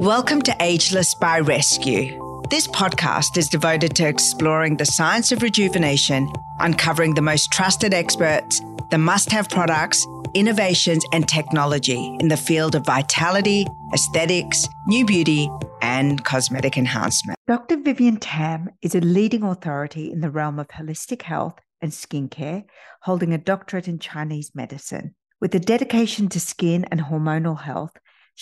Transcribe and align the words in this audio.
Welcome 0.00 0.40
to 0.42 0.56
Ageless 0.60 1.14
by 1.14 1.40
Rescue. 1.40 2.42
This 2.48 2.66
podcast 2.66 3.36
is 3.36 3.50
devoted 3.50 3.94
to 3.96 4.08
exploring 4.08 4.78
the 4.78 4.86
science 4.86 5.30
of 5.30 5.42
rejuvenation, 5.42 6.32
uncovering 6.58 7.12
the 7.12 7.20
most 7.20 7.52
trusted 7.52 7.92
experts, 7.92 8.62
the 8.90 8.96
must 8.96 9.30
have 9.30 9.50
products, 9.50 10.06
innovations, 10.32 11.04
and 11.12 11.28
technology 11.28 12.16
in 12.18 12.28
the 12.28 12.38
field 12.38 12.74
of 12.74 12.86
vitality, 12.86 13.66
aesthetics, 13.92 14.66
new 14.86 15.04
beauty, 15.04 15.50
and 15.82 16.24
cosmetic 16.24 16.78
enhancement. 16.78 17.38
Dr. 17.46 17.76
Vivian 17.76 18.16
Tam 18.16 18.70
is 18.80 18.94
a 18.94 19.00
leading 19.00 19.42
authority 19.42 20.10
in 20.10 20.22
the 20.22 20.30
realm 20.30 20.58
of 20.58 20.68
holistic 20.68 21.20
health 21.20 21.58
and 21.82 21.92
skincare, 21.92 22.64
holding 23.02 23.34
a 23.34 23.38
doctorate 23.38 23.86
in 23.86 23.98
Chinese 23.98 24.52
medicine. 24.54 25.14
With 25.42 25.54
a 25.54 25.60
dedication 25.60 26.30
to 26.30 26.40
skin 26.40 26.86
and 26.90 27.02
hormonal 27.02 27.60
health, 27.60 27.92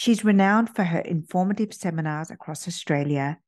She's 0.00 0.24
renowned 0.24 0.76
for 0.76 0.84
her 0.84 1.00
informative 1.00 1.74
seminars 1.74 2.30
across 2.30 2.68
Australia, 2.68 3.40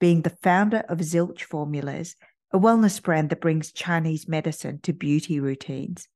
being 0.00 0.22
the 0.22 0.36
founder 0.42 0.82
of 0.88 0.98
Zilch 0.98 1.42
Formulas, 1.42 2.16
a 2.52 2.58
wellness 2.58 3.00
brand 3.00 3.30
that 3.30 3.40
brings 3.40 3.70
Chinese 3.70 4.26
medicine 4.26 4.80
to 4.82 4.92
beauty 4.92 5.38
routines, 5.38 6.08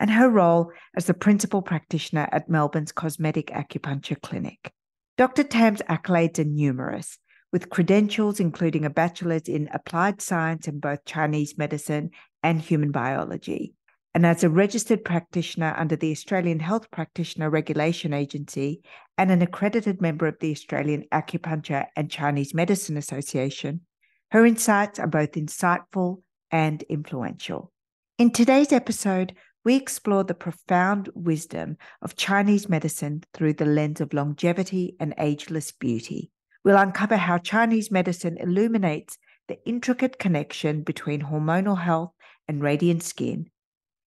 and 0.00 0.08
her 0.08 0.30
role 0.30 0.72
as 0.96 1.04
the 1.04 1.12
principal 1.12 1.60
practitioner 1.60 2.26
at 2.32 2.48
Melbourne's 2.48 2.90
Cosmetic 2.90 3.48
Acupuncture 3.48 4.18
Clinic. 4.18 4.72
Dr. 5.18 5.44
Tam's 5.44 5.82
accolades 5.90 6.38
are 6.38 6.44
numerous, 6.44 7.18
with 7.52 7.68
credentials 7.68 8.40
including 8.40 8.86
a 8.86 8.88
bachelor's 8.88 9.46
in 9.46 9.68
applied 9.74 10.22
science 10.22 10.66
in 10.66 10.80
both 10.80 11.04
Chinese 11.04 11.58
medicine 11.58 12.12
and 12.42 12.62
human 12.62 12.92
biology, 12.92 13.74
and 14.14 14.24
as 14.24 14.42
a 14.42 14.48
registered 14.48 15.04
practitioner 15.04 15.74
under 15.76 15.96
the 15.96 16.12
Australian 16.12 16.60
Health 16.60 16.90
Practitioner 16.90 17.50
Regulation 17.50 18.14
Agency 18.14 18.80
and 19.16 19.30
an 19.30 19.42
accredited 19.42 20.00
member 20.00 20.26
of 20.26 20.38
the 20.40 20.50
Australian 20.50 21.04
Acupuncture 21.12 21.86
and 21.96 22.10
Chinese 22.10 22.54
Medicine 22.54 22.96
Association, 22.96 23.82
her 24.30 24.44
insights 24.44 24.98
are 24.98 25.06
both 25.06 25.32
insightful 25.32 26.22
and 26.50 26.82
influential. 26.84 27.72
In 28.18 28.30
today's 28.30 28.72
episode, 28.72 29.34
we 29.64 29.76
explore 29.76 30.24
the 30.24 30.34
profound 30.34 31.08
wisdom 31.14 31.76
of 32.02 32.16
Chinese 32.16 32.68
medicine 32.68 33.22
through 33.32 33.54
the 33.54 33.64
lens 33.64 34.00
of 34.00 34.12
longevity 34.12 34.96
and 35.00 35.14
ageless 35.18 35.72
beauty. 35.72 36.30
We'll 36.64 36.76
uncover 36.76 37.16
how 37.16 37.38
Chinese 37.38 37.90
medicine 37.90 38.36
illuminates 38.38 39.18
the 39.48 39.58
intricate 39.66 40.18
connection 40.18 40.82
between 40.82 41.22
hormonal 41.22 41.78
health 41.78 42.12
and 42.48 42.62
radiant 42.62 43.02
skin 43.02 43.50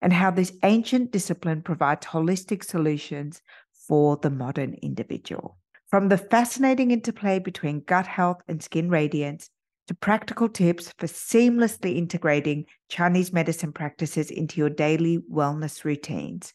and 0.02 0.14
how 0.14 0.30
this 0.30 0.54
ancient 0.64 1.12
discipline 1.12 1.62
provides 1.62 2.06
holistic 2.06 2.64
solutions 2.64 3.42
for 3.88 4.18
the 4.18 4.30
modern 4.30 4.76
individual. 4.82 5.58
From 5.88 6.10
the 6.10 6.18
fascinating 6.18 6.92
interplay 6.92 7.40
between 7.40 7.82
gut 7.82 8.08
health 8.08 8.42
and 8.48 8.62
skin 8.62 8.90
radiance 8.90 9.50
to 9.88 9.94
practical 9.94 10.50
tips 10.50 10.94
for 10.98 11.08
seamlessly 11.08 11.96
integrating 11.96 12.66
Chinese 12.90 13.32
medicine 13.32 13.72
practices 13.72 14.32
into 14.32 14.60
your 14.60 14.70
daily 14.70 15.20
wellness 15.32 15.84
routines. 15.84 16.54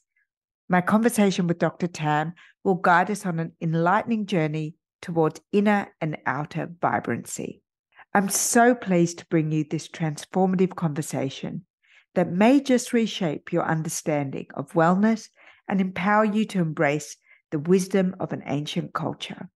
My 0.69 0.81
conversation 0.81 1.47
with 1.47 1.59
Dr. 1.59 1.87
Tam 1.87 2.33
will 2.65 2.75
guide 2.75 3.11
us 3.11 3.25
on 3.25 3.39
an 3.39 3.53
enlightening 3.61 4.27
journey 4.27 4.75
towards 5.01 5.41
inner 5.53 5.89
and 6.01 6.19
outer 6.27 6.71
vibrancy. 6.81 7.63
I'm 8.13 8.29
so 8.29 8.75
pleased 8.75 9.19
to 9.19 9.27
bring 9.27 9.53
you 9.53 9.65
this 9.65 9.89
transformative 9.89 10.75
conversation 10.75 11.65
that 12.15 12.33
may 12.33 12.61
just 12.61 12.93
reshape 12.93 13.53
your 13.53 13.65
understanding 13.65 14.47
of 14.55 14.73
wellness 14.73 15.29
and 15.69 15.81
empower 15.81 16.25
you 16.25 16.45
to 16.47 16.59
embrace 16.59 17.17
the 17.51 17.59
wisdom 17.59 18.15
of 18.21 18.33
an 18.33 18.43
ancient 18.47 18.93
culture. 18.93 19.49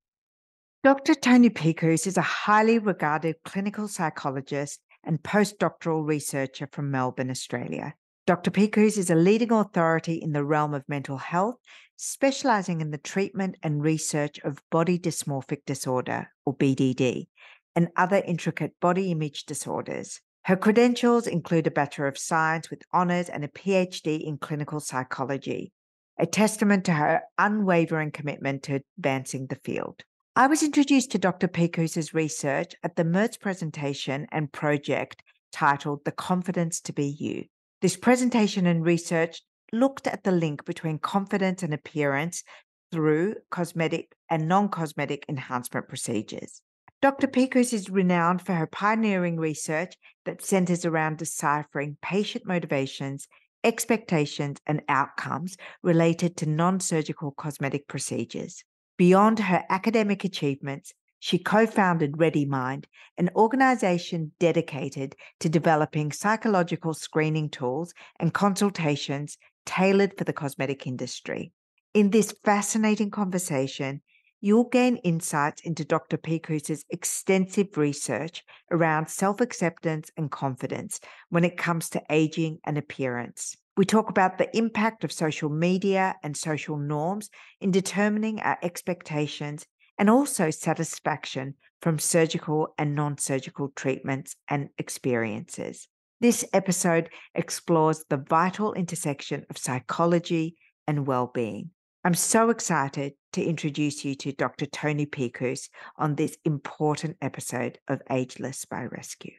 Dr. 0.83 1.15
Toni 1.15 1.49
Pikoos 1.49 2.07
is 2.07 2.17
a 2.17 2.23
highly 2.23 2.79
regarded 2.79 3.37
clinical 3.45 3.89
psychologist 3.89 4.81
and 5.03 5.23
postdoctoral 5.23 6.07
researcher 6.07 6.69
from 6.71 6.91
Melbourne, 6.91 7.31
Australia. 7.31 7.95
Dr. 8.27 8.51
Pikoos 8.51 8.97
is 8.97 9.11
a 9.11 9.15
leading 9.15 9.53
authority 9.53 10.15
in 10.15 10.33
the 10.33 10.45
realm 10.45 10.75
of 10.75 10.89
mental 10.89 11.19
health, 11.19 11.57
specializing 11.97 12.81
in 12.81 12.91
the 12.91 12.99
treatment 12.99 13.57
and 13.63 13.83
research 13.83 14.39
of 14.41 14.63
body 14.71 14.99
dysmorphic 14.99 15.65
disorder, 15.67 16.29
or 16.45 16.57
BDD, 16.57 17.29
and 17.77 17.89
other 17.97 18.23
intricate 18.25 18.73
body 18.81 19.11
image 19.11 19.45
disorders. 19.45 20.21
Her 20.45 20.57
credentials 20.57 21.27
include 21.27 21.67
a 21.67 21.71
Bachelor 21.71 22.07
of 22.07 22.19
Science 22.19 22.71
with 22.71 22.83
honours 22.93 23.29
and 23.29 23.45
a 23.45 23.49
PhD 23.49 24.23
in 24.23 24.39
clinical 24.39 24.81
psychology, 24.81 25.73
a 26.19 26.27
testament 26.27 26.85
to 26.85 26.93
her 26.93 27.23
unwavering 27.39 28.11
commitment 28.11 28.63
to 28.65 28.81
advancing 28.99 29.47
the 29.47 29.57
field. 29.57 30.03
I 30.37 30.47
was 30.47 30.63
introduced 30.63 31.13
to 31.13 31.19
Dr. 31.19 31.49
Pikoos's 31.49 32.15
research 32.15 32.75
at 32.83 32.97
the 32.97 33.05
Merz 33.05 33.37
presentation 33.37 34.27
and 34.33 34.53
project 34.53 35.23
titled 35.53 36.05
The 36.05 36.13
Confidence 36.13 36.81
to 36.83 36.93
Be 36.93 37.07
You. 37.07 37.45
This 37.81 37.97
presentation 37.97 38.67
and 38.67 38.85
research 38.85 39.43
looked 39.73 40.07
at 40.07 40.25
the 40.25 40.33
link 40.33 40.65
between 40.65 40.99
confidence 40.99 41.63
and 41.63 41.73
appearance 41.73 42.43
through 42.91 43.37
cosmetic 43.51 44.15
and 44.31 44.49
non 44.49 44.69
cosmetic 44.69 45.25
enhancement 45.29 45.89
procedures. 45.89 46.63
Dr. 47.03 47.27
Pikoos 47.27 47.73
is 47.73 47.91
renowned 47.91 48.41
for 48.41 48.55
her 48.55 48.67
pioneering 48.67 49.37
research 49.37 49.95
that 50.25 50.43
centers 50.43 50.85
around 50.85 51.19
deciphering 51.19 51.99
patient 52.01 52.47
motivations, 52.47 53.29
expectations, 53.65 54.61
and 54.67 54.83
outcomes 54.89 55.57
related 55.83 56.37
to 56.37 56.47
non 56.47 56.79
surgical 56.79 57.33
cosmetic 57.33 57.89
procedures. 57.89 58.63
Beyond 58.97 59.41
her 59.41 59.65
academic 59.71 60.23
achievements, 60.23 60.93
she 61.19 61.39
co 61.39 61.67
founded 61.67 62.13
ReadyMind, 62.13 62.85
an 63.17 63.31
organization 63.35 64.33
dedicated 64.39 65.17
to 65.41 65.49
developing 65.49 66.13
psychological 66.13 66.93
screening 66.93 67.49
tools 67.49 67.95
and 68.21 68.35
consultations 68.35 69.39
tailored 69.65 70.17
for 70.19 70.25
the 70.25 70.35
cosmetic 70.35 70.87
industry. 70.87 71.51
In 71.95 72.11
this 72.11 72.35
fascinating 72.45 73.11
conversation, 73.11 74.03
you'll 74.45 74.69
gain 74.69 74.99
insights 74.99 75.63
into 75.63 75.87
Dr. 75.87 76.19
Pikoos's 76.19 76.85
extensive 76.91 77.79
research 77.79 78.45
around 78.71 79.09
self 79.09 79.41
acceptance 79.41 80.11
and 80.19 80.31
confidence 80.31 81.01
when 81.31 81.45
it 81.45 81.57
comes 81.57 81.89
to 81.91 82.03
aging 82.11 82.59
and 82.67 82.77
appearance. 82.77 83.57
We 83.79 83.87
talk 83.87 84.11
about 84.11 84.37
the 84.37 84.55
impact 84.55 85.03
of 85.03 85.11
social 85.13 85.49
media 85.49 86.17
and 86.23 86.37
social 86.37 86.77
norms 86.77 87.31
in 87.63 87.71
determining 87.71 88.39
our 88.41 88.59
expectations 88.63 89.65
and 89.99 90.11
also 90.11 90.51
satisfaction 90.51 91.55
from 91.81 91.99
surgical 91.99 92.75
and 92.77 92.95
non 92.95 93.17
surgical 93.17 93.73
treatments 93.75 94.37
and 94.51 94.69
experiences. 94.77 95.89
This 96.21 96.45
episode 96.53 97.09
explores 97.35 98.05
the 98.11 98.19
vital 98.19 98.75
intersection 98.75 99.47
of 99.49 99.57
psychology 99.57 100.57
and 100.87 101.07
well 101.07 101.31
being. 101.33 101.71
I'm 102.07 102.13
so 102.15 102.51
excited 102.51 103.15
to 103.33 103.43
introduce 103.43 104.05
you 104.05 104.15
to 104.17 104.33
Dr. 104.33 104.67
Toni 104.67 105.07
Pikoos 105.07 105.71
on 105.97 106.17
this 106.17 106.37
important 106.45 107.17
episode 107.23 107.79
of 107.89 108.03
Ageless 108.11 108.67
by 108.67 108.85
Rescue. 108.85 109.33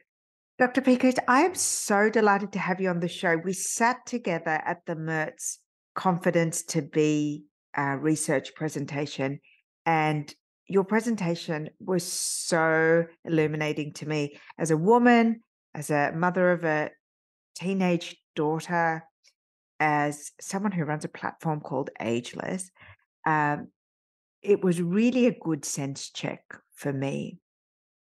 Dr. 0.58 0.80
Pikoos, 0.80 1.16
I 1.28 1.42
am 1.42 1.54
so 1.54 2.10
delighted 2.10 2.50
to 2.54 2.58
have 2.58 2.80
you 2.80 2.88
on 2.88 2.98
the 2.98 3.06
show. 3.06 3.36
We 3.36 3.52
sat 3.52 4.04
together 4.04 4.60
at 4.66 4.80
the 4.84 4.96
Merz 4.96 5.60
Confidence 5.94 6.64
to 6.64 6.82
Be 6.82 7.44
uh, 7.78 7.98
research 8.00 8.52
presentation, 8.56 9.38
and 9.84 10.34
your 10.66 10.82
presentation 10.82 11.70
was 11.78 12.02
so 12.02 13.04
illuminating 13.24 13.92
to 13.92 14.08
me 14.08 14.38
as 14.58 14.72
a 14.72 14.76
woman, 14.76 15.38
as 15.72 15.90
a 15.90 16.10
mother 16.16 16.50
of 16.50 16.64
a 16.64 16.90
teenage 17.54 18.16
daughter, 18.34 19.04
as 19.80 20.32
someone 20.40 20.72
who 20.72 20.84
runs 20.84 21.04
a 21.04 21.08
platform 21.08 21.60
called 21.60 21.90
Ageless, 22.00 22.70
um, 23.26 23.68
it 24.42 24.62
was 24.62 24.80
really 24.80 25.26
a 25.26 25.38
good 25.38 25.64
sense 25.64 26.10
check 26.10 26.42
for 26.74 26.92
me. 26.92 27.38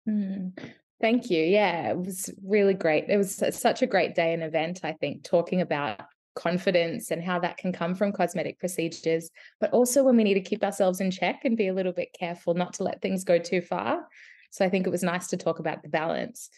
Mm, 0.07 0.57
thank 1.01 1.29
you. 1.29 1.41
Yeah, 1.41 1.91
it 1.91 1.97
was 1.97 2.29
really 2.45 2.73
great. 2.73 3.05
It 3.09 3.17
was 3.17 3.41
such 3.51 3.81
a 3.81 3.87
great 3.87 4.15
day 4.15 4.33
and 4.33 4.43
event, 4.43 4.81
I 4.83 4.93
think, 4.93 5.23
talking 5.23 5.61
about 5.61 6.01
confidence 6.35 7.11
and 7.11 7.23
how 7.23 7.39
that 7.39 7.57
can 7.57 7.71
come 7.71 7.95
from 7.95 8.11
cosmetic 8.11 8.59
procedures, 8.59 9.31
but 9.59 9.71
also 9.71 10.03
when 10.03 10.17
we 10.17 10.23
need 10.23 10.33
to 10.33 10.41
keep 10.41 10.63
ourselves 10.63 10.99
in 10.99 11.09
check 11.09 11.41
and 11.45 11.57
be 11.57 11.69
a 11.69 11.73
little 11.73 11.93
bit 11.93 12.09
careful 12.17 12.53
not 12.53 12.73
to 12.73 12.83
let 12.83 13.01
things 13.01 13.23
go 13.23 13.39
too 13.39 13.61
far. 13.61 14.05
So 14.51 14.65
I 14.65 14.69
think 14.69 14.85
it 14.85 14.91
was 14.91 15.03
nice 15.03 15.27
to 15.27 15.37
talk 15.37 15.59
about 15.59 15.81
the 15.81 15.89
balance. 15.89 16.49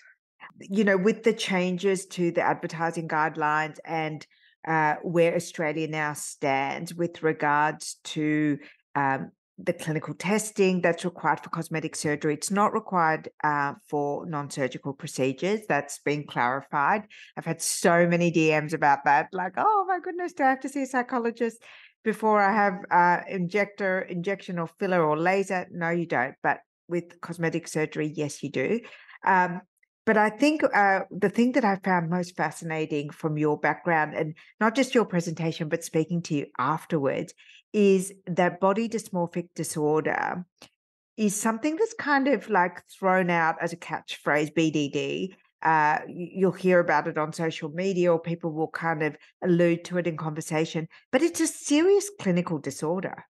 You 0.59 0.83
know, 0.83 0.97
with 0.97 1.23
the 1.23 1.33
changes 1.33 2.05
to 2.07 2.31
the 2.31 2.41
advertising 2.41 3.07
guidelines 3.07 3.77
and 3.85 4.25
uh, 4.67 4.95
where 5.01 5.35
Australia 5.35 5.87
now 5.87 6.13
stands 6.13 6.93
with 6.93 7.23
regards 7.23 7.97
to 8.03 8.57
um, 8.95 9.31
the 9.57 9.73
clinical 9.73 10.13
testing 10.13 10.81
that's 10.81 11.03
required 11.03 11.39
for 11.39 11.49
cosmetic 11.49 11.95
surgery. 11.95 12.33
It's 12.33 12.51
not 12.51 12.73
required 12.73 13.29
uh, 13.43 13.73
for 13.87 14.25
non 14.27 14.49
surgical 14.49 14.93
procedures. 14.93 15.61
That's 15.67 15.99
been 15.99 16.25
clarified. 16.25 17.07
I've 17.35 17.45
had 17.45 17.61
so 17.61 18.05
many 18.05 18.31
DMs 18.31 18.73
about 18.73 19.05
that. 19.05 19.29
Like, 19.31 19.53
oh 19.57 19.85
my 19.87 19.99
goodness, 19.99 20.33
do 20.33 20.43
I 20.43 20.49
have 20.49 20.59
to 20.61 20.69
see 20.69 20.83
a 20.83 20.85
psychologist 20.85 21.63
before 22.03 22.39
I 22.39 22.53
have 22.53 22.73
uh, 22.91 23.23
injector, 23.29 24.01
injection, 24.01 24.59
or 24.59 24.67
filler 24.79 25.03
or 25.03 25.17
laser? 25.17 25.67
No, 25.71 25.89
you 25.89 26.05
don't. 26.05 26.35
But 26.43 26.59
with 26.87 27.19
cosmetic 27.21 27.67
surgery? 27.67 28.13
Yes, 28.15 28.43
you 28.43 28.51
do. 28.51 28.79
Um, 29.25 29.61
but 30.07 30.15
I 30.15 30.29
think 30.29 30.63
uh, 30.63 31.01
the 31.11 31.27
thing 31.27 31.51
that 31.51 31.65
I 31.65 31.75
found 31.83 32.09
most 32.09 32.37
fascinating 32.37 33.09
from 33.09 33.37
your 33.37 33.59
background, 33.59 34.15
and 34.15 34.35
not 34.57 34.73
just 34.73 34.95
your 34.95 35.03
presentation, 35.03 35.67
but 35.67 35.83
speaking 35.83 36.21
to 36.23 36.33
you 36.33 36.45
afterwards, 36.57 37.33
is 37.73 38.13
that 38.25 38.61
body 38.61 38.87
dysmorphic 38.87 39.49
disorder 39.53 40.45
is 41.17 41.35
something 41.35 41.75
that's 41.75 41.93
kind 41.95 42.29
of 42.29 42.49
like 42.49 42.81
thrown 42.87 43.29
out 43.29 43.57
as 43.61 43.73
a 43.73 43.75
catchphrase, 43.75 44.53
BDD. 44.53 45.35
Uh, 45.61 45.99
you'll 46.07 46.53
hear 46.53 46.79
about 46.79 47.09
it 47.09 47.17
on 47.17 47.33
social 47.33 47.67
media, 47.67 48.13
or 48.13 48.17
people 48.17 48.53
will 48.53 48.69
kind 48.69 49.03
of 49.03 49.17
allude 49.43 49.83
to 49.83 49.97
it 49.97 50.07
in 50.07 50.15
conversation, 50.15 50.87
but 51.11 51.21
it's 51.21 51.41
a 51.41 51.47
serious 51.47 52.09
clinical 52.21 52.59
disorder. 52.59 53.25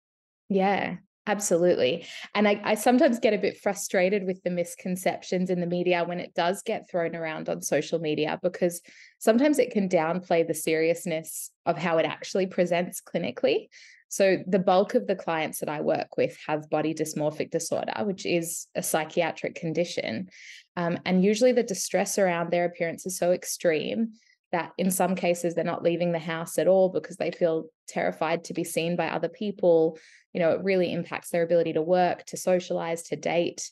Yeah, 0.50 0.96
Absolutely. 1.28 2.06
And 2.36 2.46
I, 2.46 2.60
I, 2.62 2.74
sometimes 2.76 3.18
get 3.18 3.34
a 3.34 3.38
bit 3.38 3.58
frustrated 3.58 4.24
with 4.24 4.42
the 4.44 4.50
misconceptions 4.50 5.50
in 5.50 5.60
the 5.60 5.66
media 5.66 6.04
when 6.04 6.20
it 6.20 6.34
does 6.34 6.62
get 6.62 6.88
thrown 6.88 7.16
around 7.16 7.48
on 7.48 7.62
social 7.62 7.98
media, 7.98 8.38
because 8.42 8.80
sometimes 9.18 9.58
it 9.58 9.72
can 9.72 9.88
downplay 9.88 10.46
the 10.46 10.54
seriousness 10.54 11.50
of 11.64 11.76
how 11.76 11.98
it 11.98 12.06
actually 12.06 12.46
presents 12.46 13.00
clinically. 13.00 13.68
So, 14.08 14.38
the 14.46 14.60
bulk 14.60 14.94
of 14.94 15.08
the 15.08 15.16
clients 15.16 15.58
that 15.58 15.68
I 15.68 15.80
work 15.80 16.16
with 16.16 16.38
have 16.46 16.70
body 16.70 16.94
dysmorphic 16.94 17.50
disorder, 17.50 18.04
which 18.04 18.24
is 18.24 18.68
a 18.76 18.82
psychiatric 18.82 19.56
condition. 19.56 20.28
Um, 20.76 20.98
and 21.04 21.24
usually 21.24 21.50
the 21.50 21.64
distress 21.64 22.18
around 22.18 22.52
their 22.52 22.66
appearance 22.66 23.04
is 23.04 23.18
so 23.18 23.32
extreme 23.32 24.12
that 24.56 24.72
in 24.78 24.90
some 24.90 25.14
cases 25.14 25.54
they're 25.54 25.64
not 25.64 25.82
leaving 25.82 26.12
the 26.12 26.18
house 26.18 26.56
at 26.56 26.66
all 26.66 26.88
because 26.88 27.18
they 27.18 27.30
feel 27.30 27.66
terrified 27.86 28.44
to 28.44 28.54
be 28.54 28.64
seen 28.64 28.96
by 28.96 29.08
other 29.08 29.28
people. 29.28 29.98
You 30.32 30.40
know 30.40 30.52
it 30.52 30.64
really 30.64 30.92
impacts 30.92 31.30
their 31.30 31.42
ability 31.42 31.74
to 31.74 31.82
work 31.82 32.24
to 32.26 32.38
socialize 32.38 33.02
to 33.04 33.16
date. 33.16 33.70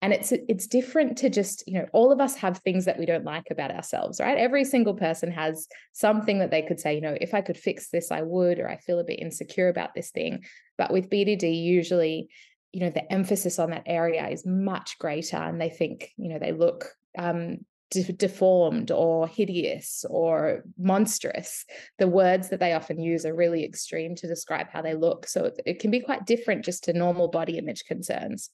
And 0.00 0.12
it's 0.12 0.32
it's 0.32 0.66
different 0.66 1.18
to 1.18 1.28
just 1.28 1.64
you 1.66 1.74
know 1.74 1.86
all 1.92 2.10
of 2.12 2.20
us 2.20 2.34
have 2.36 2.58
things 2.58 2.86
that 2.86 2.98
we 2.98 3.06
don't 3.06 3.24
like 3.24 3.48
about 3.50 3.70
ourselves 3.70 4.20
right? 4.20 4.38
Every 4.38 4.64
single 4.64 4.94
person 4.94 5.30
has 5.30 5.68
something 5.92 6.38
that 6.38 6.50
they 6.50 6.62
could 6.62 6.80
say 6.80 6.94
you 6.94 7.02
know 7.02 7.16
if 7.20 7.34
i 7.34 7.42
could 7.42 7.56
fix 7.56 7.90
this 7.90 8.10
i 8.10 8.22
would 8.22 8.58
or 8.58 8.68
i 8.68 8.78
feel 8.78 8.98
a 8.98 9.04
bit 9.04 9.20
insecure 9.20 9.68
about 9.68 9.94
this 9.94 10.10
thing. 10.10 10.44
But 10.78 10.92
with 10.92 11.10
bdd 11.10 11.62
usually 11.62 12.30
you 12.72 12.80
know 12.80 12.90
the 12.90 13.12
emphasis 13.12 13.58
on 13.58 13.70
that 13.70 13.84
area 13.86 14.26
is 14.28 14.46
much 14.46 14.98
greater 14.98 15.36
and 15.36 15.60
they 15.60 15.68
think 15.68 16.10
you 16.16 16.30
know 16.30 16.38
they 16.38 16.52
look 16.52 16.88
um, 17.18 17.58
de- 17.92 18.12
deformed 18.12 18.90
or 18.90 19.28
hideous 19.28 20.04
or 20.08 20.64
monstrous. 20.78 21.64
The 21.98 22.08
words 22.08 22.48
that 22.48 22.60
they 22.60 22.72
often 22.72 23.00
use 23.00 23.24
are 23.24 23.34
really 23.34 23.64
extreme 23.64 24.14
to 24.16 24.26
describe 24.26 24.68
how 24.70 24.82
they 24.82 24.94
look. 24.94 25.26
So 25.26 25.44
it, 25.44 25.60
it 25.66 25.78
can 25.80 25.90
be 25.90 26.00
quite 26.00 26.26
different 26.26 26.64
just 26.64 26.84
to 26.84 26.92
normal 26.92 27.28
body 27.28 27.58
image 27.58 27.84
concerns. 27.84 28.50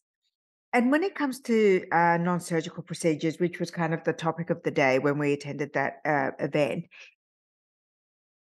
And 0.73 0.93
when 0.93 1.02
it 1.02 1.14
comes 1.14 1.40
to 1.43 1.85
uh, 1.90 2.19
non 2.19 2.40
surgical 2.40 2.82
procedures, 2.82 3.38
which 3.38 3.58
was 3.58 3.70
kind 3.70 3.94
of 3.94 4.05
the 4.05 4.12
topic 4.12 4.50
of 4.50 4.62
the 4.62 4.70
day 4.70 4.99
when 4.99 5.19
we 5.19 5.32
attended 5.32 5.73
that 5.73 5.94
uh, 6.05 6.31
event, 6.38 6.84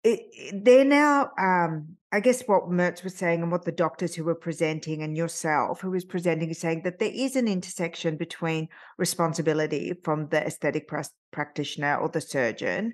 it, 0.03 0.63
they're 0.63 0.85
now, 0.85 1.31
um, 1.37 1.97
I 2.11 2.19
guess, 2.19 2.43
what 2.43 2.69
Merz 2.69 3.03
was 3.03 3.15
saying, 3.15 3.41
and 3.41 3.51
what 3.51 3.65
the 3.65 3.71
doctors 3.71 4.15
who 4.15 4.23
were 4.23 4.35
presenting, 4.35 5.01
and 5.03 5.17
yourself 5.17 5.81
who 5.81 5.91
was 5.91 6.05
presenting, 6.05 6.49
is 6.49 6.59
saying 6.59 6.83
that 6.83 6.99
there 6.99 7.11
is 7.13 7.35
an 7.35 7.47
intersection 7.47 8.17
between 8.17 8.69
responsibility 8.97 9.93
from 10.03 10.27
the 10.29 10.45
aesthetic 10.45 10.87
pr- 10.87 11.01
practitioner 11.31 11.97
or 11.97 12.09
the 12.09 12.21
surgeon, 12.21 12.93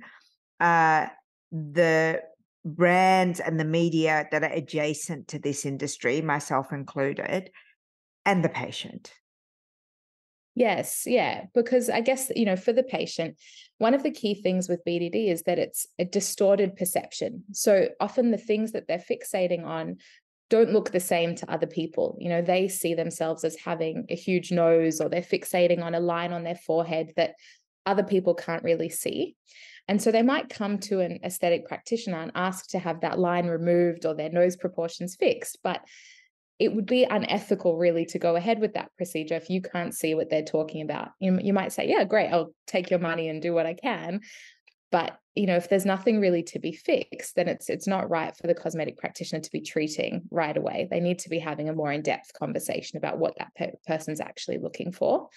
uh, 0.60 1.08
the 1.52 2.22
brands 2.66 3.40
and 3.40 3.60
the 3.60 3.66
media 3.66 4.28
that 4.32 4.44
are 4.44 4.54
adjacent 4.54 5.28
to 5.28 5.40
this 5.40 5.66
industry, 5.66 6.22
myself 6.22 6.72
included, 6.72 7.52
and 8.26 8.44
the 8.44 8.50
patient. 8.50 9.14
Yes, 10.56 11.04
yeah, 11.08 11.46
because 11.56 11.90
I 11.90 12.02
guess, 12.02 12.32
you 12.36 12.46
know, 12.46 12.56
for 12.56 12.74
the 12.74 12.84
patient, 12.84 13.38
one 13.80 13.96
of 13.96 14.04
the 14.04 14.12
key 14.12 14.36
things 14.36 14.70
with 14.70 14.86
BDD 14.86 15.30
is 15.32 15.44
that 15.44 15.58
it's 15.58 15.88
a 15.98 16.06
distorted 16.06 16.76
perception. 16.76 17.44
So 17.54 17.90
often 18.00 18.30
the 18.30 18.38
things 18.38 18.74
that 18.74 18.88
they're 18.88 19.00
fixating 19.00 19.66
on 19.66 19.98
don't 20.50 20.72
look 20.72 20.92
the 20.92 21.00
same 21.00 21.34
to 21.34 21.52
other 21.52 21.66
people. 21.66 22.16
You 22.20 22.30
know, 22.30 22.44
they 22.44 22.68
see 22.68 22.94
themselves 22.94 23.44
as 23.44 23.56
having 23.56 24.06
a 24.10 24.16
huge 24.16 24.52
nose 24.52 25.02
or 25.02 25.10
they're 25.10 25.22
fixating 25.22 25.82
on 25.82 25.96
a 25.96 26.00
line 26.00 26.32
on 26.32 26.44
their 26.44 26.56
forehead 26.56 27.14
that 27.16 27.34
other 27.88 28.04
people 28.04 28.36
can't 28.36 28.64
really 28.64 28.90
see. 28.90 29.36
And 29.88 30.02
so 30.02 30.12
they 30.12 30.22
might 30.22 30.50
come 30.50 30.78
to 30.80 31.00
an 31.00 31.20
aesthetic 31.24 31.66
practitioner 31.66 32.22
and 32.22 32.32
ask 32.36 32.70
to 32.70 32.80
have 32.80 33.02
that 33.02 33.18
line 33.18 33.48
removed 33.48 34.06
or 34.06 34.14
their 34.14 34.30
nose 34.30 34.56
proportions 34.56 35.16
fixed. 35.16 35.58
But 35.64 35.82
it 36.60 36.74
would 36.74 36.86
be 36.86 37.04
unethical 37.04 37.78
really 37.78 38.06
to 38.06 38.20
go 38.20 38.36
ahead 38.36 38.60
with 38.60 38.74
that 38.74 38.92
procedure 38.96 39.36
if 39.36 39.50
you 39.50 39.62
can't 39.62 39.94
see 39.94 40.16
what 40.16 40.30
they're 40.30 40.44
talking 40.44 40.82
about. 40.82 41.10
You, 41.20 41.40
you 41.42 41.54
might 41.54 41.72
say 41.74 41.88
yeah 41.88 42.04
great 42.04 42.30
i'll 42.30 42.54
take 42.68 42.90
your 42.90 43.00
money 43.00 43.30
and 43.30 43.42
do 43.42 43.54
what 43.54 43.66
i 43.66 43.74
can. 43.74 44.22
But 44.92 45.18
you 45.36 45.48
know 45.48 45.56
if 45.56 45.68
there's 45.68 45.86
nothing 45.86 46.20
really 46.20 46.44
to 46.44 46.60
be 46.60 46.72
fixed 46.72 47.36
then 47.36 47.48
it's 47.48 47.68
it's 47.68 47.88
not 47.88 48.10
right 48.10 48.36
for 48.36 48.46
the 48.46 48.54
cosmetic 48.54 48.98
practitioner 48.98 49.42
to 49.42 49.52
be 49.52 49.62
treating 49.62 50.24
right 50.30 50.56
away. 50.56 50.88
They 50.90 51.00
need 51.00 51.20
to 51.20 51.30
be 51.30 51.40
having 51.40 51.70
a 51.70 51.74
more 51.74 51.92
in-depth 51.92 52.34
conversation 52.34 52.98
about 52.98 53.18
what 53.18 53.36
that 53.40 53.54
per- 53.56 53.78
person's 53.88 54.22
actually 54.22 54.60
looking 54.60 54.92
for. 54.92 55.30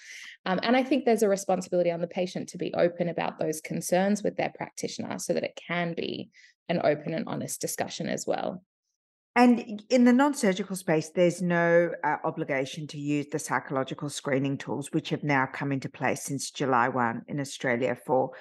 Um, 0.45 0.59
and 0.61 0.77
i 0.77 0.83
think 0.83 1.05
there's 1.05 1.23
a 1.23 1.29
responsibility 1.29 1.91
on 1.91 2.01
the 2.01 2.07
patient 2.07 2.49
to 2.49 2.59
be 2.59 2.73
open 2.75 3.09
about 3.09 3.39
those 3.39 3.59
concerns 3.59 4.21
with 4.21 4.37
their 4.37 4.53
practitioner 4.55 5.17
so 5.17 5.33
that 5.33 5.43
it 5.43 5.59
can 5.67 5.93
be 5.95 6.29
an 6.69 6.81
open 6.83 7.13
and 7.13 7.27
honest 7.27 7.59
discussion 7.59 8.07
as 8.07 8.27
well 8.27 8.61
and 9.37 9.83
in 9.91 10.03
the 10.03 10.13
non 10.13 10.33
surgical 10.33 10.75
space, 10.75 11.09
there's 11.09 11.43
no 11.43 11.91
uh, 12.03 12.15
obligation 12.23 12.87
to 12.87 12.97
use 12.97 13.27
the 13.31 13.37
psychological 13.37 14.09
screening 14.09 14.57
tools, 14.57 14.91
which 14.91 15.09
have 15.09 15.23
now 15.23 15.45
come 15.45 15.71
into 15.71 15.89
place 15.89 16.23
since 16.23 16.49
July 16.49 16.89
1 16.89 17.21
in 17.27 17.39
Australia 17.39 17.95
for 18.03 18.31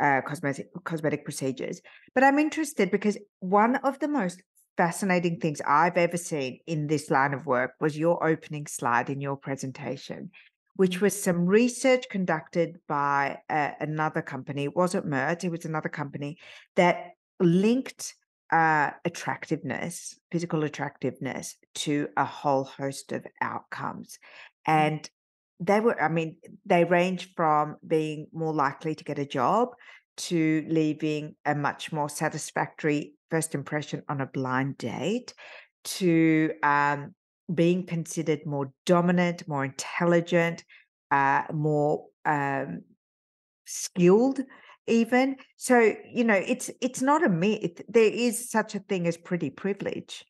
uh, 0.00 0.22
cosmetic, 0.26 0.68
cosmetic 0.84 1.24
procedures. 1.24 1.82
But 2.14 2.24
I'm 2.24 2.38
interested 2.38 2.90
because 2.90 3.18
one 3.40 3.76
of 3.76 3.98
the 3.98 4.08
most 4.08 4.42
fascinating 4.78 5.40
things 5.40 5.60
I've 5.66 5.98
ever 5.98 6.16
seen 6.16 6.60
in 6.66 6.86
this 6.86 7.10
line 7.10 7.34
of 7.34 7.44
work 7.44 7.72
was 7.78 7.98
your 7.98 8.26
opening 8.26 8.66
slide 8.66 9.10
in 9.10 9.20
your 9.20 9.36
presentation, 9.36 10.30
which 10.76 11.02
was 11.02 11.22
some 11.22 11.44
research 11.44 12.06
conducted 12.08 12.78
by 12.88 13.40
uh, 13.50 13.72
another 13.78 14.22
company. 14.22 14.64
It 14.64 14.74
wasn't 14.74 15.04
Merz, 15.04 15.44
it 15.44 15.50
was 15.50 15.66
another 15.66 15.90
company 15.90 16.38
that 16.76 17.10
linked 17.40 18.14
uh, 18.52 18.90
attractiveness, 19.04 20.18
physical 20.30 20.64
attractiveness, 20.64 21.56
to 21.74 22.08
a 22.16 22.24
whole 22.24 22.64
host 22.64 23.12
of 23.12 23.26
outcomes. 23.40 24.18
Mm. 24.68 24.72
And 24.72 25.10
they 25.60 25.80
were, 25.80 26.00
I 26.00 26.08
mean, 26.08 26.36
they 26.64 26.84
range 26.84 27.32
from 27.34 27.76
being 27.86 28.28
more 28.32 28.52
likely 28.52 28.94
to 28.94 29.04
get 29.04 29.18
a 29.18 29.26
job 29.26 29.70
to 30.16 30.64
leaving 30.68 31.34
a 31.44 31.54
much 31.54 31.92
more 31.92 32.08
satisfactory 32.08 33.14
first 33.30 33.54
impression 33.54 34.02
on 34.08 34.20
a 34.20 34.26
blind 34.26 34.78
date 34.78 35.34
to 35.84 36.52
um, 36.62 37.14
being 37.52 37.86
considered 37.86 38.44
more 38.46 38.72
dominant, 38.84 39.46
more 39.48 39.64
intelligent, 39.64 40.64
uh, 41.10 41.42
more 41.52 42.06
um, 42.24 42.82
skilled 43.66 44.40
even 44.86 45.36
so 45.56 45.94
you 46.12 46.24
know 46.24 46.34
it's 46.34 46.70
it's 46.80 47.02
not 47.02 47.24
a 47.24 47.28
myth 47.28 47.82
there 47.88 48.10
is 48.10 48.50
such 48.50 48.74
a 48.74 48.80
thing 48.80 49.06
as 49.06 49.16
pretty 49.16 49.50
privilege. 49.50 50.24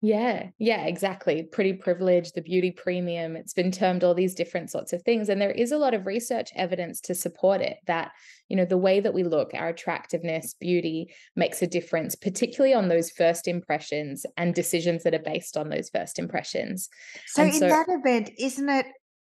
Yeah 0.00 0.50
yeah 0.58 0.84
exactly 0.84 1.42
pretty 1.42 1.72
privilege 1.72 2.30
the 2.30 2.40
beauty 2.40 2.70
premium 2.70 3.34
it's 3.34 3.52
been 3.52 3.72
termed 3.72 4.04
all 4.04 4.14
these 4.14 4.36
different 4.36 4.70
sorts 4.70 4.92
of 4.92 5.02
things 5.02 5.28
and 5.28 5.42
there 5.42 5.50
is 5.50 5.72
a 5.72 5.76
lot 5.76 5.92
of 5.92 6.06
research 6.06 6.50
evidence 6.54 7.00
to 7.00 7.16
support 7.16 7.60
it 7.60 7.78
that 7.88 8.12
you 8.48 8.56
know 8.56 8.64
the 8.64 8.78
way 8.78 9.00
that 9.00 9.12
we 9.12 9.24
look 9.24 9.50
our 9.54 9.70
attractiveness 9.70 10.54
beauty 10.54 11.12
makes 11.34 11.62
a 11.62 11.66
difference 11.66 12.14
particularly 12.14 12.74
on 12.74 12.86
those 12.86 13.10
first 13.10 13.48
impressions 13.48 14.24
and 14.36 14.54
decisions 14.54 15.02
that 15.02 15.14
are 15.14 15.18
based 15.18 15.56
on 15.56 15.68
those 15.68 15.90
first 15.90 16.20
impressions 16.20 16.88
so 17.26 17.42
and 17.42 17.52
in 17.52 17.58
so, 17.58 17.68
that 17.68 17.86
event 17.88 18.30
isn't 18.38 18.68
it 18.68 18.86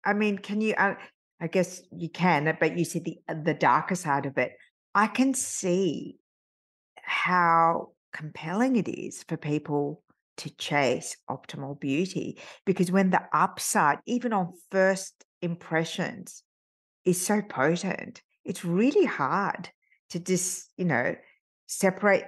i 0.06 0.14
mean 0.14 0.38
can 0.38 0.62
you 0.62 0.72
uh, 0.78 0.94
I 1.44 1.46
guess 1.46 1.82
you 1.94 2.08
can, 2.08 2.56
but 2.58 2.78
you 2.78 2.86
see 2.86 3.00
the 3.00 3.18
uh, 3.28 3.34
the 3.44 3.52
darker 3.52 3.96
side 3.96 4.24
of 4.24 4.38
it. 4.38 4.52
I 4.94 5.06
can 5.06 5.34
see 5.34 6.16
how 7.02 7.90
compelling 8.14 8.76
it 8.76 8.88
is 8.88 9.22
for 9.28 9.36
people 9.36 10.02
to 10.38 10.48
chase 10.56 11.18
optimal 11.28 11.78
beauty 11.78 12.38
because 12.64 12.90
when 12.90 13.10
the 13.10 13.20
upside, 13.34 13.98
even 14.06 14.32
on 14.32 14.54
first 14.70 15.22
impressions, 15.42 16.42
is 17.04 17.20
so 17.20 17.42
potent, 17.42 18.22
it's 18.46 18.64
really 18.64 19.04
hard 19.04 19.68
to 20.10 20.20
just, 20.20 20.70
you 20.78 20.86
know, 20.86 21.14
separate 21.66 22.24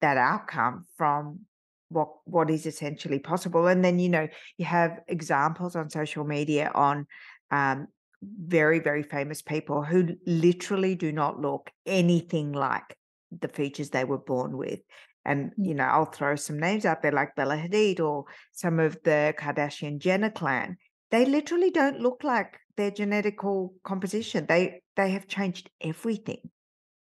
that 0.00 0.16
outcome 0.16 0.86
from 0.96 1.42
what 1.90 2.08
what 2.24 2.50
is 2.50 2.66
essentially 2.66 3.20
possible. 3.20 3.68
And 3.68 3.84
then, 3.84 4.00
you 4.00 4.08
know, 4.08 4.26
you 4.58 4.64
have 4.64 4.98
examples 5.06 5.76
on 5.76 5.90
social 5.90 6.24
media 6.24 6.72
on 6.74 7.06
um, 7.52 7.86
very, 8.22 8.78
very 8.78 9.02
famous 9.02 9.42
people 9.42 9.82
who 9.82 10.16
literally 10.26 10.94
do 10.94 11.12
not 11.12 11.40
look 11.40 11.70
anything 11.86 12.52
like 12.52 12.96
the 13.40 13.48
features 13.48 13.90
they 13.90 14.04
were 14.04 14.18
born 14.18 14.56
with. 14.56 14.80
And, 15.24 15.50
mm. 15.50 15.66
you 15.68 15.74
know, 15.74 15.84
I'll 15.84 16.04
throw 16.04 16.36
some 16.36 16.58
names 16.58 16.84
out 16.84 17.02
there 17.02 17.12
like 17.12 17.34
Bella 17.34 17.56
Hadid 17.56 18.00
or 18.00 18.24
some 18.52 18.78
of 18.80 18.98
the 19.04 19.34
Kardashian 19.38 19.98
Jenner 19.98 20.30
clan. 20.30 20.76
they 21.10 21.26
literally 21.26 21.70
don't 21.70 22.00
look 22.00 22.24
like 22.24 22.58
their 22.76 22.90
genetical 22.90 23.74
composition. 23.84 24.46
They 24.46 24.80
they 24.96 25.10
have 25.10 25.26
changed 25.26 25.70
everything. 25.80 26.50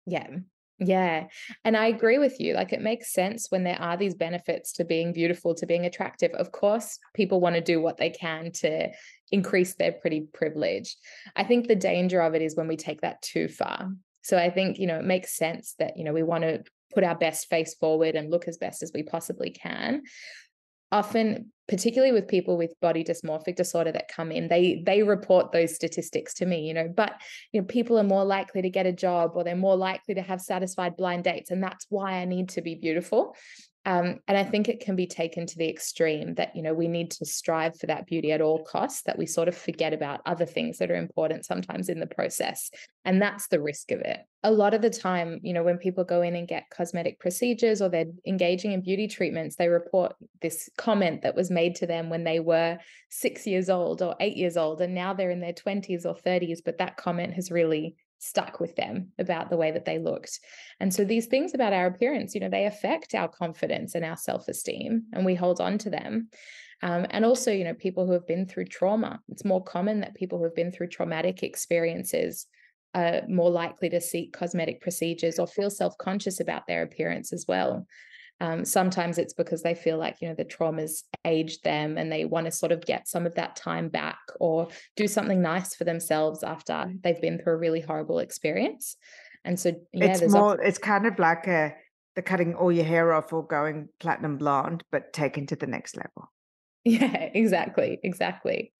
Yeah. 0.05 0.27
Yeah. 0.79 1.27
And 1.65 1.75
I 1.75 1.88
agree 1.88 2.17
with 2.17 2.39
you. 2.39 2.53
Like 2.53 2.71
it 2.71 2.81
makes 2.81 3.13
sense 3.13 3.48
when 3.50 3.63
there 3.63 3.79
are 3.81 3.98
these 3.98 4.15
benefits 4.15 4.71
to 4.74 4.86
being 4.86 5.12
beautiful, 5.12 5.53
to 5.55 5.65
being 5.65 5.86
attractive. 5.86 6.31
Of 6.31 6.51
course, 6.51 6.98
people 7.13 7.41
want 7.41 7.55
to 7.55 7.62
do 7.62 7.81
what 7.81 7.98
they 7.98 8.09
can 8.09 8.51
to 8.53 8.89
increase 9.31 9.75
their 9.75 9.91
pretty 9.91 10.27
privilege. 10.33 10.95
I 11.36 11.43
think 11.43 11.67
the 11.67 11.75
danger 11.75 12.21
of 12.21 12.33
it 12.33 12.41
is 12.41 12.55
when 12.55 12.67
we 12.67 12.77
take 12.77 13.01
that 13.01 13.21
too 13.21 13.50
far. 13.50 13.91
So 14.21 14.38
I 14.38 14.50
think, 14.50 14.79
you 14.79 14.88
know, 14.88 15.00
it 15.00 15.05
makes 15.05 15.36
sense 15.36 15.75
that, 15.79 15.98
you 15.98 16.03
know, 16.03 16.13
we 16.13 16.24
want 16.24 16.43
to 16.43 16.63
put 16.93 17.03
our 17.03 17.15
best 17.15 17.50
face 17.50 17.75
forward 17.75 18.15
and 18.15 18.31
look 18.31 18.48
as 18.48 18.57
best 18.57 18.81
as 18.81 18.91
we 18.93 19.03
possibly 19.03 19.51
can 19.51 20.01
often 20.91 21.51
particularly 21.67 22.12
with 22.12 22.27
people 22.27 22.58
with 22.58 22.74
body 22.81 23.03
dysmorphic 23.03 23.55
disorder 23.55 23.91
that 23.91 24.08
come 24.08 24.31
in 24.31 24.48
they 24.48 24.81
they 24.86 25.03
report 25.03 25.51
those 25.51 25.75
statistics 25.75 26.34
to 26.34 26.46
me 26.46 26.67
you 26.67 26.74
know 26.74 26.91
but 26.96 27.13
you 27.51 27.62
know 27.62 27.67
people 27.67 27.98
are 28.00 28.03
more 28.03 28.25
likely 28.25 28.62
to 28.62 28.69
get 28.69 28.88
a 28.88 28.91
job 28.91 29.31
or 29.36 29.43
they're 29.43 29.55
more 29.55 29.77
likely 29.77 30.15
to 30.15 30.22
have 30.22 30.41
satisfied 30.41 30.98
blind 30.98 31.24
dates 31.24 31.51
and 31.51 31.62
that's 31.62 31.86
why 31.89 32.13
i 32.13 32.25
need 32.25 32.50
to 32.50 32.62
be 32.62 32.75
beautiful 32.75 33.36
um, 33.89 34.19
and 34.27 34.38
I 34.38 34.43
think 34.43 34.69
it 34.69 34.81
can 34.81 34.96
be 34.96 35.08
taken 35.08 35.48
to 35.48 35.58
the 35.58 35.67
extreme 35.67 36.36
that, 36.36 36.55
you 36.55 36.62
know, 36.62 36.75
we 36.75 36.88
need 36.88 37.10
to 37.10 37.25
strive 37.25 37.75
for 37.75 37.88
that 37.88 38.05
beauty 38.05 38.31
at 38.31 38.39
all 38.39 38.63
costs, 38.63 39.01
that 39.08 39.17
we 39.17 39.25
sort 39.25 39.48
of 39.48 39.58
forget 39.58 39.93
about 39.93 40.22
other 40.27 40.46
things 40.46 40.77
that 40.77 40.91
are 40.91 40.96
important 40.96 41.43
sometimes 41.43 41.89
in 41.89 42.00
the 42.00 42.05
process. 42.05 42.69
And 43.03 43.19
that's 43.19 43.48
the 43.48 43.60
risk 43.60 43.89
of 43.89 44.01
it. 44.01 44.19
A 44.43 44.51
lot 44.51 44.75
of 44.75 44.84
the 44.84 44.91
time, 44.91 45.39
you 45.41 45.53
know, 45.53 45.63
when 45.63 45.79
people 45.79 46.03
go 46.03 46.22
in 46.22 46.36
and 46.36 46.48
get 46.48 46.69
cosmetic 46.69 47.19
procedures 47.19 47.81
or 47.81 47.89
they're 47.89 48.05
engaging 48.27 48.74
in 48.74 48.84
beauty 48.84 49.08
treatments, 49.08 49.55
they 49.55 49.69
report 49.69 50.13
this 50.39 50.69
comment 50.77 51.24
that 51.24 51.36
was 51.36 51.50
made 51.50 51.74
to 51.77 51.88
them 51.88 52.12
when 52.12 52.24
they 52.24 52.39
were 52.39 52.77
six 53.10 53.48
years 53.48 53.72
old 53.72 54.03
or 54.03 54.15
eight 54.19 54.38
years 54.38 54.55
old. 54.55 54.81
And 54.81 54.93
now 54.93 55.15
they're 55.15 55.31
in 55.31 55.41
their 55.41 55.51
20s 55.51 56.05
or 56.05 56.13
30s, 56.13 56.60
but 56.63 56.77
that 56.77 56.98
comment 56.98 57.34
has 57.34 57.50
really 57.50 57.96
stuck 58.19 58.59
with 58.59 58.75
them 58.75 59.11
about 59.17 59.49
the 59.49 59.57
way 59.57 59.71
that 59.71 59.85
they 59.85 59.97
looked. 59.97 60.39
And 60.79 60.93
so 60.93 61.03
these 61.03 61.25
things 61.25 61.53
about 61.53 61.73
our 61.73 61.88
appearance, 61.88 62.35
you 62.35 62.41
know, 62.41 62.49
they 62.49 62.65
affect 62.65 63.15
our 63.15 63.27
confidence 63.27 63.95
and 63.95 64.05
our 64.05 64.17
self-esteem 64.17 65.03
and 65.13 65.25
we 65.25 65.35
hold 65.35 65.59
on 65.59 65.77
to 65.79 65.89
them. 65.89 66.29
Um, 66.81 67.07
and 67.09 67.25
also, 67.25 67.51
you 67.51 67.63
know, 67.63 67.73
people 67.73 68.05
who 68.05 68.13
have 68.13 68.27
been 68.27 68.45
through 68.45 68.65
trauma, 68.65 69.19
it's 69.29 69.43
more 69.43 69.63
common 69.63 70.01
that 70.01 70.15
people 70.15 70.38
who 70.38 70.45
have 70.45 70.55
been 70.55 70.71
through 70.71 70.88
traumatic 70.88 71.43
experiences 71.43 72.45
are 72.93 73.21
more 73.27 73.49
likely 73.49 73.89
to 73.89 74.01
seek 74.01 74.33
cosmetic 74.33 74.81
procedures 74.81 75.39
or 75.39 75.47
feel 75.47 75.69
self-conscious 75.69 76.39
about 76.39 76.67
their 76.67 76.81
appearance 76.81 77.33
as 77.33 77.45
well. 77.47 77.85
Um, 78.41 78.63
sometimes 78.63 79.17
it's 79.17 79.34
because 79.34 79.63
they 79.63 79.75
feel 79.75 79.98
like, 79.98 80.17
you 80.22 80.29
know, 80.29 80.36
the 80.36 80.46
traumas 80.46 81.03
aged 81.25 81.63
them 81.63 81.98
and 81.98 82.12
they 82.12 82.24
want 82.25 82.46
to 82.46 82.51
sort 82.51 82.72
of 82.72 82.86
get 82.86 83.08
some 83.08 83.25
of 83.25 83.36
that 83.36 83.55
time 83.55 83.89
back 83.89 84.19
or 84.39 84.69
do 84.96 85.08
something 85.08 85.41
nice 85.41 85.75
for 85.75 85.84
themselves 85.84 86.43
after 86.43 86.91
they've 87.03 87.22
been 87.22 87.38
through 87.38 87.53
a 87.53 87.58
really 87.58 87.81
horrible 87.81 88.19
experience. 88.19 88.96
And 89.43 89.60
so, 89.60 89.74
yeah, 89.93 90.05
it's 90.15 90.34
more, 90.34 90.53
often- 90.53 90.65
it's 90.65 90.77
kind 90.77 91.05
of 91.05 91.19
like 91.19 91.48
a, 91.48 91.75
the 92.15 92.22
cutting 92.22 92.55
all 92.55 92.72
your 92.72 92.86
hair 92.86 93.13
off 93.13 93.31
or 93.34 93.46
going 93.46 93.89
platinum 94.00 94.38
blonde, 94.38 94.84
but 94.91 95.13
taken 95.13 95.46
to 95.48 95.55
the 95.55 95.67
next 95.67 95.98
level. 95.98 96.31
Yeah, 96.86 97.29
exactly. 97.34 98.00
Exactly. 98.03 98.72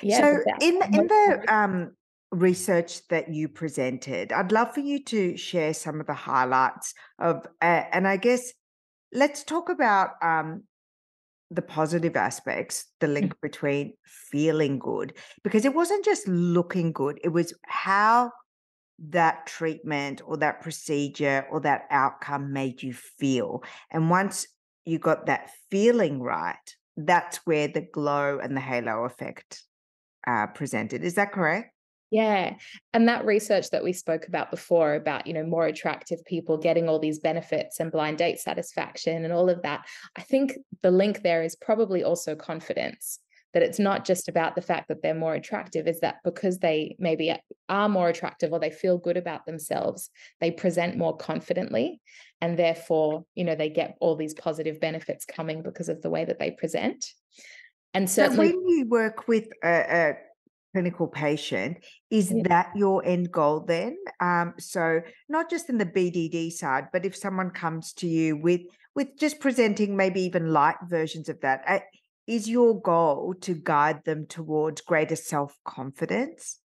Yeah. 0.00 0.18
So 0.18 0.38
in, 0.60 0.80
in 0.94 1.08
the, 1.08 1.44
um, 1.48 1.96
research 2.30 3.06
that 3.08 3.32
you 3.32 3.48
presented. 3.48 4.32
I'd 4.32 4.52
love 4.52 4.74
for 4.74 4.80
you 4.80 5.02
to 5.04 5.36
share 5.36 5.74
some 5.74 6.00
of 6.00 6.06
the 6.06 6.14
highlights 6.14 6.94
of, 7.18 7.46
uh, 7.62 7.82
and 7.92 8.06
I 8.06 8.16
guess 8.16 8.52
let's 9.12 9.44
talk 9.44 9.68
about 9.68 10.10
um, 10.22 10.64
the 11.50 11.62
positive 11.62 12.16
aspects, 12.16 12.86
the 13.00 13.06
mm. 13.06 13.14
link 13.14 13.34
between 13.40 13.94
feeling 14.04 14.78
good, 14.78 15.14
because 15.44 15.64
it 15.64 15.74
wasn't 15.74 16.04
just 16.04 16.26
looking 16.28 16.92
good, 16.92 17.18
it 17.22 17.28
was 17.28 17.54
how 17.66 18.32
that 18.98 19.46
treatment 19.46 20.22
or 20.24 20.38
that 20.38 20.62
procedure 20.62 21.46
or 21.50 21.60
that 21.60 21.82
outcome 21.90 22.52
made 22.52 22.82
you 22.82 22.94
feel. 22.94 23.62
And 23.90 24.08
once 24.08 24.46
you 24.84 24.98
got 24.98 25.26
that 25.26 25.50
feeling 25.70 26.20
right, 26.22 26.56
that's 26.96 27.38
where 27.44 27.68
the 27.68 27.82
glow 27.82 28.38
and 28.38 28.56
the 28.56 28.60
halo 28.60 29.04
effect 29.04 29.62
uh, 30.26 30.46
presented. 30.46 31.04
Is 31.04 31.14
that 31.14 31.32
correct? 31.32 31.75
Yeah. 32.10 32.54
And 32.92 33.08
that 33.08 33.26
research 33.26 33.70
that 33.70 33.82
we 33.82 33.92
spoke 33.92 34.28
about 34.28 34.50
before 34.50 34.94
about, 34.94 35.26
you 35.26 35.32
know, 35.32 35.44
more 35.44 35.66
attractive 35.66 36.24
people 36.24 36.56
getting 36.56 36.88
all 36.88 37.00
these 37.00 37.18
benefits 37.18 37.80
and 37.80 37.90
blind 37.90 38.18
date 38.18 38.38
satisfaction 38.38 39.24
and 39.24 39.32
all 39.32 39.50
of 39.50 39.62
that, 39.62 39.86
I 40.16 40.22
think 40.22 40.56
the 40.82 40.92
link 40.92 41.22
there 41.22 41.42
is 41.42 41.56
probably 41.56 42.04
also 42.04 42.36
confidence. 42.36 43.18
That 43.54 43.62
it's 43.62 43.78
not 43.78 44.04
just 44.04 44.28
about 44.28 44.54
the 44.54 44.60
fact 44.60 44.88
that 44.88 45.00
they're 45.02 45.14
more 45.14 45.34
attractive, 45.34 45.86
is 45.86 46.00
that 46.00 46.16
because 46.24 46.58
they 46.58 46.94
maybe 46.98 47.34
are 47.70 47.88
more 47.88 48.10
attractive 48.10 48.52
or 48.52 48.58
they 48.60 48.70
feel 48.70 48.98
good 48.98 49.16
about 49.16 49.46
themselves, 49.46 50.10
they 50.42 50.50
present 50.50 50.98
more 50.98 51.16
confidently. 51.16 52.02
And 52.42 52.58
therefore, 52.58 53.24
you 53.34 53.44
know, 53.44 53.54
they 53.54 53.70
get 53.70 53.96
all 53.98 54.14
these 54.14 54.34
positive 54.34 54.78
benefits 54.78 55.24
coming 55.24 55.62
because 55.62 55.88
of 55.88 56.02
the 56.02 56.10
way 56.10 56.26
that 56.26 56.38
they 56.38 56.50
present. 56.50 57.06
And 57.94 58.10
certainly, 58.10 58.48
when 58.48 58.68
you 58.68 58.86
work 58.88 59.26
with 59.26 59.48
a 59.64 60.16
clinical 60.76 61.08
patient. 61.08 61.78
Is 62.10 62.30
yeah. 62.30 62.42
that 62.48 62.72
your 62.76 63.02
end 63.02 63.32
goal 63.32 63.60
then? 63.60 63.96
Um, 64.20 64.52
so 64.58 65.00
not 65.26 65.48
just 65.48 65.70
in 65.70 65.78
the 65.78 65.86
BDD 65.86 66.52
side, 66.52 66.88
but 66.92 67.06
if 67.06 67.16
someone 67.16 67.48
comes 67.48 67.94
to 67.94 68.06
you 68.06 68.36
with 68.36 68.60
with 68.94 69.18
just 69.18 69.40
presenting 69.40 69.96
maybe 69.96 70.20
even 70.22 70.52
light 70.52 70.76
versions 70.84 71.30
of 71.30 71.40
that, 71.40 71.62
uh, 71.66 71.78
is 72.26 72.46
your 72.46 72.78
goal 72.78 73.34
to 73.40 73.54
guide 73.54 74.04
them 74.04 74.26
towards 74.26 74.82
greater 74.82 75.16
self 75.16 75.56
confidence? 75.64 76.58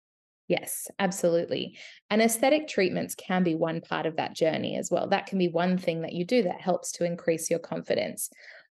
Yes, 0.48 0.88
absolutely. 0.98 1.78
And 2.10 2.20
aesthetic 2.20 2.66
treatments 2.66 3.14
can 3.14 3.44
be 3.44 3.54
one 3.54 3.80
part 3.80 4.06
of 4.06 4.16
that 4.16 4.34
journey 4.34 4.76
as 4.76 4.90
well. 4.90 5.08
That 5.08 5.26
can 5.26 5.38
be 5.38 5.46
one 5.46 5.78
thing 5.78 6.02
that 6.02 6.14
you 6.14 6.24
do 6.24 6.42
that 6.42 6.60
helps 6.60 6.90
to 6.92 7.04
increase 7.04 7.48
your 7.48 7.60
confidence 7.60 8.28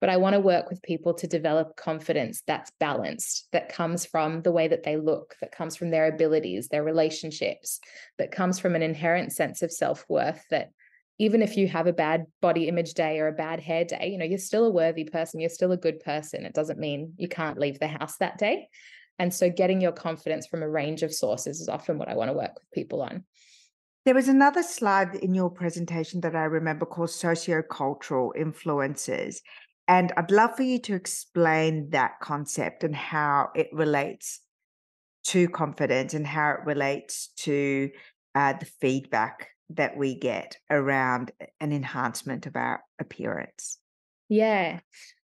but 0.04 0.12
I 0.12 0.18
want 0.18 0.34
to 0.34 0.40
work 0.40 0.68
with 0.68 0.82
people 0.82 1.14
to 1.14 1.26
develop 1.26 1.76
confidence 1.76 2.42
that's 2.46 2.70
balanced, 2.78 3.49
that 3.52 3.70
comes 3.70 4.04
from 4.04 4.42
the 4.42 4.52
way 4.52 4.68
that 4.68 4.82
they 4.82 4.99
look, 4.99 5.34
that 5.40 5.50
comes 5.50 5.76
from 5.76 5.88
their 5.88 6.08
abilities, 6.08 6.68
their 6.68 6.84
relationships, 6.84 7.80
that 8.18 8.30
comes 8.30 8.58
from 8.58 8.75
an 8.75 8.82
inherent 8.82 9.32
sense 9.32 9.62
of 9.62 9.73
self 9.73 10.04
worth 10.11 10.44
that 10.50 10.73
even 11.18 11.40
if 11.40 11.56
you 11.56 11.68
have 11.68 11.87
a 11.87 11.92
bad 11.94 12.26
body 12.42 12.68
image 12.68 12.92
day 12.92 13.18
or 13.18 13.28
a 13.28 13.32
bad 13.32 13.61
hair 13.61 13.87
day, 13.87 14.11
you 14.12 14.18
know, 14.18 14.26
you're 14.26 14.37
still 14.37 14.66
a 14.66 14.70
worthy 14.70 15.04
person, 15.04 15.40
you're 15.40 15.49
still 15.49 15.73
a 15.73 15.76
good 15.78 16.00
person. 16.00 16.44
It 16.44 16.52
doesn't 16.52 16.78
mean 16.78 17.14
you 17.16 17.26
can't 17.28 17.58
leave 17.58 17.80
the 17.80 17.88
house 17.88 18.18
that 18.18 18.37
day. 18.37 18.68
And 19.18 19.32
so 19.32 19.49
getting 19.49 19.80
your 19.80 19.92
confidence 19.92 20.46
from 20.46 20.62
a 20.62 20.68
range 20.68 21.02
of 21.02 21.14
sources 21.14 21.62
is 21.62 21.68
often 21.70 21.96
what 21.96 22.11
I 22.11 22.14
want 22.14 22.28
to 22.28 22.37
work 22.37 22.52
with 22.56 22.70
people 22.75 23.00
on. 23.00 23.25
There 24.04 24.14
was 24.14 24.28
another 24.28 24.62
slide 24.62 25.14
in 25.14 25.32
your 25.32 25.49
presentation 25.49 26.20
that 26.20 26.37
I 26.37 26.44
remember 26.44 26.84
called 26.84 27.08
sociocultural 27.08 28.37
influences. 28.37 29.40
And 29.87 30.12
I'd 30.17 30.31
love 30.31 30.57
for 30.57 30.62
you 30.62 30.79
to 30.81 30.95
explain 30.95 31.91
that 31.91 32.21
concept 32.21 32.85
and 32.85 32.97
how 32.97 33.50
it 33.55 33.69
relates 33.73 34.41
to 35.25 35.49
confidence 35.49 36.14
and 36.14 36.26
how 36.26 36.50
it 36.53 36.61
relates 36.64 37.29
to 37.38 37.91
uh, 38.35 38.55
the 38.55 38.67
feedback 38.67 39.49
that 39.71 39.97
we 39.97 40.14
get 40.14 40.57
around 40.71 41.33
an 41.61 41.73
enhancement 41.73 42.47
of 42.47 42.57
our 42.57 42.83
appearance. 42.99 43.79
Yeah. 44.29 44.81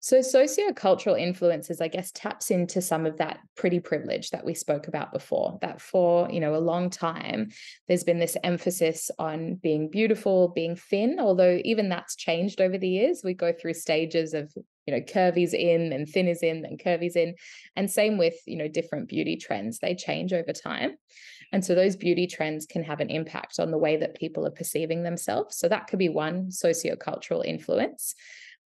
So 0.04 0.18
sociocultural 0.18 1.18
influences, 1.18 1.80
I 1.80 1.88
guess, 1.88 2.11
taps 2.11 2.50
into 2.50 2.82
some 2.82 3.06
of 3.06 3.16
that 3.16 3.38
pretty 3.56 3.80
privilege 3.80 4.28
that 4.32 4.44
we 4.44 4.52
spoke 4.52 4.87
about 4.87 5.14
before. 5.14 5.58
That 5.62 5.80
for 5.80 6.30
you 6.30 6.40
know 6.40 6.54
a 6.54 6.58
long 6.58 6.90
time, 6.90 7.49
there's 7.88 8.04
been 8.04 8.18
this 8.18 8.37
emphasis 8.44 9.11
on 9.18 9.54
being 9.54 9.88
beautiful, 9.88 10.49
being 10.49 10.76
thin. 10.76 11.16
Although 11.18 11.58
even 11.64 11.88
that's 11.88 12.16
changed 12.16 12.61
over 12.61 12.76
the 12.76 12.87
years. 12.87 13.23
We 13.25 13.32
go 13.32 13.50
through 13.50 13.73
stages 13.73 14.34
of 14.34 14.52
you 14.87 14.92
know 14.92 15.00
curvies 15.00 15.54
in 15.54 15.94
and 15.94 16.06
thin 16.06 16.28
is 16.28 16.42
in 16.42 16.66
and 16.66 16.78
curvies 16.78 17.16
in, 17.16 17.34
and 17.75 17.90
same 17.90 18.18
with 18.18 18.34
you 18.46 18.58
know 18.58 18.68
different 18.68 19.08
beauty 19.08 19.38
trends. 19.38 19.78
They 19.78 19.94
change 19.94 20.34
over 20.34 20.52
time, 20.52 20.96
and 21.50 21.64
so 21.64 21.75
those 21.75 21.96
beauty 21.96 22.26
trends 22.26 22.66
can 22.66 22.84
have 22.84 23.00
an 23.00 23.08
impact 23.08 23.58
on 23.58 23.70
the 23.70 23.78
way 23.78 23.96
that 23.96 24.16
people 24.16 24.46
are 24.46 24.50
perceiving 24.50 25.02
themselves. 25.02 25.56
So 25.56 25.66
that 25.70 25.87
could 25.87 25.99
be 25.99 26.11
one 26.11 26.50
sociocultural 26.50 27.46
influence 27.46 28.14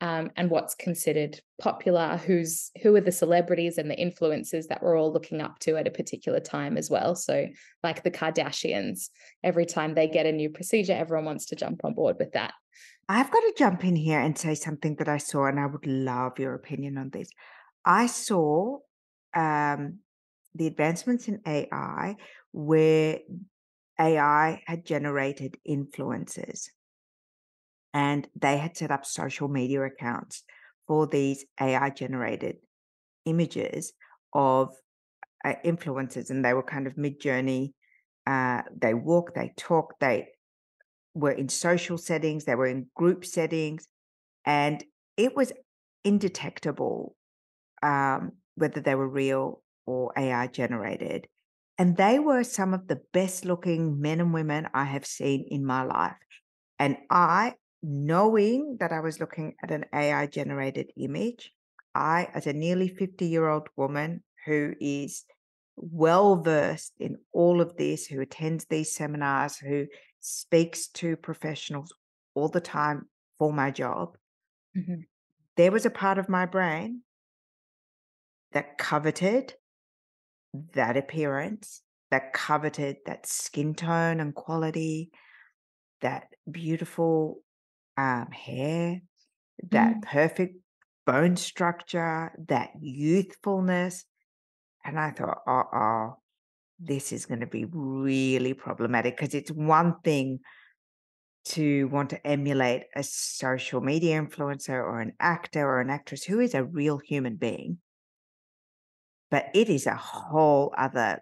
um, 0.00 0.30
and 0.36 0.48
what's 0.48 0.74
considered 0.74 1.40
popular, 1.60 2.16
who's 2.16 2.70
who 2.82 2.94
are 2.94 3.00
the 3.00 3.10
celebrities 3.10 3.78
and 3.78 3.90
the 3.90 3.96
influencers 3.96 4.68
that 4.68 4.82
we're 4.82 4.96
all 4.96 5.12
looking 5.12 5.40
up 5.40 5.58
to 5.60 5.76
at 5.76 5.88
a 5.88 5.90
particular 5.90 6.38
time 6.38 6.76
as 6.76 6.88
well. 6.88 7.16
So, 7.16 7.46
like 7.82 8.04
the 8.04 8.10
Kardashians, 8.10 9.08
every 9.42 9.66
time 9.66 9.94
they 9.94 10.06
get 10.06 10.26
a 10.26 10.32
new 10.32 10.50
procedure, 10.50 10.92
everyone 10.92 11.24
wants 11.24 11.46
to 11.46 11.56
jump 11.56 11.84
on 11.84 11.94
board 11.94 12.16
with 12.18 12.32
that. 12.32 12.54
I've 13.08 13.30
got 13.30 13.40
to 13.40 13.54
jump 13.56 13.84
in 13.84 13.96
here 13.96 14.20
and 14.20 14.38
say 14.38 14.54
something 14.54 14.96
that 14.96 15.08
I 15.08 15.18
saw, 15.18 15.46
and 15.46 15.58
I 15.58 15.66
would 15.66 15.86
love 15.86 16.38
your 16.38 16.54
opinion 16.54 16.96
on 16.96 17.10
this. 17.10 17.30
I 17.84 18.06
saw 18.06 18.78
um, 19.34 19.98
the 20.54 20.68
advancements 20.68 21.26
in 21.26 21.40
AI 21.44 22.16
where 22.52 23.18
AI 23.98 24.62
had 24.66 24.84
generated 24.84 25.56
influences 25.64 26.70
and 27.94 28.28
they 28.38 28.58
had 28.58 28.76
set 28.76 28.90
up 28.90 29.04
social 29.04 29.48
media 29.48 29.82
accounts 29.82 30.44
for 30.86 31.06
these 31.06 31.44
AI 31.60 31.90
generated 31.90 32.56
images 33.24 33.92
of 34.32 34.74
uh, 35.44 35.54
influencers, 35.64 36.30
and 36.30 36.44
they 36.44 36.54
were 36.54 36.62
kind 36.62 36.86
of 36.86 36.94
Midjourney. 36.94 37.72
Uh, 38.26 38.62
they 38.76 38.94
walk, 38.94 39.34
they 39.34 39.52
talk, 39.56 39.94
they 40.00 40.28
were 41.14 41.32
in 41.32 41.48
social 41.48 41.98
settings, 41.98 42.44
they 42.44 42.54
were 42.54 42.66
in 42.66 42.86
group 42.94 43.24
settings, 43.24 43.86
and 44.44 44.84
it 45.16 45.34
was 45.34 45.52
indetectable 46.04 47.14
um, 47.82 48.32
whether 48.54 48.80
they 48.80 48.94
were 48.94 49.08
real 49.08 49.62
or 49.86 50.12
AI 50.16 50.46
generated. 50.48 51.26
And 51.78 51.96
they 51.96 52.18
were 52.18 52.42
some 52.42 52.74
of 52.74 52.88
the 52.88 53.00
best 53.12 53.44
looking 53.44 54.00
men 54.00 54.20
and 54.20 54.34
women 54.34 54.68
I 54.74 54.84
have 54.84 55.06
seen 55.06 55.46
in 55.48 55.64
my 55.64 55.84
life. 55.84 56.16
And 56.78 56.96
I, 57.10 57.54
knowing 57.82 58.76
that 58.80 58.92
I 58.92 59.00
was 59.00 59.20
looking 59.20 59.54
at 59.62 59.70
an 59.70 59.84
AI 59.92 60.26
generated 60.26 60.90
image, 60.96 61.52
I, 61.94 62.28
as 62.34 62.46
a 62.46 62.52
nearly 62.52 62.88
50 62.88 63.26
year 63.26 63.48
old 63.48 63.68
woman 63.76 64.22
who 64.46 64.74
is 64.80 65.24
well 65.76 66.36
versed 66.36 66.94
in 66.98 67.18
all 67.32 67.60
of 67.60 67.76
this, 67.76 68.06
who 68.06 68.20
attends 68.20 68.64
these 68.64 68.94
seminars, 68.94 69.56
who 69.56 69.86
speaks 70.20 70.88
to 70.88 71.16
professionals 71.16 71.92
all 72.34 72.48
the 72.48 72.60
time 72.60 73.06
for 73.38 73.52
my 73.52 73.70
job, 73.70 74.16
mm-hmm. 74.76 75.02
there 75.56 75.72
was 75.72 75.86
a 75.86 75.90
part 75.90 76.18
of 76.18 76.28
my 76.28 76.46
brain 76.46 77.02
that 78.52 78.78
coveted 78.78 79.54
that 80.74 80.96
appearance, 80.96 81.82
that 82.10 82.32
coveted 82.32 82.96
that 83.06 83.26
skin 83.26 83.74
tone 83.74 84.20
and 84.20 84.34
quality, 84.34 85.10
that 86.00 86.28
beautiful 86.50 87.42
um, 87.98 88.28
hair, 88.30 89.00
that 89.70 89.96
mm. 89.96 90.02
perfect 90.02 90.56
bone 91.04 91.36
structure, 91.36 92.30
that 92.48 92.70
youthfulness. 92.80 94.04
And 94.84 94.98
I 94.98 95.10
thought, 95.10 95.38
oh, 95.46 95.64
oh 95.74 96.16
this 96.78 97.12
is 97.12 97.26
going 97.26 97.40
to 97.40 97.46
be 97.46 97.64
really 97.64 98.54
problematic 98.54 99.16
because 99.16 99.34
it's 99.34 99.50
one 99.50 99.96
thing 100.04 100.38
to 101.44 101.88
want 101.88 102.10
to 102.10 102.26
emulate 102.26 102.82
a 102.94 103.02
social 103.02 103.80
media 103.80 104.20
influencer 104.22 104.74
or 104.74 105.00
an 105.00 105.12
actor 105.18 105.66
or 105.66 105.80
an 105.80 105.90
actress 105.90 106.22
who 106.22 106.38
is 106.38 106.54
a 106.54 106.62
real 106.62 106.98
human 106.98 107.36
being. 107.36 107.78
But 109.30 109.46
it 109.54 109.68
is 109.68 109.86
a 109.86 109.96
whole 109.96 110.72
other 110.76 111.20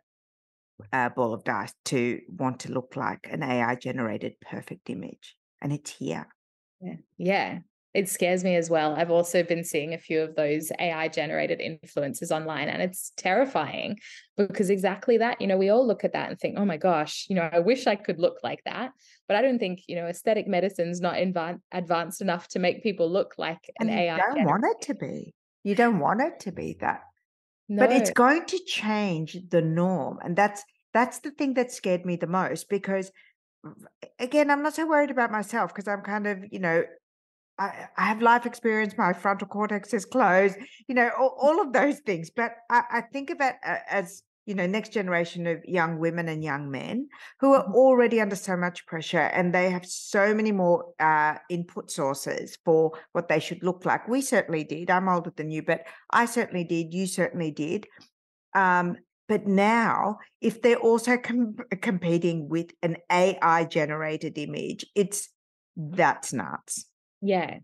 uh, 0.92 1.08
ball 1.08 1.32
of 1.32 1.44
dice 1.44 1.72
to 1.86 2.20
want 2.28 2.60
to 2.60 2.72
look 2.72 2.96
like 2.96 3.28
an 3.30 3.42
AI 3.42 3.76
generated 3.76 4.34
perfect 4.40 4.90
image. 4.90 5.36
And 5.62 5.72
it's 5.72 5.90
here. 5.90 6.26
Yeah. 6.80 6.96
yeah 7.16 7.58
it 7.96 8.10
scares 8.10 8.44
me 8.44 8.56
as 8.56 8.68
well. 8.68 8.94
I've 8.94 9.10
also 9.10 9.42
been 9.42 9.64
seeing 9.64 9.94
a 9.94 9.98
few 9.98 10.20
of 10.20 10.34
those 10.34 10.70
AI 10.78 11.08
generated 11.08 11.62
influences 11.62 12.30
online, 12.30 12.68
and 12.68 12.82
it's 12.82 13.10
terrifying 13.16 13.98
because 14.36 14.68
exactly 14.68 15.16
that, 15.16 15.40
you 15.40 15.46
know, 15.46 15.56
we 15.56 15.70
all 15.70 15.86
look 15.86 16.04
at 16.04 16.12
that 16.12 16.28
and 16.28 16.38
think, 16.38 16.58
oh 16.58 16.66
my 16.66 16.76
gosh, 16.76 17.24
you 17.30 17.36
know, 17.36 17.48
I 17.50 17.60
wish 17.60 17.86
I 17.86 17.96
could 17.96 18.18
look 18.18 18.36
like 18.42 18.62
that. 18.66 18.92
But 19.26 19.38
I 19.38 19.42
don't 19.42 19.58
think, 19.58 19.80
you 19.88 19.96
know, 19.96 20.06
aesthetic 20.08 20.46
medicine's 20.46 21.00
not 21.00 21.14
inv- 21.14 21.58
advanced 21.72 22.20
enough 22.20 22.48
to 22.48 22.58
make 22.58 22.82
people 22.82 23.10
look 23.10 23.32
like 23.38 23.70
an 23.80 23.88
and 23.88 23.98
you 23.98 24.04
AI. 24.04 24.16
You 24.16 24.22
don't 24.34 24.44
want 24.44 24.64
it 24.66 24.86
to 24.88 24.94
be. 24.94 25.34
You 25.64 25.74
don't 25.74 25.98
want 25.98 26.20
it 26.20 26.38
to 26.40 26.52
be 26.52 26.76
that. 26.80 27.00
No. 27.70 27.86
But 27.86 27.92
it's 27.92 28.10
going 28.10 28.44
to 28.44 28.58
change 28.66 29.38
the 29.48 29.62
norm. 29.62 30.18
And 30.22 30.36
that's 30.36 30.62
that's 30.92 31.20
the 31.20 31.30
thing 31.30 31.54
that 31.54 31.72
scared 31.72 32.04
me 32.04 32.16
the 32.16 32.26
most 32.26 32.68
because 32.68 33.10
again, 34.18 34.50
I'm 34.50 34.62
not 34.62 34.74
so 34.74 34.86
worried 34.86 35.10
about 35.10 35.30
myself 35.30 35.74
because 35.74 35.88
I'm 35.88 36.02
kind 36.02 36.26
of, 36.26 36.38
you 36.50 36.58
know, 36.58 36.82
I, 37.58 37.88
I, 37.96 38.06
have 38.06 38.20
life 38.20 38.44
experience, 38.44 38.94
my 38.98 39.12
frontal 39.12 39.48
cortex 39.48 39.94
is 39.94 40.04
closed, 40.04 40.56
you 40.88 40.94
know, 40.94 41.10
all, 41.18 41.36
all 41.40 41.60
of 41.60 41.72
those 41.72 41.98
things. 42.00 42.30
But 42.30 42.52
I, 42.70 42.82
I, 42.90 43.00
think 43.00 43.30
of 43.30 43.38
it 43.40 43.54
as, 43.88 44.22
you 44.44 44.54
know, 44.54 44.66
next 44.66 44.92
generation 44.92 45.46
of 45.46 45.64
young 45.64 45.98
women 45.98 46.28
and 46.28 46.44
young 46.44 46.70
men 46.70 47.08
who 47.40 47.54
are 47.54 47.64
mm-hmm. 47.64 47.74
already 47.74 48.20
under 48.20 48.36
so 48.36 48.56
much 48.56 48.86
pressure 48.86 49.18
and 49.18 49.54
they 49.54 49.70
have 49.70 49.86
so 49.86 50.34
many 50.34 50.52
more 50.52 50.92
uh, 51.00 51.36
input 51.48 51.90
sources 51.90 52.58
for 52.64 52.92
what 53.12 53.28
they 53.28 53.40
should 53.40 53.62
look 53.62 53.86
like. 53.86 54.06
We 54.06 54.20
certainly 54.20 54.64
did. 54.64 54.90
I'm 54.90 55.08
older 55.08 55.32
than 55.34 55.50
you, 55.50 55.62
but 55.62 55.86
I 56.10 56.26
certainly 56.26 56.64
did. 56.64 56.92
You 56.92 57.06
certainly 57.06 57.52
did. 57.52 57.86
Um, 58.54 58.96
but 59.28 59.46
now, 59.46 60.18
if 60.40 60.62
they're 60.62 60.76
also 60.76 61.16
com- 61.16 61.56
competing 61.80 62.48
with 62.48 62.70
an 62.82 62.96
AI 63.10 63.64
generated 63.64 64.38
image, 64.38 64.86
it's 64.94 65.28
that's 65.76 66.32
nuts. 66.32 66.86
Yeah, 67.20 67.58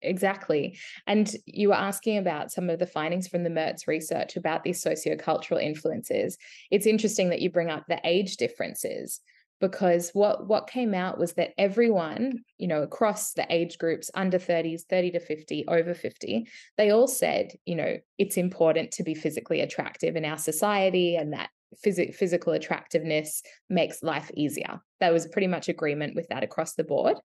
exactly. 0.00 0.78
And 1.06 1.34
you 1.46 1.68
were 1.68 1.74
asking 1.74 2.18
about 2.18 2.50
some 2.50 2.70
of 2.70 2.78
the 2.78 2.86
findings 2.86 3.28
from 3.28 3.44
the 3.44 3.50
Merz 3.50 3.86
research 3.86 4.36
about 4.36 4.64
these 4.64 4.82
sociocultural 4.82 5.62
influences. 5.62 6.38
It's 6.70 6.86
interesting 6.86 7.30
that 7.30 7.40
you 7.40 7.50
bring 7.50 7.70
up 7.70 7.84
the 7.88 8.00
age 8.04 8.36
differences 8.36 9.20
because 9.62 10.10
what 10.12 10.46
what 10.46 10.68
came 10.68 10.92
out 10.92 11.18
was 11.18 11.32
that 11.34 11.52
everyone 11.56 12.44
you 12.58 12.68
know 12.68 12.82
across 12.82 13.32
the 13.32 13.46
age 13.48 13.78
groups 13.78 14.10
under 14.14 14.38
30s 14.38 14.82
30 14.90 15.12
to 15.12 15.20
50 15.20 15.64
over 15.68 15.94
50 15.94 16.46
they 16.76 16.90
all 16.90 17.08
said 17.08 17.52
you 17.64 17.76
know 17.76 17.96
it's 18.18 18.36
important 18.36 18.90
to 18.90 19.02
be 19.02 19.14
physically 19.14 19.62
attractive 19.62 20.16
in 20.16 20.26
our 20.26 20.38
society 20.38 21.16
and 21.16 21.32
that 21.32 21.48
phys- 21.86 22.14
physical 22.14 22.52
attractiveness 22.52 23.42
makes 23.70 24.02
life 24.02 24.30
easier 24.34 24.80
there 25.00 25.12
was 25.12 25.26
pretty 25.28 25.46
much 25.46 25.70
agreement 25.70 26.14
with 26.14 26.28
that 26.28 26.42
across 26.42 26.74
the 26.74 26.84
board 26.84 27.16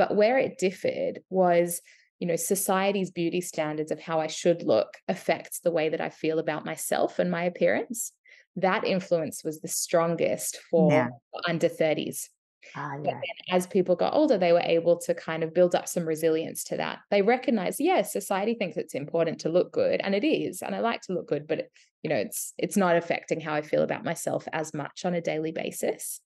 but 0.00 0.16
where 0.16 0.38
it 0.38 0.56
differed 0.58 1.20
was, 1.28 1.82
you 2.20 2.26
know, 2.26 2.36
society's 2.36 3.10
beauty 3.10 3.42
standards 3.42 3.90
of 3.90 4.00
how 4.00 4.18
I 4.18 4.28
should 4.28 4.62
look 4.62 4.96
affects 5.08 5.60
the 5.60 5.70
way 5.70 5.90
that 5.90 6.00
I 6.00 6.08
feel 6.08 6.38
about 6.38 6.64
myself 6.64 7.18
and 7.18 7.30
my 7.30 7.42
appearance. 7.42 8.12
That 8.60 8.84
influence 8.84 9.44
was 9.44 9.60
the 9.60 9.68
strongest 9.68 10.58
for 10.70 10.92
yeah. 10.92 11.08
under 11.46 11.68
30s. 11.68 12.28
Ah, 12.76 12.96
yeah. 13.02 13.18
As 13.50 13.66
people 13.66 13.96
got 13.96 14.14
older, 14.14 14.36
they 14.36 14.52
were 14.52 14.60
able 14.60 14.98
to 14.98 15.14
kind 15.14 15.42
of 15.42 15.54
build 15.54 15.74
up 15.74 15.88
some 15.88 16.06
resilience 16.06 16.62
to 16.64 16.76
that. 16.76 16.98
They 17.10 17.22
recognize, 17.22 17.80
yes, 17.80 18.12
society 18.12 18.54
thinks 18.54 18.76
it's 18.76 18.94
important 18.94 19.40
to 19.40 19.48
look 19.48 19.72
good, 19.72 20.00
and 20.04 20.14
it 20.14 20.24
is, 20.24 20.62
and 20.62 20.74
I 20.74 20.80
like 20.80 21.00
to 21.02 21.14
look 21.14 21.26
good, 21.26 21.46
but 21.48 21.68
you 22.02 22.10
know, 22.10 22.16
it's 22.16 22.54
it's 22.58 22.76
not 22.76 22.96
affecting 22.96 23.40
how 23.40 23.54
I 23.54 23.62
feel 23.62 23.82
about 23.82 24.04
myself 24.04 24.46
as 24.52 24.72
much 24.74 25.04
on 25.04 25.14
a 25.14 25.20
daily 25.20 25.52
basis 25.52 26.20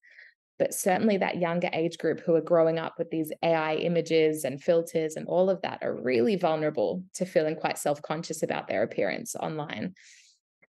but 0.58 0.72
certainly 0.72 1.16
that 1.16 1.38
younger 1.38 1.68
age 1.72 1.98
group 1.98 2.20
who 2.20 2.34
are 2.34 2.40
growing 2.40 2.78
up 2.78 2.94
with 2.98 3.10
these 3.10 3.32
AI 3.42 3.74
images 3.76 4.44
and 4.44 4.62
filters 4.62 5.16
and 5.16 5.26
all 5.26 5.50
of 5.50 5.60
that 5.62 5.80
are 5.82 6.00
really 6.00 6.36
vulnerable 6.36 7.02
to 7.14 7.26
feeling 7.26 7.56
quite 7.56 7.78
self 7.78 8.00
conscious 8.02 8.42
about 8.42 8.68
their 8.68 8.82
appearance 8.82 9.34
online. 9.34 9.94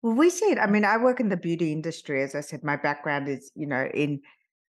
Well, 0.02 0.14
we 0.14 0.30
see 0.30 0.46
it. 0.46 0.58
I 0.58 0.66
mean, 0.66 0.84
I 0.84 0.96
work 0.96 1.20
in 1.20 1.28
the 1.28 1.36
beauty 1.36 1.72
industry. 1.72 2.22
As 2.22 2.34
I 2.34 2.40
said, 2.40 2.62
my 2.62 2.76
background 2.76 3.28
is, 3.28 3.50
you 3.54 3.66
know, 3.66 3.88
in 3.92 4.20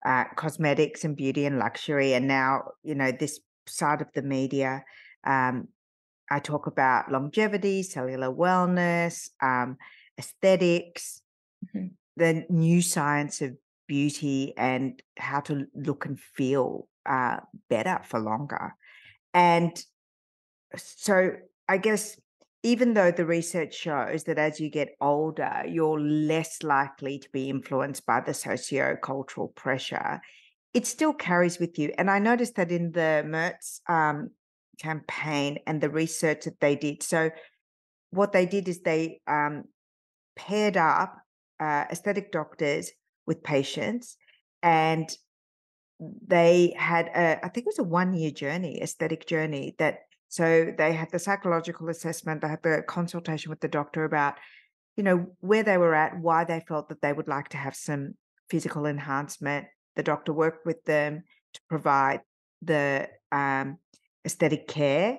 uh, 0.05 0.25
cosmetics 0.35 1.03
and 1.03 1.15
beauty 1.15 1.45
and 1.45 1.59
luxury. 1.59 2.13
And 2.13 2.27
now, 2.27 2.63
you 2.83 2.95
know, 2.95 3.11
this 3.11 3.39
side 3.67 4.01
of 4.01 4.07
the 4.13 4.21
media, 4.21 4.83
um, 5.25 5.67
I 6.29 6.39
talk 6.39 6.67
about 6.67 7.11
longevity, 7.11 7.83
cellular 7.83 8.29
wellness, 8.33 9.29
um, 9.41 9.77
aesthetics, 10.17 11.21
mm-hmm. 11.65 11.87
the 12.15 12.45
new 12.49 12.81
science 12.81 13.41
of 13.41 13.57
beauty 13.87 14.53
and 14.57 15.01
how 15.17 15.39
to 15.41 15.65
look 15.75 16.05
and 16.05 16.19
feel 16.19 16.87
uh, 17.05 17.37
better 17.69 17.99
for 18.03 18.19
longer. 18.19 18.75
And 19.33 19.81
so 20.75 21.31
I 21.69 21.77
guess 21.77 22.19
even 22.67 22.95
though 22.95 23.11
the 23.11 23.25
research 23.25 23.73
shows 23.73 24.25
that 24.25 24.37
as 24.37 24.59
you 24.59 24.69
get 24.69 24.97
older, 24.99 25.63
you're 25.65 26.01
less 26.01 26.63
likely 26.63 27.17
to 27.17 27.29
be 27.31 27.49
influenced 27.49 28.05
by 28.05 28.19
the 28.19 28.33
socio-cultural 28.33 29.47
pressure, 29.55 30.19
it 30.73 30.85
still 30.85 31.13
carries 31.13 31.59
with 31.59 31.79
you. 31.79 31.93
And 31.97 32.11
I 32.11 32.19
noticed 32.19 32.55
that 32.55 32.69
in 32.69 32.91
the 32.91 33.23
Merz 33.25 33.79
um, 33.87 34.31
campaign 34.81 35.59
and 35.65 35.79
the 35.79 35.89
research 35.89 36.43
that 36.43 36.59
they 36.59 36.75
did. 36.75 37.03
So 37.03 37.29
what 38.09 38.33
they 38.33 38.45
did 38.45 38.67
is 38.67 38.81
they 38.81 39.21
um, 39.27 39.63
paired 40.35 40.75
up 40.75 41.15
uh, 41.61 41.85
aesthetic 41.89 42.33
doctors 42.33 42.91
with 43.25 43.43
patients 43.43 44.17
and 44.61 45.09
they 46.27 46.75
had 46.77 47.07
a 47.07 47.43
i 47.43 47.49
think 47.49 47.65
it 47.65 47.73
was 47.75 47.79
a 47.79 47.83
one 47.83 48.13
year 48.13 48.29
journey 48.29 48.79
aesthetic 48.83 49.25
journey 49.25 49.75
that 49.79 50.01
so 50.29 50.73
they 50.77 50.93
had 50.93 51.09
the 51.11 51.19
psychological 51.19 51.89
assessment 51.89 52.41
they 52.41 52.47
had 52.47 52.63
the 52.63 52.83
consultation 52.87 53.49
with 53.49 53.59
the 53.59 53.67
doctor 53.67 54.03
about 54.03 54.35
you 54.95 55.03
know 55.03 55.27
where 55.39 55.63
they 55.63 55.77
were 55.77 55.95
at 55.95 56.19
why 56.19 56.43
they 56.43 56.63
felt 56.67 56.89
that 56.89 57.01
they 57.01 57.13
would 57.13 57.27
like 57.27 57.49
to 57.49 57.57
have 57.57 57.75
some 57.75 58.13
physical 58.49 58.85
enhancement 58.85 59.65
the 59.95 60.03
doctor 60.03 60.33
worked 60.33 60.65
with 60.65 60.83
them 60.85 61.23
to 61.53 61.61
provide 61.69 62.21
the 62.61 63.07
um, 63.31 63.77
aesthetic 64.25 64.67
care 64.67 65.17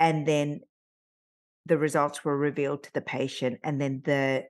and 0.00 0.26
then 0.26 0.60
the 1.66 1.78
results 1.78 2.24
were 2.24 2.36
revealed 2.36 2.82
to 2.82 2.92
the 2.94 3.00
patient 3.00 3.58
and 3.62 3.80
then 3.80 4.02
the 4.04 4.44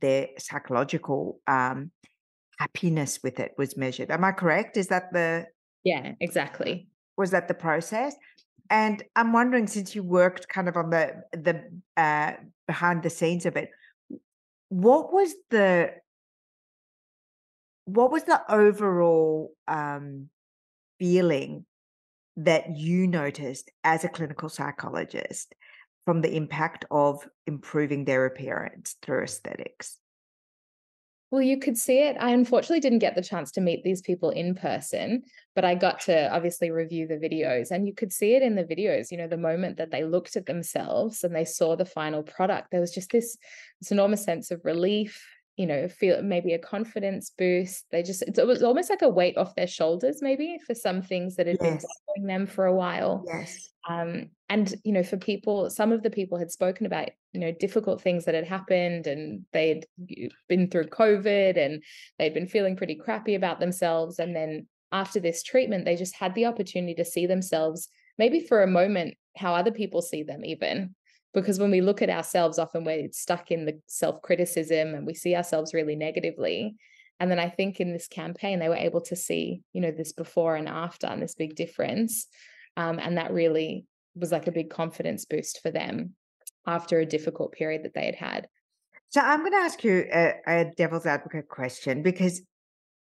their 0.00 0.28
psychological 0.38 1.40
um, 1.46 1.90
happiness 2.58 3.20
with 3.22 3.40
it 3.40 3.52
was 3.56 3.76
measured. 3.76 4.10
Am 4.10 4.24
I 4.24 4.32
correct? 4.32 4.76
Is 4.76 4.88
that 4.88 5.12
the 5.12 5.46
Yeah, 5.84 6.12
exactly. 6.20 6.88
Was 7.16 7.30
that 7.30 7.48
the 7.48 7.54
process? 7.54 8.14
And 8.70 9.02
I'm 9.16 9.32
wondering, 9.32 9.66
since 9.66 9.94
you 9.94 10.02
worked 10.02 10.48
kind 10.48 10.68
of 10.68 10.76
on 10.76 10.90
the 10.90 11.22
the 11.32 11.70
uh, 11.96 12.32
behind 12.66 13.02
the 13.02 13.10
scenes 13.10 13.46
of 13.46 13.56
it, 13.56 13.70
what 14.68 15.12
was 15.12 15.34
the 15.50 15.94
what 17.86 18.10
was 18.10 18.24
the 18.24 18.40
overall 18.52 19.52
um, 19.66 20.28
feeling 20.98 21.64
that 22.36 22.76
you 22.76 23.06
noticed 23.06 23.70
as 23.82 24.04
a 24.04 24.08
clinical 24.08 24.50
psychologist 24.50 25.54
from 26.04 26.20
the 26.20 26.36
impact 26.36 26.84
of 26.90 27.26
improving 27.46 28.04
their 28.04 28.26
appearance 28.26 28.96
through 29.00 29.22
aesthetics? 29.22 29.96
Well, 31.30 31.42
you 31.42 31.58
could 31.58 31.76
see 31.76 31.98
it. 31.98 32.16
I 32.18 32.30
unfortunately 32.30 32.80
didn't 32.80 33.00
get 33.00 33.14
the 33.14 33.22
chance 33.22 33.50
to 33.52 33.60
meet 33.60 33.84
these 33.84 34.00
people 34.00 34.30
in 34.30 34.54
person, 34.54 35.24
but 35.54 35.62
I 35.62 35.74
got 35.74 36.00
to 36.00 36.34
obviously 36.34 36.70
review 36.70 37.06
the 37.06 37.18
videos 37.18 37.70
and 37.70 37.86
you 37.86 37.94
could 37.94 38.14
see 38.14 38.34
it 38.34 38.42
in 38.42 38.54
the 38.54 38.64
videos. 38.64 39.10
You 39.10 39.18
know, 39.18 39.28
the 39.28 39.36
moment 39.36 39.76
that 39.76 39.90
they 39.90 40.04
looked 40.04 40.36
at 40.36 40.46
themselves 40.46 41.24
and 41.24 41.34
they 41.34 41.44
saw 41.44 41.76
the 41.76 41.84
final 41.84 42.22
product, 42.22 42.70
there 42.70 42.80
was 42.80 42.94
just 42.94 43.10
this, 43.10 43.36
this 43.78 43.90
enormous 43.90 44.24
sense 44.24 44.50
of 44.50 44.64
relief, 44.64 45.22
you 45.58 45.66
know, 45.66 45.88
feel 45.88 46.22
maybe 46.22 46.54
a 46.54 46.58
confidence 46.58 47.32
boost. 47.36 47.84
They 47.90 48.04
just, 48.04 48.22
it 48.22 48.46
was 48.46 48.62
almost 48.62 48.90
like 48.90 49.02
a 49.02 49.08
weight 49.08 49.36
off 49.36 49.56
their 49.56 49.66
shoulders, 49.66 50.22
maybe 50.22 50.56
for 50.64 50.72
some 50.72 51.02
things 51.02 51.34
that 51.34 51.48
had 51.48 51.58
yes. 51.60 51.68
been 51.68 51.78
bothering 51.78 52.26
them 52.28 52.46
for 52.46 52.64
a 52.64 52.74
while. 52.74 53.24
Yes. 53.26 53.68
Um, 53.88 54.30
and 54.48 54.72
you 54.84 54.92
know, 54.92 55.02
for 55.02 55.16
people, 55.16 55.68
some 55.68 55.90
of 55.90 56.04
the 56.04 56.10
people 56.10 56.38
had 56.38 56.52
spoken 56.52 56.86
about 56.86 57.08
you 57.32 57.40
know 57.40 57.52
difficult 57.52 58.00
things 58.00 58.24
that 58.24 58.34
had 58.34 58.46
happened, 58.46 59.06
and 59.06 59.44
they'd 59.52 59.86
been 60.48 60.70
through 60.70 60.84
COVID, 60.84 61.56
and 61.56 61.82
they'd 62.18 62.34
been 62.34 62.46
feeling 62.46 62.76
pretty 62.76 62.94
crappy 62.94 63.34
about 63.34 63.58
themselves. 63.58 64.18
And 64.18 64.36
then 64.36 64.66
after 64.92 65.18
this 65.18 65.42
treatment, 65.42 65.84
they 65.84 65.96
just 65.96 66.14
had 66.14 66.34
the 66.34 66.46
opportunity 66.46 66.94
to 66.94 67.04
see 67.04 67.26
themselves, 67.26 67.88
maybe 68.16 68.40
for 68.40 68.62
a 68.62 68.66
moment, 68.68 69.14
how 69.36 69.54
other 69.54 69.72
people 69.72 70.02
see 70.02 70.22
them, 70.22 70.44
even 70.44 70.94
because 71.34 71.58
when 71.58 71.70
we 71.70 71.80
look 71.80 72.02
at 72.02 72.10
ourselves 72.10 72.58
often 72.58 72.84
we're 72.84 73.08
stuck 73.12 73.50
in 73.50 73.64
the 73.64 73.78
self-criticism 73.86 74.94
and 74.94 75.06
we 75.06 75.14
see 75.14 75.34
ourselves 75.34 75.74
really 75.74 75.96
negatively 75.96 76.76
and 77.20 77.30
then 77.30 77.38
i 77.38 77.48
think 77.48 77.80
in 77.80 77.92
this 77.92 78.08
campaign 78.08 78.58
they 78.58 78.68
were 78.68 78.76
able 78.76 79.00
to 79.00 79.16
see 79.16 79.62
you 79.72 79.80
know 79.80 79.90
this 79.90 80.12
before 80.12 80.56
and 80.56 80.68
after 80.68 81.06
and 81.06 81.22
this 81.22 81.34
big 81.34 81.54
difference 81.54 82.26
um, 82.76 82.98
and 83.00 83.18
that 83.18 83.32
really 83.32 83.86
was 84.14 84.32
like 84.32 84.46
a 84.46 84.52
big 84.52 84.70
confidence 84.70 85.24
boost 85.24 85.60
for 85.62 85.70
them 85.70 86.14
after 86.66 87.00
a 87.00 87.06
difficult 87.06 87.52
period 87.52 87.82
that 87.84 87.94
they 87.94 88.06
had 88.06 88.14
had. 88.14 88.48
So 89.08 89.20
I'm 89.20 89.40
going 89.40 89.52
to 89.52 89.58
ask 89.58 89.82
you 89.82 90.06
a, 90.12 90.34
a 90.46 90.64
devil's 90.76 91.06
advocate 91.06 91.48
question 91.48 92.02
because 92.02 92.42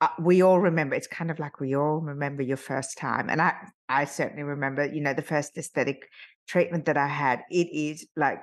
uh, 0.02 0.10
we 0.20 0.42
all 0.42 0.60
remember 0.60 0.96
it's 0.96 1.08
kind 1.08 1.32
of 1.32 1.40
like 1.40 1.60
we 1.60 1.76
all 1.76 2.00
remember 2.00 2.44
your 2.44 2.58
first 2.58 2.98
time 2.98 3.30
and 3.30 3.42
i 3.42 3.54
i 3.88 4.04
certainly 4.04 4.44
remember 4.44 4.86
you 4.86 5.00
know 5.00 5.14
the 5.14 5.22
first 5.22 5.58
aesthetic 5.58 6.10
treatment 6.48 6.86
that 6.86 6.98
i 6.98 7.08
had 7.08 7.42
it 7.50 7.68
is 7.74 8.08
like 8.16 8.42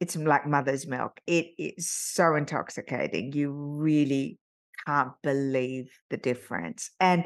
it's 0.00 0.16
like 0.16 0.46
mother's 0.46 0.86
milk 0.86 1.20
it 1.26 1.46
is 1.58 1.90
so 1.90 2.34
intoxicating 2.34 3.32
you 3.32 3.50
really 3.52 4.38
can't 4.86 5.12
believe 5.22 5.90
the 6.10 6.16
difference 6.16 6.90
and 7.00 7.24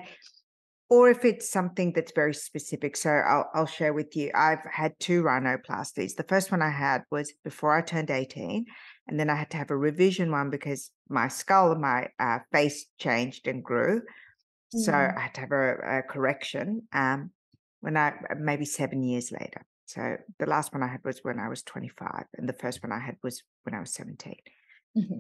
or 0.93 1.09
if 1.09 1.25
it's 1.25 1.49
something 1.49 1.95
that's 1.95 2.13
very 2.15 2.35
specific. 2.35 2.99
So 2.99 3.09
I'll, 3.09 3.49
I'll 3.55 3.65
share 3.65 3.95
with 3.95 4.15
you. 4.15 4.31
I've 4.35 4.63
had 4.71 4.93
two 5.01 5.23
rhinoplasties. 5.23 6.17
The 6.17 6.25
first 6.25 6.51
one 6.51 6.61
I 6.61 6.69
had 6.69 7.05
was 7.11 7.33
before 7.45 7.75
I 7.75 7.81
turned 7.81 8.11
18. 8.11 8.67
And 9.09 9.19
then 9.19 9.31
I 9.31 9.35
had 9.35 9.49
to 9.53 9.57
have 9.57 9.71
a 9.71 9.77
revision 9.77 10.31
one 10.31 10.51
because 10.51 10.91
my 11.09 11.29
skull 11.29 11.73
and 11.73 11.81
my 11.81 12.09
uh, 12.21 12.41
face 12.53 12.85
changed 12.99 13.49
and 13.49 13.65
grew. 13.65 14.03
So 14.75 14.93
I 14.93 15.19
had 15.19 15.35
to 15.37 15.41
have 15.41 15.53
a, 15.53 15.99
a 15.99 16.03
correction 16.03 16.83
um, 16.93 17.31
when 17.81 17.97
I, 17.97 18.09
uh, 18.09 18.35
maybe 18.39 18.67
seven 18.67 19.03
years 19.03 19.33
later. 19.33 19.65
So 19.93 20.17
the 20.39 20.47
last 20.47 20.73
one 20.73 20.83
I 20.83 20.87
had 20.87 21.05
was 21.05 21.21
when 21.23 21.39
I 21.39 21.49
was 21.49 21.63
25, 21.63 22.25
and 22.39 22.49
the 22.49 22.55
first 22.55 22.83
one 22.83 22.93
I 22.93 22.99
had 22.99 23.17
was 23.23 23.43
when 23.65 23.75
I 23.75 23.81
was 23.81 23.93
17. 23.93 24.35
Mm-hmm. 24.97 25.19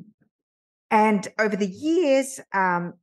And 0.90 1.28
over 1.38 1.56
the 1.56 1.68
years, 1.68 2.40
um, 2.54 2.94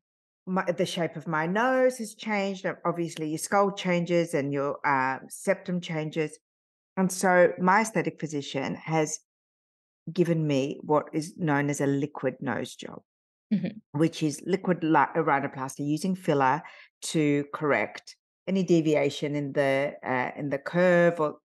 my, 0.48 0.64
the 0.64 0.86
shape 0.86 1.16
of 1.16 1.28
my 1.28 1.46
nose 1.46 2.00
has 2.00 2.16
changed. 2.16 2.66
Obviously, 2.86 3.30
your 3.30 3.38
skull 3.38 3.72
changes 3.72 4.34
and 4.34 4.52
your 4.52 4.78
uh, 4.84 5.20
septum 5.30 5.80
changes. 5.80 6.40
And 6.98 7.12
so, 7.12 7.54
my 7.60 7.82
aesthetic 7.82 8.20
physician 8.20 8.74
has 8.74 9.20
given 10.12 10.48
me 10.48 10.80
what 10.82 11.06
is 11.14 11.36
known 11.38 11.70
as 11.70 11.82
a 11.82 11.88
liquid 11.88 12.38
nose 12.42 12.76
job, 12.76 13.04
mm-hmm. 13.54 13.78
which 14.00 14.24
is 14.24 14.42
liquid 14.48 14.82
rhinoplasty 14.82 15.86
using 15.86 16.16
filler 16.16 16.64
to 17.02 17.46
correct 17.54 18.16
any 18.48 18.64
deviation 18.64 19.36
in 19.36 19.54
the 19.54 19.94
uh, 20.04 20.32
in 20.36 20.50
the 20.50 20.58
curve. 20.58 21.20
Or, 21.20 21.36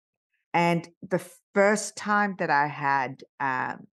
and 0.55 0.89
the 1.03 1.23
first 1.53 1.97
time 1.97 2.37
that 2.39 2.49
I 2.49 2.69
had 2.69 3.23
um, 3.41 3.89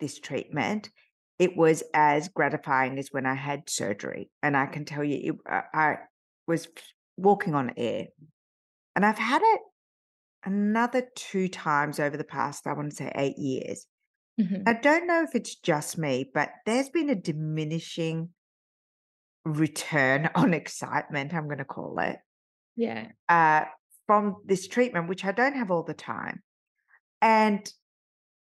this 0.00 0.18
treatment, 0.18 0.90
it 1.38 1.56
was 1.56 1.82
as 1.92 2.28
gratifying 2.28 2.98
as 2.98 3.08
when 3.10 3.26
I 3.26 3.34
had 3.34 3.68
surgery. 3.68 4.30
And 4.42 4.56
I 4.56 4.66
can 4.66 4.86
tell 4.86 5.04
you, 5.04 5.34
it, 5.34 5.52
uh, 5.52 5.60
I 5.74 5.96
was 6.46 6.68
walking 7.18 7.54
on 7.54 7.74
air. 7.76 8.06
And 8.96 9.04
I've 9.04 9.18
had 9.18 9.42
it 9.42 9.60
another 10.44 11.06
two 11.14 11.48
times 11.48 12.00
over 12.00 12.16
the 12.16 12.24
past, 12.24 12.66
I 12.66 12.72
want 12.72 12.90
to 12.90 12.96
say 12.96 13.12
eight 13.14 13.38
years. 13.38 13.86
Mm-hmm. 14.40 14.62
I 14.66 14.72
don't 14.72 15.06
know 15.06 15.22
if 15.22 15.34
it's 15.34 15.54
just 15.56 15.98
me, 15.98 16.30
but 16.32 16.50
there's 16.64 16.88
been 16.88 17.10
a 17.10 17.14
diminishing 17.14 18.30
return 19.44 20.30
on 20.34 20.54
excitement, 20.54 21.34
I'm 21.34 21.44
going 21.44 21.58
to 21.58 21.64
call 21.64 21.98
it. 21.98 22.16
Yeah. 22.76 23.08
Uh, 23.28 23.64
from 24.06 24.36
this 24.44 24.68
treatment, 24.68 25.08
which 25.08 25.24
I 25.24 25.32
don't 25.32 25.56
have 25.56 25.70
all 25.70 25.82
the 25.82 25.94
time. 25.94 26.42
And 27.20 27.66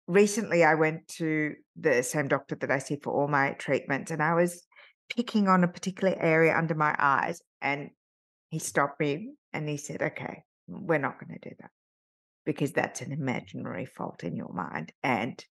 recently 0.06 0.64
I 0.64 0.74
went 0.74 1.08
to 1.08 1.54
the 1.76 2.02
same 2.02 2.28
doctor 2.28 2.54
that 2.56 2.70
I 2.70 2.78
see 2.78 2.96
for 3.02 3.12
all 3.12 3.28
my 3.28 3.52
treatments, 3.52 4.10
and 4.10 4.22
I 4.22 4.34
was 4.34 4.66
picking 5.14 5.48
on 5.48 5.64
a 5.64 5.68
particular 5.68 6.16
area 6.18 6.56
under 6.56 6.74
my 6.74 6.94
eyes, 6.98 7.40
and 7.60 7.90
he 8.50 8.58
stopped 8.58 9.00
me 9.00 9.32
and 9.52 9.68
he 9.68 9.76
said, 9.76 10.02
"Okay, 10.02 10.42
we're 10.66 10.98
not 10.98 11.18
going 11.18 11.38
to 11.38 11.48
do 11.48 11.54
that 11.60 11.70
because 12.46 12.72
that's 12.72 13.00
an 13.00 13.12
imaginary 13.12 13.86
fault 13.86 14.24
in 14.24 14.36
your 14.36 14.52
mind, 14.52 14.92
and 15.02 15.44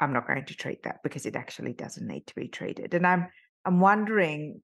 I'm 0.00 0.12
not 0.12 0.26
going 0.26 0.44
to 0.44 0.54
treat 0.54 0.82
that 0.84 1.02
because 1.02 1.26
it 1.26 1.36
actually 1.36 1.72
doesn't 1.72 2.06
need 2.06 2.26
to 2.26 2.34
be 2.34 2.48
treated." 2.48 2.94
And 2.94 3.06
I'm 3.06 3.28
I'm 3.64 3.80
wondering 3.80 4.62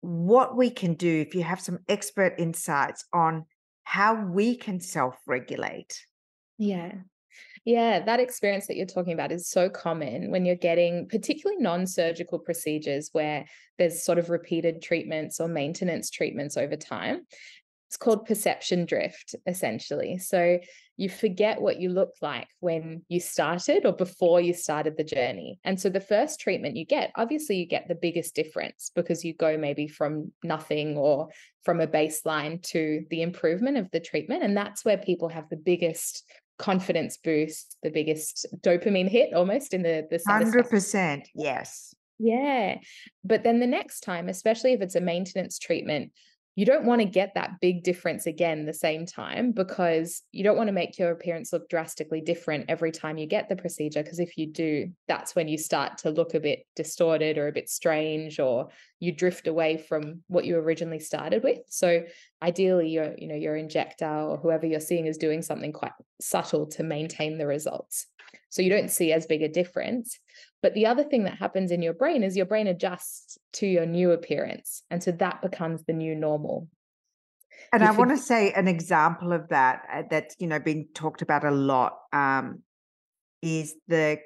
what 0.00 0.56
we 0.56 0.70
can 0.70 0.94
do 0.94 1.20
if 1.20 1.34
you 1.34 1.42
have 1.42 1.60
some 1.60 1.80
expert 1.88 2.34
insights 2.38 3.04
on 3.12 3.44
how 3.84 4.26
we 4.26 4.56
can 4.56 4.80
self-regulate. 4.80 6.04
Yeah. 6.58 6.92
Yeah, 7.64 8.04
that 8.04 8.20
experience 8.20 8.66
that 8.66 8.76
you're 8.76 8.86
talking 8.86 9.12
about 9.12 9.32
is 9.32 9.48
so 9.48 9.68
common 9.68 10.30
when 10.30 10.44
you're 10.44 10.56
getting 10.56 11.08
particularly 11.08 11.60
non 11.60 11.86
surgical 11.86 12.38
procedures 12.38 13.10
where 13.12 13.44
there's 13.78 14.04
sort 14.04 14.18
of 14.18 14.30
repeated 14.30 14.82
treatments 14.82 15.40
or 15.40 15.48
maintenance 15.48 16.10
treatments 16.10 16.56
over 16.56 16.76
time. 16.76 17.26
It's 17.88 17.96
called 17.96 18.26
perception 18.26 18.84
drift, 18.84 19.34
essentially. 19.46 20.18
So 20.18 20.58
you 20.98 21.08
forget 21.08 21.62
what 21.62 21.80
you 21.80 21.88
looked 21.88 22.20
like 22.20 22.48
when 22.60 23.02
you 23.08 23.18
started 23.18 23.86
or 23.86 23.92
before 23.92 24.42
you 24.42 24.52
started 24.52 24.98
the 24.98 25.04
journey. 25.04 25.58
And 25.64 25.80
so 25.80 25.88
the 25.88 26.00
first 26.00 26.38
treatment 26.38 26.76
you 26.76 26.84
get, 26.84 27.12
obviously, 27.16 27.56
you 27.56 27.66
get 27.66 27.88
the 27.88 27.94
biggest 27.94 28.34
difference 28.34 28.90
because 28.94 29.24
you 29.24 29.32
go 29.32 29.56
maybe 29.56 29.88
from 29.88 30.32
nothing 30.44 30.98
or 30.98 31.28
from 31.64 31.80
a 31.80 31.86
baseline 31.86 32.62
to 32.64 33.06
the 33.08 33.22
improvement 33.22 33.78
of 33.78 33.90
the 33.90 34.00
treatment. 34.00 34.42
And 34.42 34.54
that's 34.54 34.84
where 34.84 34.98
people 34.98 35.30
have 35.30 35.48
the 35.48 35.56
biggest 35.56 36.24
confidence 36.58 37.16
boost, 37.16 37.76
the 37.82 37.90
biggest 37.90 38.44
dopamine 38.60 39.08
hit 39.08 39.32
almost 39.32 39.72
in 39.72 39.82
the 39.82 40.06
the 40.10 40.20
hundred 40.26 40.68
percent. 40.68 41.26
Yes. 41.34 41.94
Yeah. 42.18 42.78
But 43.24 43.44
then 43.44 43.60
the 43.60 43.66
next 43.66 44.00
time, 44.00 44.28
especially 44.28 44.72
if 44.72 44.82
it's 44.82 44.96
a 44.96 45.00
maintenance 45.00 45.58
treatment, 45.58 46.12
you 46.58 46.66
don't 46.66 46.84
want 46.84 47.00
to 47.00 47.04
get 47.04 47.34
that 47.36 47.60
big 47.60 47.84
difference 47.84 48.26
again 48.26 48.66
the 48.66 48.74
same 48.74 49.06
time 49.06 49.52
because 49.52 50.24
you 50.32 50.42
don't 50.42 50.56
want 50.56 50.66
to 50.66 50.72
make 50.72 50.98
your 50.98 51.12
appearance 51.12 51.52
look 51.52 51.68
drastically 51.68 52.20
different 52.20 52.64
every 52.68 52.90
time 52.90 53.16
you 53.16 53.28
get 53.28 53.48
the 53.48 53.54
procedure 53.54 54.02
because 54.02 54.18
if 54.18 54.36
you 54.36 54.44
do 54.50 54.90
that's 55.06 55.36
when 55.36 55.46
you 55.46 55.56
start 55.56 55.98
to 55.98 56.10
look 56.10 56.34
a 56.34 56.40
bit 56.40 56.66
distorted 56.74 57.38
or 57.38 57.46
a 57.46 57.52
bit 57.52 57.68
strange 57.68 58.40
or 58.40 58.66
you 58.98 59.12
drift 59.12 59.46
away 59.46 59.76
from 59.76 60.24
what 60.26 60.44
you 60.44 60.56
originally 60.56 60.98
started 60.98 61.44
with. 61.44 61.60
So 61.68 62.02
ideally 62.42 62.88
your 62.88 63.14
you 63.16 63.28
know 63.28 63.36
your 63.36 63.54
injector 63.54 64.10
or 64.10 64.36
whoever 64.36 64.66
you're 64.66 64.80
seeing 64.80 65.06
is 65.06 65.16
doing 65.16 65.42
something 65.42 65.72
quite 65.72 65.92
subtle 66.20 66.66
to 66.70 66.82
maintain 66.82 67.38
the 67.38 67.46
results 67.46 68.08
so 68.48 68.62
you 68.62 68.70
don't 68.70 68.90
see 68.90 69.12
as 69.12 69.26
big 69.26 69.42
a 69.42 69.48
difference 69.48 70.18
but 70.62 70.74
the 70.74 70.86
other 70.86 71.04
thing 71.04 71.24
that 71.24 71.38
happens 71.38 71.70
in 71.70 71.82
your 71.82 71.92
brain 71.92 72.24
is 72.24 72.36
your 72.36 72.46
brain 72.46 72.66
adjusts 72.66 73.38
to 73.54 73.66
your 73.66 73.86
new 73.86 74.10
appearance. 74.10 74.82
And 74.90 75.02
so 75.02 75.12
that 75.12 75.40
becomes 75.40 75.84
the 75.84 75.92
new 75.92 76.14
normal. 76.14 76.68
And 77.72 77.82
you 77.82 77.88
I 77.88 77.92
want 77.92 78.10
to 78.10 78.16
say 78.16 78.52
an 78.52 78.66
example 78.66 79.32
of 79.32 79.48
that 79.48 79.82
uh, 79.92 80.02
that's 80.10 80.36
you 80.38 80.46
know 80.46 80.58
being 80.58 80.88
talked 80.94 81.22
about 81.22 81.44
a 81.44 81.50
lot 81.50 81.98
um, 82.12 82.62
is 83.42 83.74
the 83.88 84.18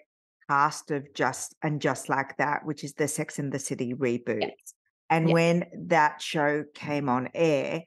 cast 0.49 0.91
of 0.91 1.13
Just 1.15 1.55
and 1.63 1.81
Just 1.81 2.09
Like 2.09 2.37
That, 2.39 2.65
which 2.65 2.85
is 2.85 2.95
the 2.95 3.09
Sex 3.09 3.39
and 3.39 3.53
the 3.53 3.59
City 3.59 3.95
reboot. 3.95 4.41
Yes. 4.43 4.75
And 5.11 5.29
yes. 5.29 5.35
when 5.35 5.65
that 5.89 6.23
show 6.23 6.65
came 6.75 7.09
on 7.09 7.29
air, 7.35 7.83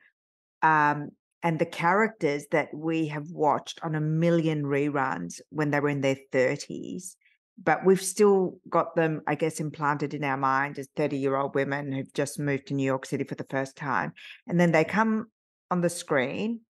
um, 0.62 1.10
and 1.46 1.60
the 1.60 1.66
characters 1.66 2.46
that 2.52 2.68
we 2.74 3.08
have 3.08 3.30
watched 3.30 3.80
on 3.84 3.96
a 3.96 4.02
million 4.02 4.64
reruns 4.64 5.40
when 5.50 5.72
they 5.72 5.80
were 5.80 5.90
in 5.90 6.02
their 6.02 6.18
30s 6.34 7.16
but 7.64 7.86
we've 7.86 8.02
still 8.02 8.58
got 8.70 8.96
them, 8.96 9.22
I 9.28 9.36
guess, 9.36 9.60
implanted 9.60 10.14
in 10.14 10.24
our 10.24 10.38
mind 10.38 10.78
as 10.78 10.90
30 10.96 11.18
year 11.18 11.38
old 11.38 11.56
women 11.56 11.92
who've 11.92 12.14
just 12.14 12.40
moved 12.40 12.68
to 12.68 12.74
New 12.74 12.84
York 12.84 13.06
City 13.06 13.24
for 13.24 13.36
the 13.36 13.48
first 13.50 13.78
time. 13.78 14.14
And 14.48 14.60
then 14.60 14.72
they 14.72 14.84
come 14.84 15.28
on 15.72 15.82
the 15.82 15.90
screen 15.90 16.62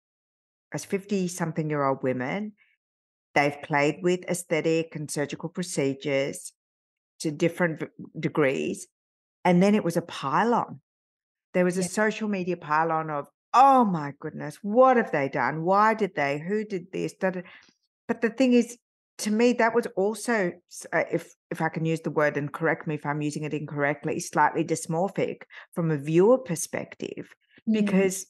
as 0.73 0.85
50 0.85 1.27
something 1.27 1.69
year 1.69 1.83
old 1.83 2.03
women. 2.03 2.53
They've 3.33 3.61
played 3.63 3.97
with 4.01 4.25
aesthetic 4.29 4.95
and 4.95 5.09
surgical 5.09 5.49
procedures 5.49 6.53
to 7.19 7.31
different 7.31 7.83
degrees. 8.19 8.87
And 9.43 9.61
then 9.61 9.75
it 9.75 9.83
was 9.83 9.97
a 9.97 10.01
pylon. 10.01 10.81
There 11.53 11.65
was 11.65 11.77
a 11.77 11.81
yeah. 11.81 11.87
social 11.87 12.27
media 12.27 12.57
pylon 12.57 13.09
of, 13.09 13.27
oh 13.55 13.85
my 13.85 14.13
goodness, 14.19 14.59
what 14.61 14.97
have 14.97 15.11
they 15.11 15.29
done? 15.29 15.63
Why 15.63 15.93
did 15.93 16.13
they? 16.15 16.37
Who 16.39 16.65
did 16.65 16.91
this? 16.91 17.15
But 17.19 18.21
the 18.21 18.29
thing 18.29 18.53
is, 18.53 18.77
to 19.19 19.31
me, 19.31 19.53
that 19.53 19.73
was 19.73 19.87
also, 19.95 20.51
uh, 20.91 21.03
if 21.11 21.33
if 21.49 21.61
I 21.61 21.69
can 21.69 21.85
use 21.85 22.01
the 22.01 22.11
word 22.11 22.35
and 22.35 22.51
correct 22.51 22.85
me 22.85 22.95
if 22.95 23.05
I'm 23.05 23.21
using 23.21 23.43
it 23.43 23.53
incorrectly, 23.53 24.19
slightly 24.19 24.63
dysmorphic 24.63 25.43
from 25.73 25.89
a 25.89 25.97
viewer 25.97 26.37
perspective, 26.37 27.33
mm. 27.67 27.73
because 27.85 28.27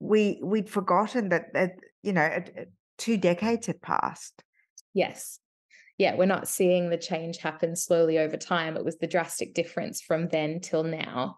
we 0.00 0.40
we'd 0.42 0.70
forgotten 0.70 1.28
that 1.28 1.52
that 1.52 1.72
you 2.02 2.14
know 2.14 2.42
two 2.96 3.18
decades 3.18 3.66
had 3.66 3.82
passed. 3.82 4.42
Yes, 4.94 5.38
yeah, 5.98 6.14
we're 6.14 6.24
not 6.24 6.48
seeing 6.48 6.88
the 6.88 6.96
change 6.96 7.36
happen 7.36 7.76
slowly 7.76 8.18
over 8.18 8.38
time. 8.38 8.78
It 8.78 8.84
was 8.86 8.96
the 8.96 9.06
drastic 9.06 9.52
difference 9.52 10.00
from 10.00 10.28
then 10.28 10.60
till 10.60 10.82
now. 10.82 11.36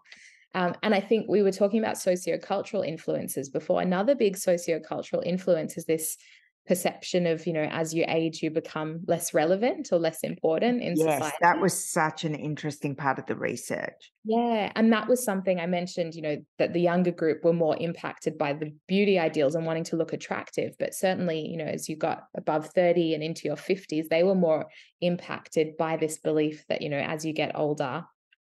Um, 0.53 0.75
and 0.83 0.93
I 0.93 0.99
think 0.99 1.27
we 1.27 1.41
were 1.41 1.51
talking 1.51 1.79
about 1.79 1.95
sociocultural 1.95 2.87
influences 2.87 3.49
before. 3.49 3.81
Another 3.81 4.15
big 4.15 4.35
sociocultural 4.35 5.25
influence 5.25 5.77
is 5.77 5.85
this 5.85 6.17
perception 6.65 7.27
of 7.27 7.45
you 7.45 7.51
know 7.51 7.67
as 7.71 7.93
you 7.93 8.05
age 8.07 8.41
you 8.41 8.49
become 8.49 9.01
less 9.05 9.33
relevant 9.33 9.89
or 9.91 9.99
less 9.99 10.23
important 10.23 10.81
in 10.81 10.95
yes, 10.95 11.15
society. 11.15 11.37
that 11.41 11.59
was 11.59 11.91
such 11.91 12.23
an 12.23 12.33
interesting 12.33 12.95
part 12.95 13.19
of 13.19 13.25
the 13.25 13.35
research. 13.35 14.11
Yeah, 14.23 14.71
and 14.75 14.91
that 14.93 15.09
was 15.09 15.23
something 15.23 15.59
I 15.59 15.65
mentioned, 15.65 16.15
you 16.15 16.21
know, 16.21 16.37
that 16.59 16.71
the 16.71 16.79
younger 16.79 17.11
group 17.11 17.43
were 17.43 17.53
more 17.53 17.75
impacted 17.77 18.37
by 18.37 18.53
the 18.53 18.73
beauty 18.87 19.19
ideals 19.19 19.55
and 19.55 19.65
wanting 19.65 19.83
to 19.85 19.97
look 19.97 20.13
attractive, 20.13 20.75
but 20.79 20.93
certainly, 20.93 21.45
you 21.45 21.57
know, 21.57 21.65
as 21.65 21.89
you 21.89 21.97
got 21.97 22.23
above 22.37 22.67
30 22.67 23.13
and 23.13 23.23
into 23.23 23.41
your 23.43 23.57
50s, 23.57 24.07
they 24.07 24.23
were 24.23 24.35
more 24.35 24.67
impacted 25.01 25.75
by 25.77 25.97
this 25.97 26.17
belief 26.19 26.63
that, 26.69 26.81
you 26.81 26.87
know, 26.87 26.99
as 26.99 27.25
you 27.25 27.33
get 27.33 27.51
older, 27.55 28.05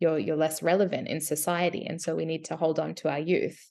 you're 0.01 0.19
you're 0.19 0.37
less 0.37 0.63
relevant 0.63 1.09
in 1.09 1.21
society 1.21 1.87
and 1.87 2.01
so 2.01 2.15
we 2.15 2.25
need 2.25 2.45
to 2.47 2.57
hold 2.57 2.79
on 2.79 2.95
to 2.97 3.09
our 3.09 3.19
youth. 3.19 3.71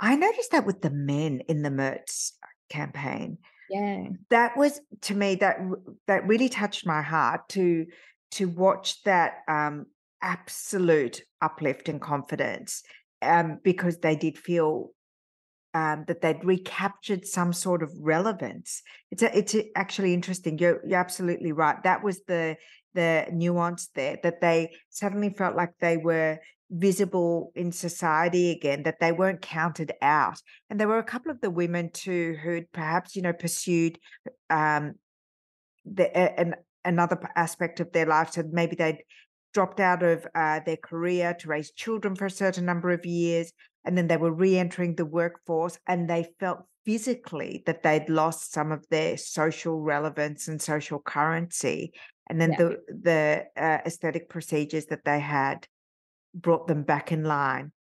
I 0.00 0.14
noticed 0.16 0.52
that 0.52 0.66
with 0.66 0.80
the 0.80 0.90
men 0.90 1.42
in 1.48 1.62
the 1.62 1.70
Merz 1.70 2.32
campaign 2.68 3.38
yeah 3.70 4.04
that 4.30 4.56
was 4.56 4.80
to 5.02 5.14
me 5.14 5.34
that 5.36 5.58
that 6.06 6.26
really 6.26 6.48
touched 6.48 6.86
my 6.86 7.02
heart 7.02 7.48
to 7.48 7.86
to 8.30 8.48
watch 8.48 9.02
that 9.04 9.38
um 9.48 9.86
absolute 10.22 11.22
uplift 11.40 11.88
in 11.88 12.00
confidence 12.00 12.82
um 13.22 13.58
because 13.62 13.98
they 13.98 14.16
did 14.16 14.38
feel 14.38 14.90
um, 15.74 16.04
that 16.08 16.22
they'd 16.22 16.44
recaptured 16.44 17.26
some 17.26 17.52
sort 17.52 17.82
of 17.82 17.92
relevance. 18.00 18.82
It's 19.10 19.22
a, 19.22 19.36
it's 19.36 19.54
a, 19.54 19.64
actually 19.76 20.14
interesting. 20.14 20.58
You're 20.58 20.80
you're 20.84 20.98
absolutely 20.98 21.52
right. 21.52 21.80
That 21.84 22.02
was 22.02 22.22
the 22.26 22.56
the 22.94 23.26
nuance 23.32 23.88
there 23.94 24.18
that 24.22 24.40
they 24.40 24.72
suddenly 24.90 25.30
felt 25.30 25.56
like 25.56 25.72
they 25.80 25.96
were 25.96 26.38
visible 26.70 27.52
in 27.54 27.72
society 27.72 28.50
again, 28.50 28.82
that 28.82 29.00
they 29.00 29.12
weren't 29.12 29.40
counted 29.40 29.92
out. 30.02 30.40
And 30.68 30.78
there 30.78 30.88
were 30.88 30.98
a 30.98 31.04
couple 31.04 31.30
of 31.30 31.40
the 31.40 31.50
women 31.50 31.90
too 31.92 32.36
who'd 32.42 32.70
perhaps, 32.72 33.16
you 33.16 33.22
know, 33.22 33.32
pursued 33.32 33.98
um, 34.50 34.94
the, 35.84 36.14
an, 36.16 36.54
another 36.84 37.18
aspect 37.36 37.80
of 37.80 37.92
their 37.92 38.06
life. 38.06 38.32
So 38.32 38.42
maybe 38.50 38.76
they'd 38.76 39.02
dropped 39.54 39.80
out 39.80 40.02
of 40.02 40.26
uh, 40.34 40.60
their 40.66 40.76
career 40.76 41.34
to 41.40 41.48
raise 41.48 41.72
children 41.72 42.14
for 42.14 42.26
a 42.26 42.30
certain 42.30 42.66
number 42.66 42.90
of 42.90 43.06
years, 43.06 43.50
and 43.84 43.96
then 43.96 44.06
they 44.06 44.18
were 44.18 44.32
re-entering 44.32 44.94
the 44.94 45.06
workforce, 45.06 45.78
and 45.86 46.08
they 46.08 46.28
felt 46.38 46.58
physically 46.84 47.62
that 47.64 47.82
they'd 47.82 48.08
lost 48.10 48.52
some 48.52 48.72
of 48.72 48.84
their 48.90 49.16
social 49.16 49.80
relevance 49.80 50.48
and 50.48 50.60
social 50.60 50.98
currency, 50.98 51.92
and 52.28 52.40
then 52.40 52.52
yeah. 52.52 52.58
the 52.58 52.80
the 52.88 53.62
uh, 53.62 53.78
aesthetic 53.86 54.28
procedures 54.28 54.86
that 54.86 55.04
they 55.04 55.20
had 55.20 55.66
brought 56.34 56.66
them 56.66 56.82
back 56.82 57.12
in 57.12 57.24
line. 57.24 57.72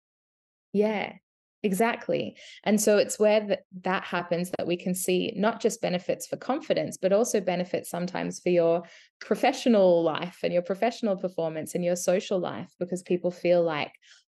Yeah, 0.72 1.14
exactly. 1.62 2.36
And 2.64 2.80
so 2.80 2.98
it's 2.98 3.18
where 3.18 3.40
that, 3.48 3.60
that 3.82 4.04
happens 4.04 4.50
that 4.56 4.66
we 4.66 4.76
can 4.76 4.94
see 4.94 5.32
not 5.36 5.60
just 5.60 5.80
benefits 5.80 6.26
for 6.26 6.36
confidence, 6.36 6.96
but 6.96 7.12
also 7.12 7.40
benefits 7.40 7.90
sometimes 7.90 8.40
for 8.40 8.50
your 8.50 8.82
professional 9.20 10.02
life 10.02 10.38
and 10.42 10.52
your 10.52 10.62
professional 10.62 11.16
performance 11.16 11.74
and 11.74 11.84
your 11.84 11.96
social 11.96 12.38
life 12.38 12.72
because 12.78 13.02
people 13.02 13.30
feel 13.30 13.62
like, 13.62 13.92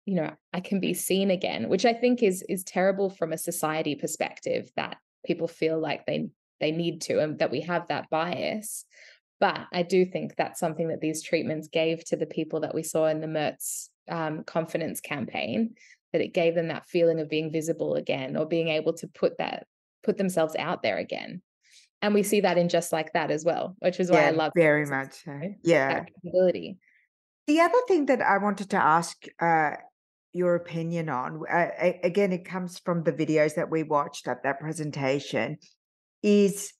you 0.05 0.15
know, 0.15 0.31
I 0.53 0.61
can 0.61 0.79
be 0.79 0.93
seen 0.93 1.31
again, 1.31 1.69
which 1.69 1.85
I 1.85 1.93
think 1.93 2.23
is 2.23 2.43
is 2.47 2.63
terrible 2.63 3.09
from 3.09 3.33
a 3.33 3.37
society 3.37 3.95
perspective 3.95 4.71
that 4.75 4.97
people 5.25 5.47
feel 5.47 5.79
like 5.79 6.05
they 6.05 6.29
they 6.59 6.71
need 6.71 7.01
to 7.01 7.19
and 7.19 7.39
that 7.39 7.51
we 7.51 7.61
have 7.61 7.87
that 7.87 8.09
bias. 8.09 8.85
But 9.39 9.67
I 9.71 9.83
do 9.83 10.05
think 10.05 10.35
that's 10.35 10.59
something 10.59 10.87
that 10.87 11.01
these 11.01 11.21
treatments 11.21 11.67
gave 11.67 12.03
to 12.05 12.15
the 12.15 12.25
people 12.25 12.61
that 12.61 12.73
we 12.73 12.83
saw 12.83 13.05
in 13.07 13.21
the 13.21 13.27
Merz 13.27 13.89
um, 14.09 14.43
confidence 14.43 14.99
campaign 14.99 15.75
that 16.13 16.21
it 16.21 16.33
gave 16.33 16.55
them 16.55 16.69
that 16.69 16.87
feeling 16.87 17.19
of 17.19 17.29
being 17.29 17.51
visible 17.51 17.95
again 17.95 18.35
or 18.35 18.45
being 18.45 18.69
able 18.69 18.93
to 18.93 19.07
put 19.07 19.37
that 19.37 19.67
put 20.03 20.17
themselves 20.17 20.55
out 20.57 20.81
there 20.81 20.97
again. 20.97 21.41
And 22.01 22.13
we 22.13 22.23
see 22.23 22.41
that 22.41 22.57
in 22.57 22.69
just 22.69 22.93
like 22.93 23.13
that 23.13 23.31
as 23.31 23.43
well 23.43 23.75
which 23.79 23.99
is 23.99 24.11
why 24.11 24.21
yeah, 24.21 24.27
i 24.27 24.31
love 24.31 24.51
very 24.55 24.85
much 24.85 25.23
so. 25.25 25.39
yeah. 25.63 26.05
ability 26.25 26.77
the 27.47 27.59
other 27.59 27.79
thing 27.87 28.05
that 28.05 28.21
i 28.21 28.37
wanted 28.37 28.69
to 28.69 28.77
ask 28.77 29.25
uh, 29.39 29.71
your 30.33 30.55
opinion 30.55 31.09
on 31.09 31.41
uh, 31.51 31.69
again 32.03 32.31
it 32.31 32.45
comes 32.45 32.77
from 32.79 33.03
the 33.03 33.11
videos 33.11 33.55
that 33.55 33.71
we 33.71 33.81
watched 33.81 34.27
at 34.27 34.43
that 34.43 34.59
presentation 34.59 35.57
is 36.21 36.71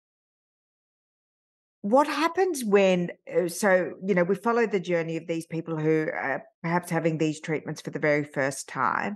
what 1.90 2.08
happens 2.08 2.66
when 2.66 3.12
uh, 3.34 3.48
so 3.48 3.94
you 4.06 4.14
know 4.14 4.24
we 4.24 4.36
follow 4.36 4.68
the 4.68 4.80
journey 4.80 5.18
of 5.18 5.28
these 5.28 5.46
people 5.46 5.78
who 5.78 6.08
are 6.14 6.44
perhaps 6.62 6.90
having 6.90 7.18
these 7.18 7.40
treatments 7.40 7.82
for 7.82 7.92
the 7.92 8.00
very 8.00 8.24
first 8.24 8.68
time 8.68 9.16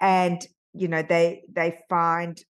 and 0.00 0.46
you 0.72 0.88
know 0.88 1.02
they 1.02 1.42
they 1.52 1.78
find 1.88 2.42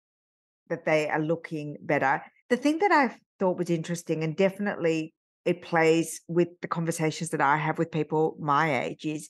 that 0.69 0.85
they 0.85 1.09
are 1.09 1.21
looking 1.21 1.77
better. 1.81 2.23
The 2.51 2.57
thing 2.57 2.79
that 2.79 2.93
i 2.93 3.17
thought 3.39 3.59
was 3.59 3.71
interesting 3.71 4.23
and 4.23 4.37
definitely 4.37 5.13
it 5.45 5.63
plays 5.63 6.21
with 6.29 6.49
the 6.63 6.69
conversations 6.69 7.31
that 7.31 7.41
i 7.41 7.57
have 7.57 7.79
with 7.79 7.91
people 7.91 8.37
my 8.41 8.85
age 8.85 9.05
is 9.05 9.29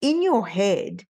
in 0.00 0.22
your 0.22 0.46
head 0.46 1.04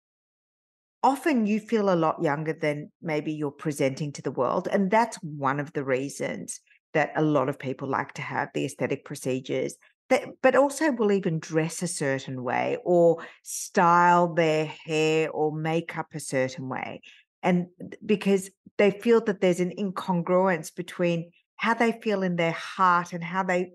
often 1.02 1.46
you 1.46 1.60
feel 1.60 1.92
a 1.92 1.96
lot 1.96 2.22
younger 2.22 2.52
than 2.52 2.90
maybe 3.00 3.32
you're 3.32 3.50
presenting 3.50 4.12
to 4.12 4.22
the 4.22 4.30
world 4.30 4.66
and 4.70 4.90
that's 4.90 5.16
one 5.22 5.60
of 5.60 5.72
the 5.72 5.84
reasons 5.84 6.60
that 6.94 7.12
a 7.16 7.22
lot 7.22 7.48
of 7.48 7.58
people 7.58 7.88
like 7.88 8.12
to 8.14 8.22
have 8.22 8.48
the 8.54 8.64
aesthetic 8.64 9.04
procedures 9.04 9.76
that, 10.10 10.24
but 10.42 10.54
also 10.54 10.90
will 10.92 11.12
even 11.12 11.38
dress 11.38 11.82
a 11.82 11.86
certain 11.86 12.42
way 12.42 12.76
or 12.84 13.24
style 13.42 14.34
their 14.34 14.66
hair 14.66 15.30
or 15.30 15.52
makeup 15.52 16.06
a 16.14 16.20
certain 16.20 16.68
way. 16.68 17.00
And 17.42 17.66
because 18.04 18.50
they 18.78 18.90
feel 18.90 19.20
that 19.22 19.40
there's 19.40 19.60
an 19.60 19.72
incongruence 19.78 20.74
between 20.74 21.30
how 21.56 21.74
they 21.74 21.92
feel 21.92 22.22
in 22.22 22.36
their 22.36 22.52
heart 22.52 23.12
and 23.12 23.22
how 23.22 23.42
they 23.42 23.72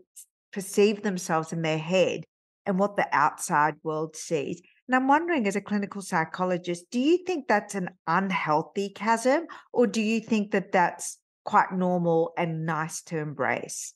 perceive 0.51 1.03
themselves 1.03 1.53
in 1.53 1.61
their 1.61 1.77
head 1.77 2.23
and 2.65 2.77
what 2.77 2.97
the 2.97 3.07
outside 3.11 3.75
world 3.83 4.15
sees. 4.15 4.61
And 4.87 4.95
I'm 4.95 5.07
wondering, 5.07 5.47
as 5.47 5.55
a 5.55 5.61
clinical 5.61 6.01
psychologist, 6.01 6.85
do 6.91 6.99
you 6.99 7.19
think 7.25 7.47
that's 7.47 7.75
an 7.75 7.89
unhealthy 8.07 8.89
chasm, 8.89 9.47
or 9.73 9.87
do 9.87 10.01
you 10.01 10.19
think 10.19 10.51
that 10.51 10.71
that's 10.71 11.17
quite 11.47 11.71
normal 11.71 12.33
and 12.37 12.65
nice 12.65 13.01
to 13.03 13.17
embrace? 13.17 13.93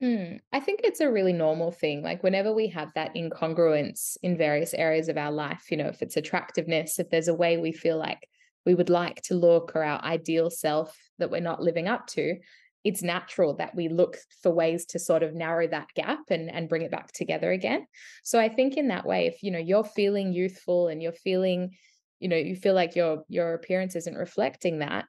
Hmm. 0.00 0.36
I 0.50 0.60
think 0.60 0.80
it's 0.82 1.00
a 1.00 1.12
really 1.12 1.34
normal 1.34 1.70
thing. 1.70 2.02
Like 2.02 2.22
whenever 2.22 2.52
we 2.52 2.68
have 2.68 2.90
that 2.94 3.14
incongruence 3.14 4.16
in 4.22 4.38
various 4.38 4.72
areas 4.72 5.08
of 5.08 5.18
our 5.18 5.30
life, 5.30 5.70
you 5.70 5.76
know, 5.76 5.88
if 5.88 6.00
it's 6.00 6.16
attractiveness, 6.16 6.98
if 6.98 7.10
there's 7.10 7.28
a 7.28 7.34
way 7.34 7.58
we 7.58 7.70
feel 7.72 7.98
like 7.98 8.26
we 8.64 8.74
would 8.74 8.88
like 8.88 9.20
to 9.24 9.34
look 9.34 9.76
or 9.76 9.84
our 9.84 10.02
ideal 10.02 10.48
self 10.48 10.96
that 11.18 11.30
we're 11.30 11.40
not 11.40 11.62
living 11.62 11.86
up 11.86 12.06
to, 12.08 12.34
it's 12.82 13.02
natural 13.02 13.54
that 13.56 13.74
we 13.74 13.88
look 13.88 14.16
for 14.42 14.50
ways 14.50 14.86
to 14.86 14.98
sort 14.98 15.22
of 15.22 15.34
narrow 15.34 15.66
that 15.68 15.88
gap 15.94 16.30
and, 16.30 16.50
and 16.50 16.68
bring 16.68 16.82
it 16.82 16.90
back 16.90 17.12
together 17.12 17.52
again. 17.52 17.86
So 18.22 18.40
I 18.40 18.48
think 18.48 18.78
in 18.78 18.88
that 18.88 19.06
way, 19.06 19.26
if 19.26 19.42
you 19.42 19.50
know 19.50 19.58
you're 19.58 19.84
feeling 19.84 20.32
youthful 20.32 20.88
and 20.88 21.02
you're 21.02 21.12
feeling, 21.12 21.76
you 22.20 22.28
know, 22.28 22.36
you 22.36 22.56
feel 22.56 22.74
like 22.74 22.96
your 22.96 23.24
your 23.28 23.52
appearance 23.52 23.96
isn't 23.96 24.16
reflecting 24.16 24.78
that, 24.78 25.04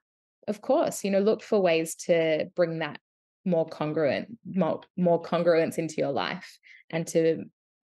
of 0.47 0.61
course, 0.61 1.03
you 1.03 1.11
know, 1.11 1.19
look 1.19 1.41
for 1.41 1.61
ways 1.61 1.95
to 1.95 2.45
bring 2.55 2.79
that 2.79 2.99
more 3.45 3.67
congruent, 3.67 4.37
more, 4.45 4.81
more 4.97 5.21
congruence 5.21 5.77
into 5.77 5.95
your 5.97 6.11
life 6.11 6.57
and 6.89 7.05
to 7.07 7.43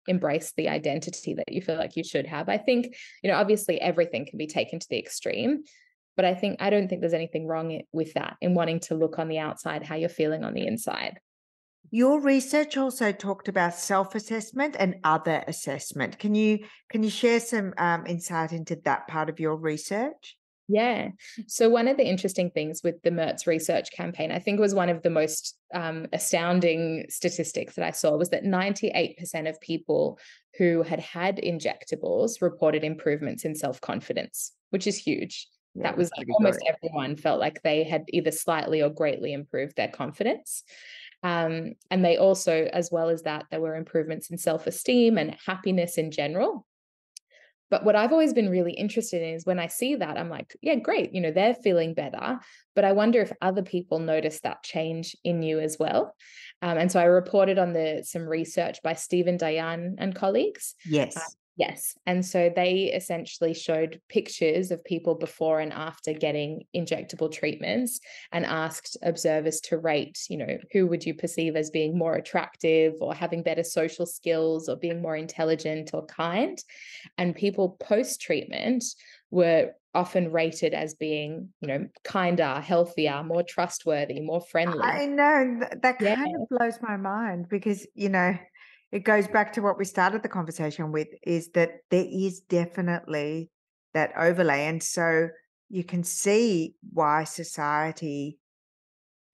embrace 0.07 0.53
the 0.57 0.69
identity 0.69 1.35
that 1.35 1.51
you 1.51 1.61
feel 1.61 1.77
like 1.77 1.97
you 1.97 2.05
should 2.05 2.27
have. 2.27 2.49
I 2.49 2.59
think, 2.59 2.95
you 3.23 3.31
know, 3.31 3.37
obviously 3.37 3.81
everything 3.81 4.27
can 4.27 4.39
be 4.39 4.47
taken 4.47 4.79
to 4.79 4.87
the 4.89 4.99
extreme, 4.99 5.65
but 6.17 6.25
I 6.25 6.35
think 6.35 6.57
I 6.61 6.71
don't 6.71 6.89
think 6.89 7.01
there's 7.01 7.13
anything 7.13 7.47
wrong 7.47 7.81
with 7.93 8.15
that 8.15 8.37
in 8.41 8.55
wanting 8.55 8.81
to 8.81 8.95
look 8.95 9.19
on 9.19 9.29
the 9.29 9.39
outside 9.39 9.83
how 9.83 9.97
you're 9.97 10.09
feeling 10.09 10.45
on 10.45 10.55
the 10.55 10.67
inside. 10.67 11.19
Your 11.91 12.21
research 12.21 12.77
also 12.77 13.13
talked 13.13 13.49
about 13.49 13.75
self-assessment 13.75 14.77
and 14.79 14.97
other 15.05 15.45
assessment. 15.47 16.19
Can 16.19 16.35
you 16.35 16.67
can 16.91 17.03
you 17.03 17.11
share 17.11 17.39
some 17.39 17.75
um, 17.79 18.07
insight 18.07 18.53
into 18.53 18.77
that 18.85 19.07
part 19.07 19.29
of 19.29 19.39
your 19.39 19.57
research? 19.57 20.37
Yeah. 20.69 21.11
So, 21.47 21.69
one 21.69 21.87
of 21.87 21.97
the 21.97 22.07
interesting 22.07 22.51
things 22.51 22.81
with 22.83 23.01
the 23.03 23.11
Merz 23.11 23.47
research 23.47 23.93
campaign, 23.93 24.33
I 24.33 24.41
think 24.41 24.59
was 24.59 24.75
one 24.75 24.89
of 24.89 25.03
the 25.03 25.11
most 25.11 25.57
um, 25.73 26.07
astounding 26.13 27.07
statistics 27.09 27.77
that 27.77 27.85
I 27.85 27.93
saw 27.93 28.17
was 28.17 28.31
that 28.31 28.45
98% 28.45 29.49
of 29.49 29.61
people 29.61 30.19
who 30.59 30.83
had 30.83 31.01
had 31.01 31.37
injectables 31.37 32.43
reported 32.43 32.83
improvements 32.83 33.45
in 33.45 33.55
self 33.55 33.81
confidence, 33.81 34.53
which 34.71 34.87
is 34.87 34.97
huge. 34.97 35.47
Yeah, 35.75 35.85
that 35.85 35.97
was 35.97 36.11
like 36.17 36.27
almost 36.33 36.61
good. 36.61 36.75
everyone 36.75 37.17
felt 37.17 37.39
like 37.39 37.63
they 37.63 37.85
had 37.85 38.05
either 38.09 38.31
slightly 38.31 38.83
or 38.83 38.89
greatly 38.89 39.33
improved 39.33 39.77
their 39.77 39.89
confidence. 39.89 40.65
Um, 41.23 41.75
and 41.91 42.05
they 42.05 42.17
also, 42.17 42.69
as 42.73 42.91
well 42.91 43.09
as 43.09 43.23
that, 43.23 43.47
there 43.51 43.61
were 43.61 43.77
improvements 43.77 44.31
in 44.31 44.39
self 44.39 44.67
esteem 44.67 45.17
and 45.19 45.37
happiness 45.47 45.97
in 45.99 46.11
general. 46.11 46.67
But 47.71 47.85
what 47.85 47.97
I've 47.97 48.13
always 48.13 48.33
been 48.33 48.49
really 48.49 48.73
interested 48.73 49.23
in 49.23 49.35
is 49.35 49.45
when 49.45 49.59
I 49.59 49.67
see 49.67 49.97
that, 49.97 50.17
I'm 50.17 50.31
like, 50.31 50.57
yeah, 50.63 50.77
great, 50.77 51.13
you 51.13 51.21
know, 51.21 51.33
they're 51.33 51.55
feeling 51.55 51.95
better. 51.95 52.39
But 52.75 52.85
I 52.85 52.93
wonder 52.93 53.21
if 53.21 53.33
other 53.41 53.63
people 53.63 53.99
notice 53.99 54.41
that 54.41 54.63
change 54.63 55.17
in 55.25 55.43
you 55.43 55.59
as 55.59 55.77
well. 55.79 56.15
Um, 56.63 56.79
and 56.79 56.93
so 56.93 57.01
I 57.01 57.05
reported 57.05 57.59
on 57.59 57.73
the 57.73 58.03
some 58.05 58.23
research 58.23 58.79
by 58.83 58.95
Steven 58.95 59.37
Dayan 59.37 59.95
and 59.99 60.15
colleagues. 60.15 60.75
Yes. 60.85 61.17
Uh, 61.17 61.21
Yes. 61.57 61.97
And 62.05 62.25
so 62.25 62.53
they 62.55 62.93
essentially 62.95 63.55
showed 63.55 64.01
pictures 64.11 64.71
of 64.71 64.85
people 64.85 65.15
before 65.15 65.61
and 65.61 65.73
after 65.73 66.13
getting 66.13 66.65
injectable 66.77 67.33
treatments 67.33 67.99
and 68.31 68.45
asked 68.45 68.99
observers 69.03 69.61
to 69.63 69.79
rate, 69.79 70.19
you 70.29 70.37
know, 70.37 70.59
who 70.73 70.87
would 70.87 71.07
you 71.07 71.15
perceive 71.15 71.57
as 71.57 71.71
being 71.71 71.97
more 71.97 72.15
attractive 72.15 72.95
or 73.01 73.15
having 73.15 73.43
better 73.43 73.65
social 73.65 74.05
skills 74.05 74.69
or 74.69 74.77
being 74.77 75.01
more 75.01 75.17
intelligent 75.17 75.93
or 75.95 76.05
kind. 76.05 76.59
And 77.17 77.35
people 77.35 77.79
post 77.81 78.21
treatment 78.21 78.85
were 79.31 79.73
often 79.95 80.31
rated 80.31 80.75
as 80.75 80.93
being, 80.95 81.49
you 81.63 81.69
know, 81.69 81.89
kinder, 82.05 82.61
healthier, 82.61 83.23
more 83.23 83.43
trustworthy, 83.43 84.21
more 84.21 84.43
friendly. 84.43 84.83
I 84.83 85.07
know 85.07 85.61
that 85.83 85.99
kind 85.99 86.29
yeah. 86.29 86.43
of 86.43 86.49
blows 86.51 86.79
my 86.83 86.99
mind 86.99 87.49
because, 87.49 87.87
you 87.95 88.11
know, 88.11 88.37
it 88.93 89.05
goes 89.05 89.27
back 89.29 89.53
to 89.55 89.63
what 89.63 89.79
we 89.79 89.85
started 89.85 90.23
the 90.23 90.29
conversation 90.29 90.93
with 90.93 91.09
is 91.23 91.51
that 91.51 91.71
there 91.91 92.07
is 92.11 92.41
definitely 92.41 93.51
that 93.95 94.13
overlay. 94.17 94.67
And 94.67 94.83
so 94.83 95.29
you 95.69 95.85
can 95.85 96.05
see 96.05 96.77
why 96.93 97.25
society 97.25 98.39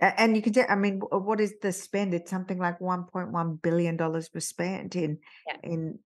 and 0.03 0.35
you 0.35 0.43
can 0.43 0.53
say, 0.53 0.67
I 0.69 0.75
mean, 0.75 0.99
what 0.99 1.41
is 1.41 1.55
the 1.63 1.71
spend? 1.71 2.13
It's 2.13 2.31
something 2.31 2.59
like 2.59 2.81
$1.1 2.81 3.63
billion 3.63 3.97
was 3.97 4.31
spent 4.41 4.97
in 4.97 5.19
yeah. 5.47 5.57
in 5.63 6.01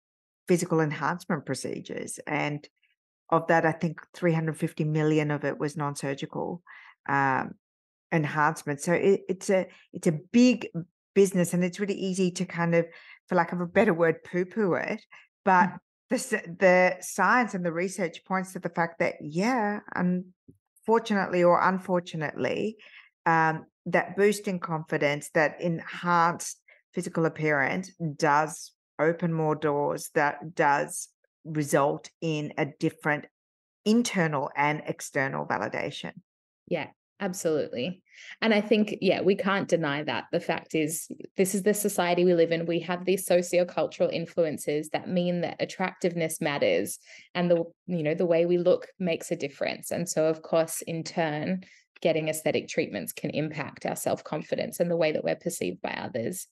physical 0.47 0.81
enhancement 0.81 1.47
procedures. 1.47 2.21
And 2.27 2.69
of 3.31 3.47
that, 3.47 3.65
I 3.65 3.73
think 3.73 4.01
350 4.15 4.85
million 4.85 5.31
of 5.31 5.45
it 5.45 5.59
was 5.59 5.79
non-surgical 5.79 6.63
um, 7.09 7.55
enhancement. 8.13 8.83
So 8.83 8.93
it, 8.93 9.23
it's 9.31 9.49
a 9.49 9.67
it's 9.95 10.07
a 10.07 10.21
big 10.31 10.69
business 11.15 11.55
and 11.55 11.65
it's 11.65 11.81
really 11.81 11.95
easy 11.95 12.31
to 12.33 12.45
kind 12.45 12.75
of 12.75 12.87
for 13.29 13.35
lack 13.35 13.53
of 13.53 13.61
a 13.61 13.67
better 13.67 13.95
word, 13.95 14.23
poo 14.25 14.45
poo 14.45 14.75
it. 14.75 15.03
But 15.45 15.71
mm. 15.71 15.79
the, 16.11 16.43
the 16.59 16.97
science 17.01 17.55
and 17.55 17.65
the 17.65 17.73
research 17.73 18.25
points 18.25 18.53
to 18.53 18.59
the 18.59 18.69
fact 18.69 18.99
that, 19.01 19.15
yeah, 19.21 19.81
unfortunately 19.95 21.43
or 21.43 21.61
unfortunately, 21.61 22.77
um, 23.25 23.67
that 23.87 24.17
boost 24.17 24.49
in 24.49 24.59
confidence, 24.59 25.31
that 25.35 25.61
enhanced 25.61 26.61
physical 26.95 27.27
appearance 27.27 27.93
does 28.17 28.73
open 28.99 29.33
more 29.33 29.55
doors, 29.55 30.11
that 30.15 30.55
does 30.55 31.09
result 31.45 32.11
in 32.21 32.53
a 32.59 32.67
different 32.81 33.27
internal 33.85 34.51
and 34.57 34.83
external 34.87 35.47
validation. 35.47 36.13
Yeah, 36.69 36.89
Absolutely. 37.19 38.03
And 38.43 38.53
I 38.53 38.61
think, 38.61 38.97
yeah, 39.01 39.23
we 39.23 39.37
can't 39.37 39.69
deny 39.69 40.03
that. 40.03 40.25
The 40.33 40.41
fact 40.41 40.75
is, 40.75 41.11
this 41.37 41.55
is 41.55 41.63
the 41.63 41.73
society 41.73 42.25
we 42.25 42.35
live 42.35 42.53
in. 42.53 42.67
We 42.67 42.81
have 42.81 43.05
these 43.05 43.27
sociocultural 43.27 44.13
influences 44.13 44.91
that 44.91 45.09
mean 45.09 45.41
that 45.41 45.57
attractiveness 45.59 46.41
matters 46.41 46.99
and 47.35 47.51
the, 47.51 47.65
you 47.87 48.03
know, 48.03 48.15
the 48.15 48.27
way 48.27 48.45
we 48.45 48.59
look 48.59 48.89
makes 48.99 49.31
a 49.31 49.37
difference. 49.37 49.91
And 49.91 50.07
so, 50.07 50.27
of 50.27 50.43
course, 50.43 50.83
in 50.83 51.05
turn, 51.05 51.65
getting 52.03 52.29
aesthetic 52.29 52.69
treatments 52.69 53.15
can 53.15 53.31
impact 53.31 53.87
our 53.87 53.97
self-confidence 53.97 54.79
and 54.81 54.91
the 54.91 54.97
way 54.99 55.13
that 55.13 55.25
we're 55.25 55.37
perceived 55.37 55.81
by 55.81 55.93
others. 55.93 56.47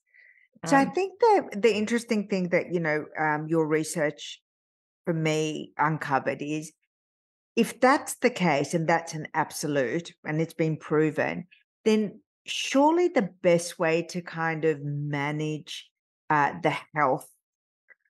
So 0.65 0.77
um, 0.77 0.89
I 0.89 0.91
think 0.93 1.21
the 1.21 1.59
the 1.61 1.77
interesting 1.77 2.29
thing 2.29 2.49
that, 2.49 2.73
you 2.73 2.81
know, 2.81 3.05
um, 3.19 3.49
your 3.49 3.67
research 3.67 4.41
for 5.05 5.13
me 5.13 5.73
uncovered 5.77 6.41
is 6.41 6.73
if 7.57 7.81
that's 7.81 8.17
the 8.17 8.31
case 8.31 8.75
and 8.75 8.89
that's 8.89 9.15
an 9.15 9.29
absolute 9.35 10.13
and 10.25 10.41
it's 10.41 10.55
been 10.55 10.77
proven, 10.77 11.47
then 11.85 12.21
surely 12.47 13.09
the 13.09 13.31
best 13.43 13.79
way 13.79 14.03
to 14.03 14.21
kind 14.21 14.65
of 14.65 14.83
manage 14.83 15.89
uh, 16.31 16.53
the 16.63 16.75
health, 16.95 17.29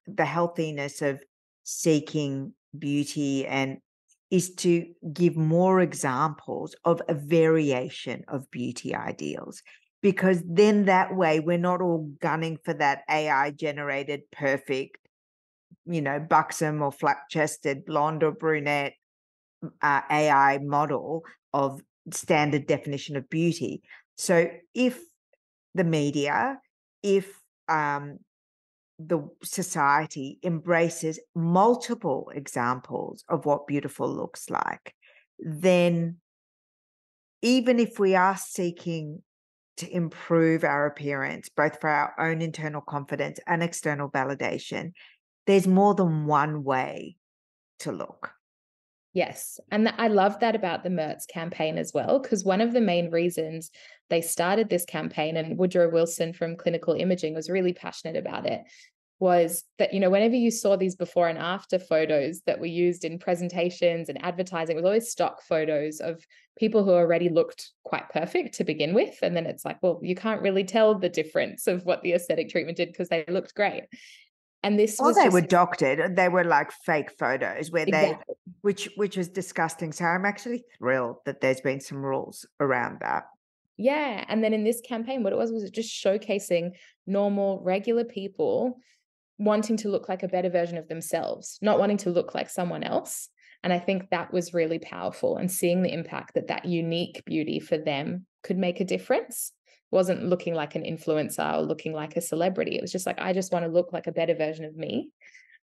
the 0.06 0.24
healthiness 0.24 1.02
of 1.02 1.22
seeking 1.62 2.52
beauty 2.78 3.46
and 3.46 3.78
is 4.30 4.54
to 4.54 4.86
give 5.12 5.36
more 5.36 5.80
examples 5.80 6.74
of 6.84 7.00
a 7.08 7.14
variation 7.14 8.24
of 8.28 8.50
beauty 8.50 8.94
ideals 8.94 9.62
because 10.02 10.42
then 10.46 10.86
that 10.86 11.14
way 11.14 11.40
we're 11.40 11.56
not 11.56 11.80
all 11.80 12.10
gunning 12.20 12.58
for 12.62 12.74
that 12.74 13.02
AI 13.08 13.50
generated 13.52 14.20
perfect, 14.30 14.98
you 15.86 16.02
know, 16.02 16.18
buxom 16.18 16.82
or 16.82 16.92
flat 16.92 17.18
chested 17.30 17.86
blonde 17.86 18.22
or 18.22 18.32
brunette 18.32 18.94
uh, 19.82 20.00
AI 20.10 20.58
model 20.58 21.22
of 21.52 21.80
standard 22.12 22.66
definition 22.66 23.16
of 23.16 23.28
beauty. 23.30 23.82
So 24.16 24.48
if 24.74 25.00
the 25.74 25.84
media, 25.84 26.58
if 27.02 27.38
um, 27.68 28.18
the 28.98 29.28
society 29.42 30.38
embraces 30.44 31.18
multiple 31.34 32.30
examples 32.34 33.24
of 33.28 33.44
what 33.46 33.66
beautiful 33.66 34.08
looks 34.08 34.50
like, 34.50 34.94
then 35.38 36.18
even 37.42 37.78
if 37.78 37.98
we 37.98 38.14
are 38.14 38.36
seeking 38.36 39.22
to 39.76 39.90
improve 39.92 40.64
our 40.64 40.86
appearance, 40.86 41.48
both 41.48 41.80
for 41.80 41.90
our 41.90 42.14
own 42.18 42.40
internal 42.40 42.80
confidence 42.80 43.40
and 43.46 43.62
external 43.62 44.08
validation, 44.08 44.92
there's 45.46 45.66
more 45.66 45.94
than 45.94 46.26
one 46.26 46.62
way 46.62 47.16
to 47.80 47.92
look. 47.92 48.32
Yes. 49.14 49.60
And 49.70 49.88
I 49.96 50.08
love 50.08 50.40
that 50.40 50.56
about 50.56 50.82
the 50.82 50.90
Merz 50.90 51.24
campaign 51.24 51.78
as 51.78 51.92
well, 51.94 52.18
because 52.18 52.44
one 52.44 52.60
of 52.60 52.72
the 52.72 52.80
main 52.80 53.10
reasons 53.10 53.70
they 54.10 54.20
started 54.20 54.68
this 54.68 54.84
campaign, 54.84 55.36
and 55.36 55.56
Woodrow 55.56 55.88
Wilson 55.90 56.32
from 56.32 56.56
Clinical 56.56 56.94
Imaging 56.94 57.32
was 57.32 57.48
really 57.48 57.72
passionate 57.72 58.16
about 58.16 58.44
it, 58.44 58.62
was 59.20 59.62
that, 59.78 59.94
you 59.94 60.00
know, 60.00 60.10
whenever 60.10 60.34
you 60.34 60.50
saw 60.50 60.76
these 60.76 60.96
before 60.96 61.28
and 61.28 61.38
after 61.38 61.78
photos 61.78 62.42
that 62.46 62.58
were 62.58 62.66
used 62.66 63.04
in 63.04 63.20
presentations 63.20 64.08
and 64.08 64.22
advertising, 64.22 64.74
it 64.74 64.80
was 64.80 64.84
always 64.84 65.08
stock 65.08 65.40
photos 65.42 66.00
of 66.00 66.26
people 66.58 66.84
who 66.84 66.90
already 66.90 67.28
looked 67.28 67.70
quite 67.84 68.08
perfect 68.10 68.56
to 68.56 68.64
begin 68.64 68.94
with. 68.94 69.16
And 69.22 69.36
then 69.36 69.46
it's 69.46 69.64
like, 69.64 69.78
well, 69.80 70.00
you 70.02 70.16
can't 70.16 70.42
really 70.42 70.64
tell 70.64 70.98
the 70.98 71.08
difference 71.08 71.68
of 71.68 71.84
what 71.84 72.02
the 72.02 72.12
aesthetic 72.14 72.48
treatment 72.48 72.76
did 72.76 72.88
because 72.88 73.08
they 73.08 73.24
looked 73.28 73.54
great. 73.54 73.84
And 74.64 74.78
this 74.78 74.98
or 74.98 75.12
they 75.12 75.24
just... 75.24 75.34
were 75.34 75.42
doctored. 75.42 76.00
Uh, 76.00 76.08
they 76.10 76.30
were 76.30 76.42
like 76.42 76.72
fake 76.72 77.10
photos 77.18 77.70
where 77.70 77.84
exactly. 77.86 78.24
they, 78.26 78.52
which 78.62 78.88
which 78.96 79.16
was 79.16 79.28
disgusting. 79.28 79.92
So 79.92 80.06
I'm 80.06 80.24
actually 80.24 80.64
thrilled 80.78 81.16
that 81.26 81.42
there's 81.42 81.60
been 81.60 81.80
some 81.80 82.02
rules 82.02 82.46
around 82.58 82.98
that. 83.02 83.24
Yeah, 83.76 84.24
and 84.26 84.42
then 84.42 84.54
in 84.54 84.64
this 84.64 84.80
campaign, 84.80 85.22
what 85.22 85.34
it 85.34 85.36
was 85.36 85.52
was 85.52 85.64
it 85.64 85.74
just 85.74 85.92
showcasing 85.92 86.70
normal, 87.06 87.60
regular 87.62 88.04
people 88.04 88.78
wanting 89.36 89.76
to 89.76 89.88
look 89.88 90.08
like 90.08 90.22
a 90.22 90.28
better 90.28 90.48
version 90.48 90.78
of 90.78 90.88
themselves, 90.88 91.58
not 91.60 91.78
wanting 91.78 91.98
to 91.98 92.10
look 92.10 92.34
like 92.34 92.48
someone 92.48 92.84
else. 92.84 93.28
And 93.62 93.72
I 93.72 93.78
think 93.78 94.08
that 94.10 94.32
was 94.32 94.54
really 94.54 94.78
powerful 94.78 95.36
and 95.36 95.50
seeing 95.50 95.82
the 95.82 95.92
impact 95.92 96.34
that 96.34 96.48
that 96.48 96.64
unique 96.64 97.22
beauty 97.26 97.60
for 97.60 97.76
them 97.76 98.26
could 98.42 98.56
make 98.56 98.80
a 98.80 98.84
difference 98.84 99.52
wasn't 99.94 100.28
looking 100.28 100.54
like 100.54 100.74
an 100.74 100.82
influencer 100.82 101.54
or 101.54 101.62
looking 101.62 101.92
like 101.92 102.16
a 102.16 102.20
celebrity. 102.20 102.76
It 102.76 102.82
was 102.82 102.92
just 102.92 103.06
like, 103.06 103.20
I 103.20 103.32
just 103.32 103.52
want 103.52 103.64
to 103.64 103.70
look 103.70 103.92
like 103.92 104.08
a 104.08 104.12
better 104.12 104.34
version 104.34 104.64
of 104.64 104.76
me. 104.76 105.10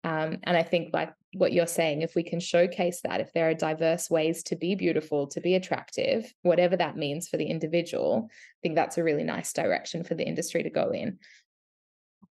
Um, 0.03 0.37
and 0.43 0.55
I 0.55 0.63
think, 0.63 0.93
like 0.93 1.11
what 1.33 1.51
you're 1.51 1.67
saying, 1.67 2.03
if 2.03 2.15
we 2.15 2.23
can 2.23 2.39
showcase 2.39 3.01
that, 3.03 3.19
if 3.19 3.33
there 3.33 3.49
are 3.49 3.53
diverse 3.53 4.09
ways 4.09 4.43
to 4.43 4.55
be 4.55 4.75
beautiful, 4.75 5.27
to 5.27 5.41
be 5.41 5.55
attractive, 5.55 6.31
whatever 6.43 6.77
that 6.77 6.95
means 6.95 7.27
for 7.27 7.37
the 7.37 7.47
individual, 7.47 8.29
I 8.31 8.59
think 8.61 8.75
that's 8.75 8.97
a 8.97 9.03
really 9.03 9.23
nice 9.23 9.51
direction 9.51 10.03
for 10.03 10.13
the 10.13 10.23
industry 10.23 10.63
to 10.63 10.69
go 10.69 10.91
in. 10.91 11.19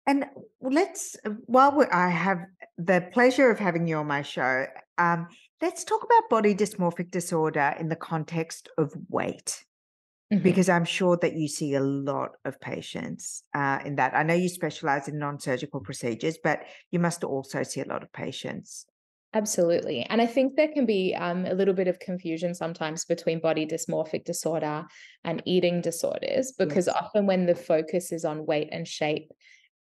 And 0.06 0.24
let's, 0.62 1.16
while 1.44 1.86
I 1.92 2.08
have 2.08 2.38
the 2.78 3.06
pleasure 3.12 3.50
of 3.50 3.58
having 3.58 3.86
you 3.86 3.96
on 3.96 4.06
my 4.06 4.22
show, 4.22 4.66
um, 4.96 5.28
let's 5.60 5.84
talk 5.84 6.02
about 6.04 6.30
body 6.30 6.54
dysmorphic 6.54 7.10
disorder 7.10 7.74
in 7.78 7.88
the 7.88 7.96
context 7.96 8.70
of 8.78 8.94
weight 9.10 9.64
Mm-hmm. 10.32 10.42
Because 10.42 10.68
I'm 10.68 10.84
sure 10.84 11.16
that 11.22 11.36
you 11.36 11.48
see 11.48 11.72
a 11.74 11.80
lot 11.80 12.32
of 12.44 12.60
patients 12.60 13.42
uh, 13.54 13.78
in 13.84 13.96
that. 13.96 14.14
I 14.14 14.22
know 14.24 14.34
you 14.34 14.50
specialize 14.50 15.08
in 15.08 15.18
non 15.18 15.40
surgical 15.40 15.80
procedures, 15.80 16.36
but 16.42 16.64
you 16.90 16.98
must 16.98 17.24
also 17.24 17.62
see 17.62 17.80
a 17.80 17.86
lot 17.86 18.02
of 18.02 18.12
patients. 18.12 18.84
Absolutely. 19.34 20.02
And 20.02 20.22
I 20.22 20.26
think 20.26 20.56
there 20.56 20.68
can 20.68 20.86
be 20.86 21.14
um, 21.14 21.44
a 21.44 21.52
little 21.52 21.74
bit 21.74 21.88
of 21.88 21.98
confusion 21.98 22.54
sometimes 22.54 23.04
between 23.04 23.40
body 23.40 23.66
dysmorphic 23.66 24.24
disorder 24.24 24.86
and 25.24 25.42
eating 25.44 25.82
disorders, 25.82 26.52
because 26.58 26.86
yes. 26.86 26.96
often 26.96 27.26
when 27.26 27.44
the 27.44 27.54
focus 27.54 28.10
is 28.10 28.24
on 28.24 28.46
weight 28.46 28.68
and 28.72 28.88
shape, 28.88 29.30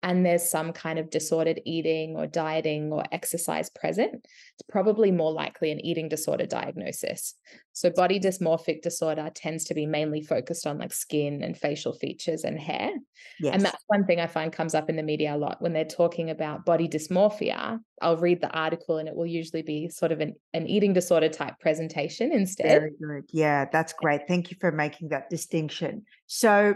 and 0.03 0.25
there's 0.25 0.49
some 0.49 0.73
kind 0.73 0.99
of 0.99 1.09
disordered 1.09 1.59
eating 1.65 2.15
or 2.15 2.27
dieting 2.27 2.91
or 2.91 3.03
exercise 3.11 3.69
present, 3.69 4.13
it's 4.13 4.69
probably 4.69 5.11
more 5.11 5.31
likely 5.31 5.71
an 5.71 5.83
eating 5.83 6.07
disorder 6.07 6.45
diagnosis. 6.45 7.33
So, 7.73 7.89
body 7.89 8.19
dysmorphic 8.19 8.81
disorder 8.81 9.31
tends 9.33 9.65
to 9.65 9.73
be 9.73 9.85
mainly 9.85 10.21
focused 10.21 10.67
on 10.67 10.77
like 10.77 10.93
skin 10.93 11.41
and 11.41 11.57
facial 11.57 11.93
features 11.93 12.43
and 12.43 12.59
hair. 12.59 12.91
Yes. 13.39 13.55
And 13.55 13.63
that's 13.63 13.83
one 13.87 14.05
thing 14.05 14.19
I 14.19 14.27
find 14.27 14.53
comes 14.53 14.75
up 14.75 14.89
in 14.89 14.95
the 14.95 15.03
media 15.03 15.35
a 15.35 15.37
lot 15.37 15.61
when 15.61 15.73
they're 15.73 15.85
talking 15.85 16.29
about 16.29 16.65
body 16.65 16.87
dysmorphia. 16.87 17.79
I'll 18.01 18.17
read 18.17 18.41
the 18.41 18.51
article 18.51 18.97
and 18.97 19.07
it 19.07 19.15
will 19.15 19.25
usually 19.25 19.63
be 19.63 19.89
sort 19.89 20.11
of 20.11 20.21
an, 20.21 20.35
an 20.53 20.67
eating 20.67 20.93
disorder 20.93 21.29
type 21.29 21.55
presentation 21.59 22.31
instead. 22.31 22.67
Very 22.67 22.91
good. 23.01 23.29
Yeah, 23.31 23.65
that's 23.71 23.93
great. 23.93 24.21
Thank 24.27 24.51
you 24.51 24.57
for 24.59 24.71
making 24.71 25.09
that 25.09 25.29
distinction. 25.29 26.05
So, 26.27 26.75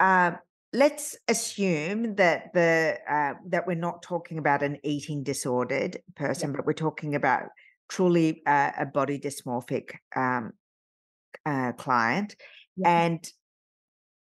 uh, 0.00 0.32
let's 0.72 1.16
assume 1.28 2.16
that 2.16 2.52
the 2.52 2.98
uh, 3.08 3.34
that 3.46 3.66
we're 3.66 3.74
not 3.74 4.02
talking 4.02 4.38
about 4.38 4.62
an 4.62 4.78
eating 4.82 5.22
disordered 5.22 5.98
person, 6.14 6.50
yeah. 6.50 6.56
but 6.56 6.66
we're 6.66 6.72
talking 6.72 7.14
about 7.14 7.44
truly 7.88 8.42
uh, 8.46 8.72
a 8.78 8.86
body 8.86 9.18
dysmorphic 9.18 9.92
um, 10.14 10.52
uh, 11.46 11.72
client, 11.72 12.36
yeah. 12.76 13.04
and 13.04 13.32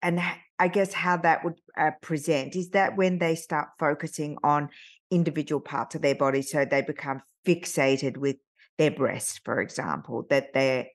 and 0.03 0.21
I 0.59 0.69
guess 0.69 0.93
how 0.93 1.17
that 1.19 1.45
would 1.45 1.61
uh, 1.77 1.93
present 2.03 2.57
is 2.57 2.71
that 2.71 2.97
when 2.97 3.19
they 3.19 3.35
start 3.35 3.69
focusing 3.79 4.37
on 4.45 4.69
individual 5.11 5.61
parts 5.61 5.95
of 5.95 6.03
their 6.03 6.15
body, 6.15 6.43
so 6.43 6.65
they 6.65 6.83
become 6.83 7.23
fixated 7.47 8.17
with 8.17 8.37
their 8.79 8.91
breast, 8.91 9.41
for 9.45 9.61
example, 9.61 10.27
that 10.31 10.53
they're 10.53 10.87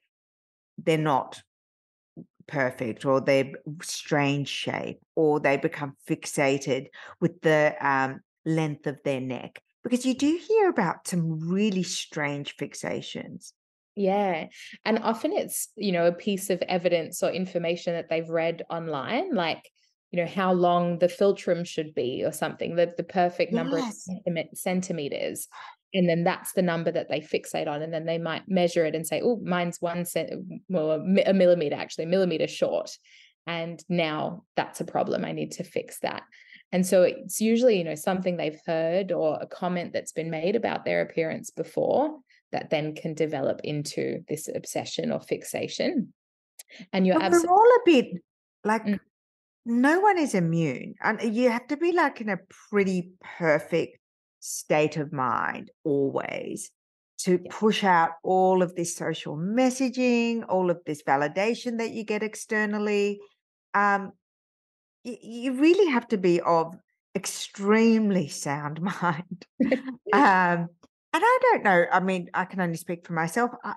they're 0.78 0.98
not 0.98 1.42
perfect 2.50 3.06
or 3.06 3.22
they're 3.22 3.52
strange 3.82 4.48
shape 4.48 5.00
or 5.16 5.40
they 5.40 5.58
become 5.58 5.96
fixated 6.08 6.88
with 7.22 7.40
the 7.42 7.76
um, 7.82 8.20
length 8.46 8.88
of 8.88 8.98
their 9.06 9.22
neck 9.22 9.62
because 9.84 10.06
you 10.06 10.14
do 10.14 10.40
hear 10.48 10.70
about 10.70 11.08
some 11.08 11.50
really 11.50 11.84
strange 11.84 12.58
fixations 12.58 13.54
yeah 13.96 14.48
and 14.86 15.00
often 15.00 15.32
it's 15.32 15.70
you 15.76 15.92
know 15.92 16.08
a 16.08 16.12
piece 16.12 16.50
of 16.50 16.62
evidence 16.64 17.22
or 17.22 17.30
information 17.32 17.94
that 17.94 18.10
they've 18.10 18.30
read 18.30 18.64
online 18.70 19.34
like 19.34 19.70
you 20.12 20.20
know 20.20 20.28
how 20.28 20.52
long 20.52 20.98
the 21.00 21.08
philtrum 21.08 21.66
should 21.66 21.94
be 21.94 22.24
or 22.26 22.32
something 22.32 22.76
the, 22.76 22.94
the 22.98 23.04
perfect 23.04 23.54
number 23.54 23.78
yes. 23.78 24.08
of 24.26 24.46
centimeters 24.54 25.48
and 25.94 26.08
then 26.08 26.24
that's 26.24 26.54
the 26.54 26.62
number 26.62 26.92
that 26.92 27.10
they 27.10 27.20
fixate 27.20 27.68
on 27.68 27.82
and 27.82 27.94
then 27.94 28.06
they 28.06 28.18
might 28.18 28.44
measure 28.48 28.86
it 28.86 28.96
and 28.96 29.08
say 29.08 29.22
oh 29.24 29.40
mine's 29.44 29.82
one 29.82 30.06
cent 30.06 30.30
well 30.68 30.92
a 30.92 31.34
millimeter 31.34 31.76
actually 31.76 32.04
a 32.04 32.08
millimeter 32.08 32.48
short 32.48 32.92
and 33.48 33.84
now 33.90 34.44
that's 34.56 34.82
a 34.82 34.86
problem 34.86 35.26
i 35.26 35.32
need 35.32 35.52
to 35.52 35.64
fix 35.64 36.00
that 36.00 36.24
and 36.72 36.86
so 36.86 37.04
it's 37.04 37.42
usually 37.42 37.78
you 37.78 37.84
know 37.84 37.96
something 37.96 38.38
they've 38.38 38.62
heard 38.66 39.12
or 39.12 39.38
a 39.42 39.48
comment 39.48 39.94
that's 39.94 40.12
been 40.12 40.30
made 40.30 40.56
about 40.56 40.86
their 40.86 41.02
appearance 41.02 41.50
before 41.50 42.18
that 42.52 42.70
then 42.70 42.96
can 42.96 43.14
develop 43.14 43.62
into 43.64 44.20
this 44.28 44.50
obsession 44.54 45.12
or 45.12 45.20
fixation 45.20 46.14
and 46.94 47.06
you're 47.06 47.22
absolutely 47.22 47.50
we're 47.50 47.56
all 47.56 47.62
a 47.62 47.80
bit 47.86 48.06
like 48.64 48.86
mm. 48.86 49.00
no 49.66 50.00
one 50.00 50.18
is 50.18 50.36
immune 50.36 50.94
and 51.02 51.36
you 51.36 51.50
have 51.50 51.68
to 51.68 51.78
be 51.78 51.92
like 51.92 52.22
in 52.22 52.30
a 52.30 52.38
pretty 52.70 53.12
perfect 53.38 53.99
state 54.40 54.98
of 54.98 55.12
mind 55.12 55.72
always 55.84 56.72
to 57.20 57.38
push 57.50 57.84
out 57.84 58.12
all 58.24 58.62
of 58.62 58.76
this 58.76 58.96
social 58.96 59.36
messaging, 59.36 60.44
all 60.48 60.70
of 60.70 60.80
this 60.86 61.04
validation 61.04 61.78
that 61.78 61.92
you 61.92 62.04
get 62.04 62.24
externally. 62.24 63.20
Um, 63.74 64.14
you, 65.04 65.18
you 65.22 65.54
really 65.54 65.92
have 65.92 66.08
to 66.10 66.18
be 66.18 66.40
of 66.42 66.76
extremely 67.16 68.30
sound 68.30 68.82
mind. 69.02 69.46
um, 70.14 70.70
and 71.12 71.24
I 71.24 71.40
don't 71.42 71.64
know. 71.64 71.86
I 71.92 72.00
mean, 72.00 72.30
I 72.34 72.46
can 72.46 72.62
only 72.62 72.78
speak 72.78 73.06
for 73.06 73.14
myself. 73.14 73.52
I, 73.64 73.74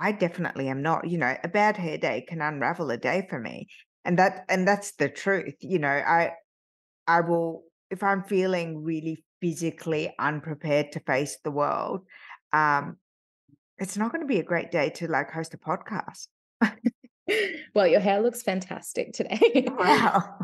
I 0.00 0.12
definitely 0.12 0.68
am 0.68 0.82
not. 0.82 1.08
You 1.08 1.18
know, 1.18 1.36
a 1.44 1.48
bad 1.48 1.76
hair 1.76 1.98
day 1.98 2.24
can 2.26 2.40
unravel 2.40 2.90
a 2.90 2.96
day 2.96 3.26
for 3.28 3.38
me, 3.38 3.68
and 4.04 4.18
that 4.18 4.46
and 4.48 4.66
that's 4.66 4.92
the 4.92 5.08
truth. 5.08 5.56
You 5.60 5.78
know, 5.78 5.88
I 5.88 6.30
I 7.06 7.20
will 7.20 7.64
if 7.90 8.02
I'm 8.02 8.22
feeling 8.22 8.82
really 8.82 9.24
physically 9.40 10.14
unprepared 10.18 10.92
to 10.92 11.00
face 11.00 11.38
the 11.42 11.50
world, 11.50 12.02
um, 12.52 12.96
it's 13.78 13.96
not 13.96 14.12
going 14.12 14.20
to 14.20 14.26
be 14.26 14.40
a 14.40 14.44
great 14.44 14.70
day 14.70 14.90
to 14.90 15.08
like 15.08 15.30
host 15.30 15.54
a 15.54 15.58
podcast. 15.58 16.28
well, 17.74 17.86
your 17.86 18.00
hair 18.00 18.20
looks 18.20 18.42
fantastic 18.42 19.12
today. 19.12 19.64
wow. 19.78 20.36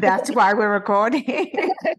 That's 0.00 0.30
why 0.30 0.52
we're 0.52 0.72
recording. 0.72 1.52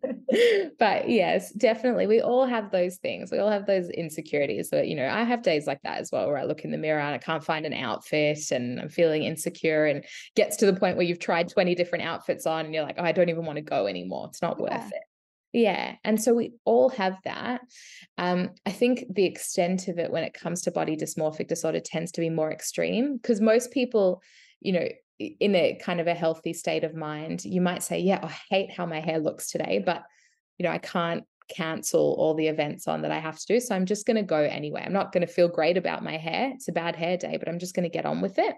but 0.80 1.10
yes, 1.10 1.52
definitely. 1.54 2.08
We 2.08 2.22
all 2.22 2.46
have 2.46 2.72
those 2.72 2.98
things. 2.98 3.32
We 3.32 3.40
all 3.40 3.50
have 3.50 3.66
those 3.66 3.90
insecurities. 3.90 4.70
So, 4.70 4.82
you 4.82 4.96
know, 4.96 5.08
I 5.08 5.24
have 5.24 5.42
days 5.42 5.66
like 5.66 5.82
that 5.84 6.00
as 6.00 6.12
well, 6.12 6.28
where 6.28 6.38
I 6.38 6.44
look 6.44 6.64
in 6.64 6.72
the 6.72 6.78
mirror 6.78 7.00
and 7.00 7.16
I 7.16 7.20
can't 7.20 7.44
find 7.44 7.66
an 7.66 7.74
outfit 7.74 8.52
and 8.52 8.80
I'm 8.80 8.90
feeling 8.90 9.24
insecure 9.24 9.86
and 9.86 10.04
gets 10.36 10.58
to 10.58 10.66
the 10.66 10.74
point 10.74 10.98
where 10.98 11.06
you've 11.06 11.20
tried 11.20 11.50
20 11.50 11.74
different 11.76 12.06
outfits 12.06 12.46
on 12.46 12.66
and 12.66 12.74
you're 12.74 12.84
like, 12.84 12.96
oh, 12.98 13.04
I 13.04 13.12
don't 13.12 13.30
even 13.30 13.46
want 13.46 13.58
to 13.58 13.64
go 13.64 13.88
anymore. 13.88 14.28
It's 14.30 14.42
not 14.42 14.58
yeah. 14.60 14.78
worth 14.78 14.92
it. 14.92 15.04
Yeah. 15.54 15.96
And 16.04 16.22
so 16.22 16.34
we 16.34 16.54
all 16.66 16.90
have 16.90 17.18
that. 17.26 17.62
Um, 18.18 18.50
I 18.66 18.72
think 18.72 19.06
the 19.10 19.26
extent 19.26 19.88
of 19.88 20.00
it 20.00 20.12
when 20.12 20.24
it 20.24 20.34
comes 20.34 20.64
to 20.64 20.72
body 20.72 20.98
dysmorphic 20.98 21.48
disorder 21.48 21.80
tends 21.80 22.12
to 22.14 22.22
be 22.22 22.32
more 22.32 22.52
extreme 22.52 23.18
because 23.18 23.40
most 23.40 23.72
people, 23.72 24.22
you 24.62 24.74
know, 24.74 24.88
in 25.20 25.56
a 25.56 25.80
kind 25.82 26.02
of 26.02 26.08
a 26.08 26.16
healthy 26.16 26.54
state 26.54 26.84
of 26.84 26.96
mind, 26.96 27.46
you 27.46 27.62
might 27.62 27.84
say, 27.84 28.00
Yeah, 28.00 28.20
I 28.24 28.36
hate 28.50 28.72
how 28.72 28.88
my 28.88 29.00
hair 29.00 29.20
looks 29.20 29.52
today, 29.52 29.82
but, 29.86 30.04
you 30.58 30.64
know, 30.64 30.72
I 30.72 30.80
can't 30.80 31.24
cancel 31.50 32.16
all 32.18 32.34
the 32.34 32.48
events 32.48 32.88
on 32.88 33.04
that 33.04 33.12
I 33.12 33.20
have 33.20 33.38
to 33.38 33.46
do. 33.46 33.60
So 33.60 33.76
I'm 33.76 33.86
just 33.86 34.08
going 34.08 34.18
to 34.18 34.24
go 34.24 34.38
anyway. 34.38 34.82
I'm 34.84 34.94
not 34.94 35.12
going 35.12 35.26
to 35.26 35.32
feel 35.32 35.48
great 35.48 35.78
about 35.78 36.04
my 36.04 36.18
hair. 36.18 36.52
It's 36.56 36.68
a 36.68 36.74
bad 36.74 36.96
hair 36.96 37.16
day, 37.16 37.38
but 37.38 37.48
I'm 37.48 37.60
just 37.60 37.76
going 37.76 37.84
to 37.84 37.96
get 37.96 38.06
on 38.06 38.22
with 38.22 38.40
it. 38.40 38.56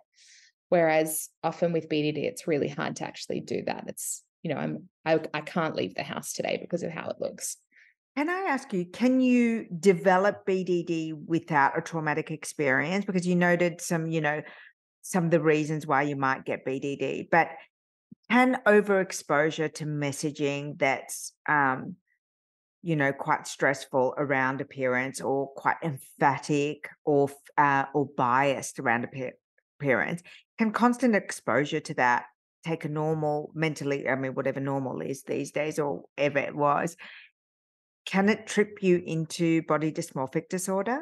Whereas 0.69 1.29
often 1.43 1.73
with 1.73 1.89
BDD, 1.89 2.23
it's 2.23 2.47
really 2.47 2.69
hard 2.69 2.95
to 2.97 3.05
actually 3.05 3.41
do 3.41 3.63
that. 3.65 3.85
It's 3.87 4.23
you 4.45 4.53
know, 4.53 4.59
I'm 4.61 4.89
I, 5.03 5.19
I 5.33 5.41
can't 5.41 5.75
leave 5.75 5.95
the 5.95 6.03
house 6.03 6.31
today 6.31 6.59
because 6.61 6.83
of 6.83 6.91
how 6.91 7.09
it 7.09 7.15
looks. 7.19 7.57
Can 8.15 8.29
I 8.29 8.45
ask 8.47 8.71
you, 8.73 8.85
can 8.85 9.19
you 9.19 9.65
develop 9.79 10.45
BDD 10.45 11.13
without 11.25 11.75
a 11.75 11.81
traumatic 11.81 12.29
experience? 12.29 13.05
Because 13.05 13.25
you 13.25 13.35
noted 13.35 13.81
some, 13.81 14.07
you 14.07 14.21
know, 14.21 14.43
some 15.01 15.25
of 15.25 15.31
the 15.31 15.41
reasons 15.41 15.87
why 15.87 16.03
you 16.03 16.15
might 16.15 16.45
get 16.45 16.63
BDD, 16.63 17.27
but 17.31 17.49
can 18.29 18.59
overexposure 18.67 19.73
to 19.73 19.85
messaging 19.85 20.77
that's, 20.77 21.33
um, 21.49 21.95
you 22.83 22.95
know, 22.95 23.11
quite 23.11 23.47
stressful 23.47 24.13
around 24.15 24.61
appearance 24.61 25.21
or 25.21 25.47
quite 25.53 25.77
emphatic 25.83 26.87
or 27.03 27.29
uh, 27.57 27.85
or 27.95 28.05
biased 28.15 28.79
around 28.79 29.07
appearance, 29.81 30.21
can 30.59 30.71
constant 30.71 31.15
exposure 31.15 31.79
to 31.79 31.95
that 31.95 32.25
take 32.65 32.85
a 32.85 32.89
normal 32.89 33.51
mentally, 33.53 34.07
I 34.07 34.15
mean, 34.15 34.33
whatever 34.33 34.59
normal 34.59 35.01
is 35.01 35.23
these 35.23 35.51
days 35.51 35.79
or 35.79 36.03
ever 36.17 36.39
it 36.39 36.55
was, 36.55 36.97
can 38.05 38.29
it 38.29 38.47
trip 38.47 38.79
you 38.81 39.01
into 39.05 39.61
body 39.63 39.91
dysmorphic 39.91 40.49
disorder? 40.49 41.01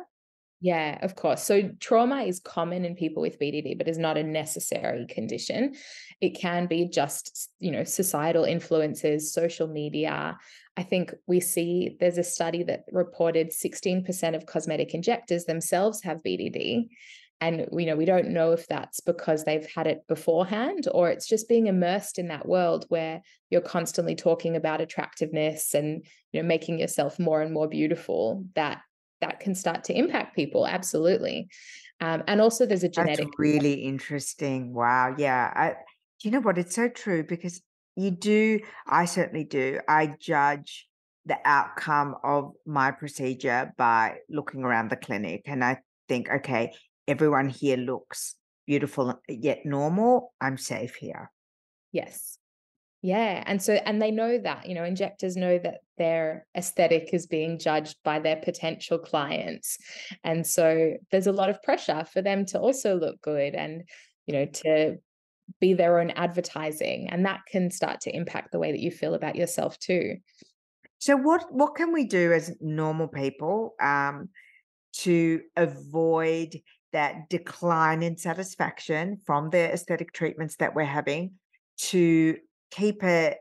Yeah, 0.61 0.97
of 1.01 1.15
course. 1.15 1.43
So 1.43 1.71
trauma 1.81 2.21
is 2.21 2.39
common 2.39 2.85
in 2.85 2.95
people 2.95 3.21
with 3.21 3.37
BDD, 3.37 3.77
but 3.77 3.89
is 3.89 3.97
not 3.97 4.17
a 4.17 4.23
necessary 4.23 5.05
condition. 5.07 5.73
It 6.21 6.39
can 6.39 6.67
be 6.67 6.87
just, 6.87 7.51
you 7.59 7.69
know, 7.69 7.83
societal 7.83 8.45
influences, 8.45 9.33
social 9.33 9.67
media. 9.67 10.37
I 10.77 10.83
think 10.83 11.13
we 11.27 11.41
see 11.41 11.97
there's 11.99 12.17
a 12.17 12.23
study 12.23 12.63
that 12.63 12.85
reported 12.93 13.49
16% 13.49 14.35
of 14.35 14.45
cosmetic 14.45 14.93
injectors 14.93 15.43
themselves 15.43 16.01
have 16.03 16.23
BDD 16.23 16.87
and 17.41 17.67
you 17.73 17.85
know 17.85 17.95
we 17.95 18.05
don't 18.05 18.29
know 18.29 18.51
if 18.51 18.67
that's 18.67 18.99
because 18.99 19.43
they've 19.43 19.67
had 19.73 19.87
it 19.87 20.07
beforehand 20.07 20.87
or 20.93 21.09
it's 21.09 21.27
just 21.27 21.49
being 21.49 21.67
immersed 21.67 22.17
in 22.17 22.29
that 22.29 22.47
world 22.47 22.85
where 22.89 23.21
you're 23.49 23.61
constantly 23.61 24.15
talking 24.15 24.55
about 24.55 24.81
attractiveness 24.81 25.73
and 25.73 26.05
you 26.31 26.41
know 26.41 26.47
making 26.47 26.79
yourself 26.79 27.19
more 27.19 27.41
and 27.41 27.53
more 27.53 27.67
beautiful 27.67 28.45
that 28.55 28.81
that 29.21 29.39
can 29.39 29.55
start 29.55 29.85
to 29.85 29.97
impact 29.97 30.35
people 30.35 30.67
absolutely. 30.67 31.47
Um, 32.01 32.23
and 32.27 32.41
also 32.41 32.65
there's 32.65 32.83
a 32.83 32.89
genetic 32.89 33.27
that's 33.27 33.39
really 33.39 33.73
interesting 33.73 34.73
wow 34.73 35.15
yeah 35.17 35.51
I, 35.55 35.75
you 36.23 36.31
know 36.31 36.41
what 36.41 36.57
it's 36.57 36.75
so 36.75 36.89
true 36.89 37.23
because 37.23 37.61
you 37.95 38.11
do 38.11 38.59
i 38.87 39.05
certainly 39.05 39.43
do 39.43 39.79
i 39.87 40.07
judge 40.19 40.87
the 41.25 41.37
outcome 41.45 42.15
of 42.23 42.53
my 42.65 42.91
procedure 42.91 43.71
by 43.77 44.17
looking 44.29 44.63
around 44.63 44.89
the 44.89 44.97
clinic 44.97 45.43
and 45.45 45.63
i 45.63 45.77
think 46.09 46.29
okay 46.29 46.73
everyone 47.07 47.49
here 47.49 47.77
looks 47.77 48.35
beautiful 48.65 49.19
yet 49.27 49.65
normal, 49.65 50.33
I'm 50.39 50.57
safe 50.57 50.95
here. 50.95 51.31
Yes. 51.91 52.37
Yeah. 53.01 53.43
And 53.45 53.61
so, 53.61 53.73
and 53.73 54.01
they 54.01 54.11
know 54.11 54.37
that, 54.37 54.67
you 54.67 54.75
know, 54.75 54.85
injectors 54.85 55.35
know 55.35 55.59
that 55.59 55.81
their 55.97 56.45
aesthetic 56.55 57.09
is 57.11 57.27
being 57.27 57.59
judged 57.59 57.97
by 58.05 58.19
their 58.19 58.37
potential 58.37 58.97
clients. 58.97 59.77
And 60.23 60.47
so 60.47 60.93
there's 61.11 61.27
a 61.27 61.33
lot 61.33 61.49
of 61.49 61.61
pressure 61.61 62.05
for 62.05 62.21
them 62.21 62.45
to 62.47 62.59
also 62.59 62.95
look 62.95 63.21
good 63.21 63.55
and, 63.55 63.83
you 64.25 64.33
know, 64.33 64.45
to 64.45 64.95
be 65.59 65.73
their 65.73 65.99
own 65.99 66.11
advertising. 66.11 67.09
And 67.09 67.25
that 67.25 67.41
can 67.51 67.69
start 67.71 67.99
to 68.01 68.15
impact 68.15 68.53
the 68.53 68.59
way 68.59 68.71
that 68.71 68.79
you 68.79 68.89
feel 68.89 69.15
about 69.15 69.35
yourself 69.35 69.77
too. 69.79 70.15
So 70.99 71.17
what 71.17 71.51
what 71.51 71.75
can 71.75 71.91
we 71.91 72.05
do 72.05 72.31
as 72.31 72.55
normal 72.61 73.09
people 73.09 73.75
um, 73.81 74.29
to 74.99 75.41
avoid 75.57 76.55
that 76.93 77.29
decline 77.29 78.01
in 78.03 78.17
satisfaction 78.17 79.17
from 79.25 79.49
the 79.49 79.71
aesthetic 79.73 80.13
treatments 80.13 80.55
that 80.57 80.73
we're 80.75 80.85
having 80.85 81.33
to 81.77 82.37
keep 82.71 83.03
a 83.03 83.35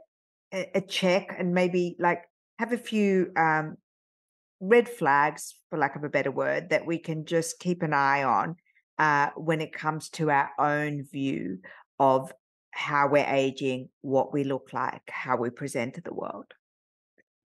a 0.52 0.80
check 0.82 1.34
and 1.38 1.54
maybe 1.54 1.96
like 1.98 2.24
have 2.58 2.72
a 2.72 2.78
few 2.78 3.32
um, 3.36 3.76
red 4.60 4.88
flags, 4.88 5.54
for 5.70 5.78
lack 5.78 5.96
of 5.96 6.04
a 6.04 6.08
better 6.08 6.30
word, 6.30 6.70
that 6.70 6.86
we 6.86 6.98
can 6.98 7.24
just 7.24 7.58
keep 7.58 7.82
an 7.82 7.92
eye 7.94 8.22
on 8.22 8.56
uh, 8.98 9.30
when 9.36 9.60
it 9.60 9.72
comes 9.72 10.08
to 10.10 10.30
our 10.30 10.50
own 10.58 11.04
view 11.10 11.58
of 11.98 12.32
how 12.70 13.08
we're 13.08 13.26
aging, 13.26 13.88
what 14.00 14.32
we 14.32 14.44
look 14.44 14.70
like, 14.72 15.02
how 15.08 15.36
we 15.36 15.50
present 15.50 15.94
to 15.94 16.00
the 16.00 16.14
world. 16.14 16.46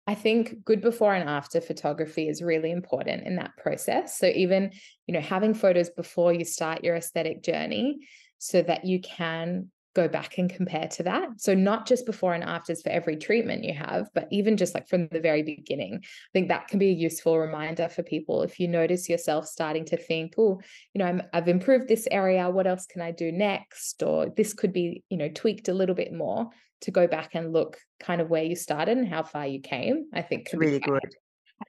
I 0.09 0.15
think 0.15 0.65
good 0.65 0.81
before 0.81 1.13
and 1.13 1.29
after 1.29 1.61
photography 1.61 2.27
is 2.27 2.41
really 2.41 2.71
important 2.71 3.27
in 3.27 3.35
that 3.35 3.55
process. 3.57 4.17
So 4.17 4.25
even, 4.25 4.71
you 5.05 5.13
know, 5.13 5.21
having 5.21 5.53
photos 5.53 5.91
before 5.91 6.33
you 6.33 6.45
start 6.45 6.83
your 6.83 6.95
aesthetic 6.95 7.43
journey 7.43 7.99
so 8.39 8.63
that 8.63 8.85
you 8.85 9.01
can 9.01 9.69
go 9.95 10.07
back 10.07 10.39
and 10.39 10.49
compare 10.49 10.87
to 10.87 11.03
that. 11.03 11.27
So 11.37 11.53
not 11.53 11.85
just 11.85 12.07
before 12.07 12.33
and 12.33 12.43
afters 12.43 12.81
for 12.81 12.89
every 12.89 13.17
treatment 13.17 13.63
you 13.63 13.75
have, 13.75 14.09
but 14.15 14.27
even 14.31 14.57
just 14.57 14.73
like 14.73 14.87
from 14.87 15.09
the 15.11 15.19
very 15.19 15.43
beginning. 15.43 15.99
I 16.01 16.31
think 16.33 16.47
that 16.47 16.69
can 16.69 16.79
be 16.79 16.89
a 16.89 17.03
useful 17.07 17.37
reminder 17.37 17.87
for 17.87 18.01
people 18.01 18.41
if 18.41 18.59
you 18.59 18.67
notice 18.67 19.09
yourself 19.09 19.45
starting 19.45 19.85
to 19.85 19.97
think, 19.97 20.33
oh, 20.39 20.59
you 20.95 20.99
know, 20.99 21.05
I'm, 21.05 21.21
I've 21.33 21.49
improved 21.49 21.87
this 21.87 22.07
area. 22.09 22.49
What 22.49 22.65
else 22.65 22.87
can 22.87 23.03
I 23.03 23.11
do 23.11 23.31
next? 23.31 24.01
Or 24.01 24.33
this 24.35 24.55
could 24.55 24.73
be, 24.73 25.03
you 25.09 25.17
know, 25.17 25.29
tweaked 25.29 25.67
a 25.67 25.73
little 25.75 25.93
bit 25.93 26.11
more 26.11 26.49
to 26.81 26.91
go 26.91 27.07
back 27.07 27.35
and 27.35 27.53
look 27.53 27.77
kind 27.99 28.21
of 28.21 28.29
where 28.29 28.43
you 28.43 28.55
started 28.55 28.97
and 28.97 29.07
how 29.07 29.23
far 29.23 29.47
you 29.47 29.59
came. 29.61 30.05
I 30.13 30.21
think 30.21 30.47
it's 30.47 30.55
really 30.55 30.79
good. 30.79 31.15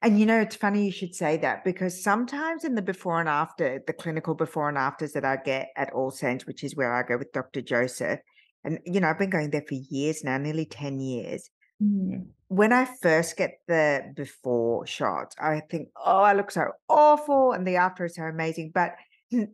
And 0.03 0.21
you 0.21 0.27
know, 0.27 0.41
it's 0.41 0.57
funny 0.57 0.85
you 0.85 0.93
should 0.93 1.15
say 1.15 1.37
that 1.39 1.65
because 1.65 2.03
sometimes 2.03 2.65
in 2.65 2.75
the 2.75 2.83
before 2.83 3.19
and 3.19 3.29
after, 3.29 3.83
the 3.87 3.93
clinical 3.93 4.35
before 4.35 4.69
and 4.69 4.79
afters 4.79 5.13
that 5.13 5.25
I 5.25 5.37
get 5.37 5.69
at 5.77 5.93
All 5.93 6.11
Saints, 6.11 6.47
which 6.47 6.63
is 6.63 6.77
where 6.77 6.95
I 6.95 7.03
go 7.03 7.17
with 7.19 7.33
Dr. 7.33 7.61
Joseph, 7.61 8.21
and 8.65 8.79
you 8.85 9.01
know, 9.01 9.09
I've 9.09 9.19
been 9.19 9.31
going 9.31 9.51
there 9.51 9.65
for 9.67 9.75
years 9.75 10.23
now, 10.23 10.39
nearly 10.39 10.67
10 10.67 11.01
years. 11.01 11.51
Mm. 11.83 12.27
When 12.49 12.73
I 12.73 12.87
first 13.03 13.37
get 13.37 13.59
the 13.67 14.13
before 14.15 14.87
shot, 14.87 15.35
I 15.41 15.61
think, 15.71 15.89
oh, 15.97 16.21
I 16.21 16.35
look 16.35 16.51
so 16.51 16.67
awful, 16.89 17.53
and 17.53 17.67
the 17.67 17.77
after 17.77 18.05
is 18.05 18.17
so 18.17 18.23
amazing. 18.23 18.73
But 18.75 18.93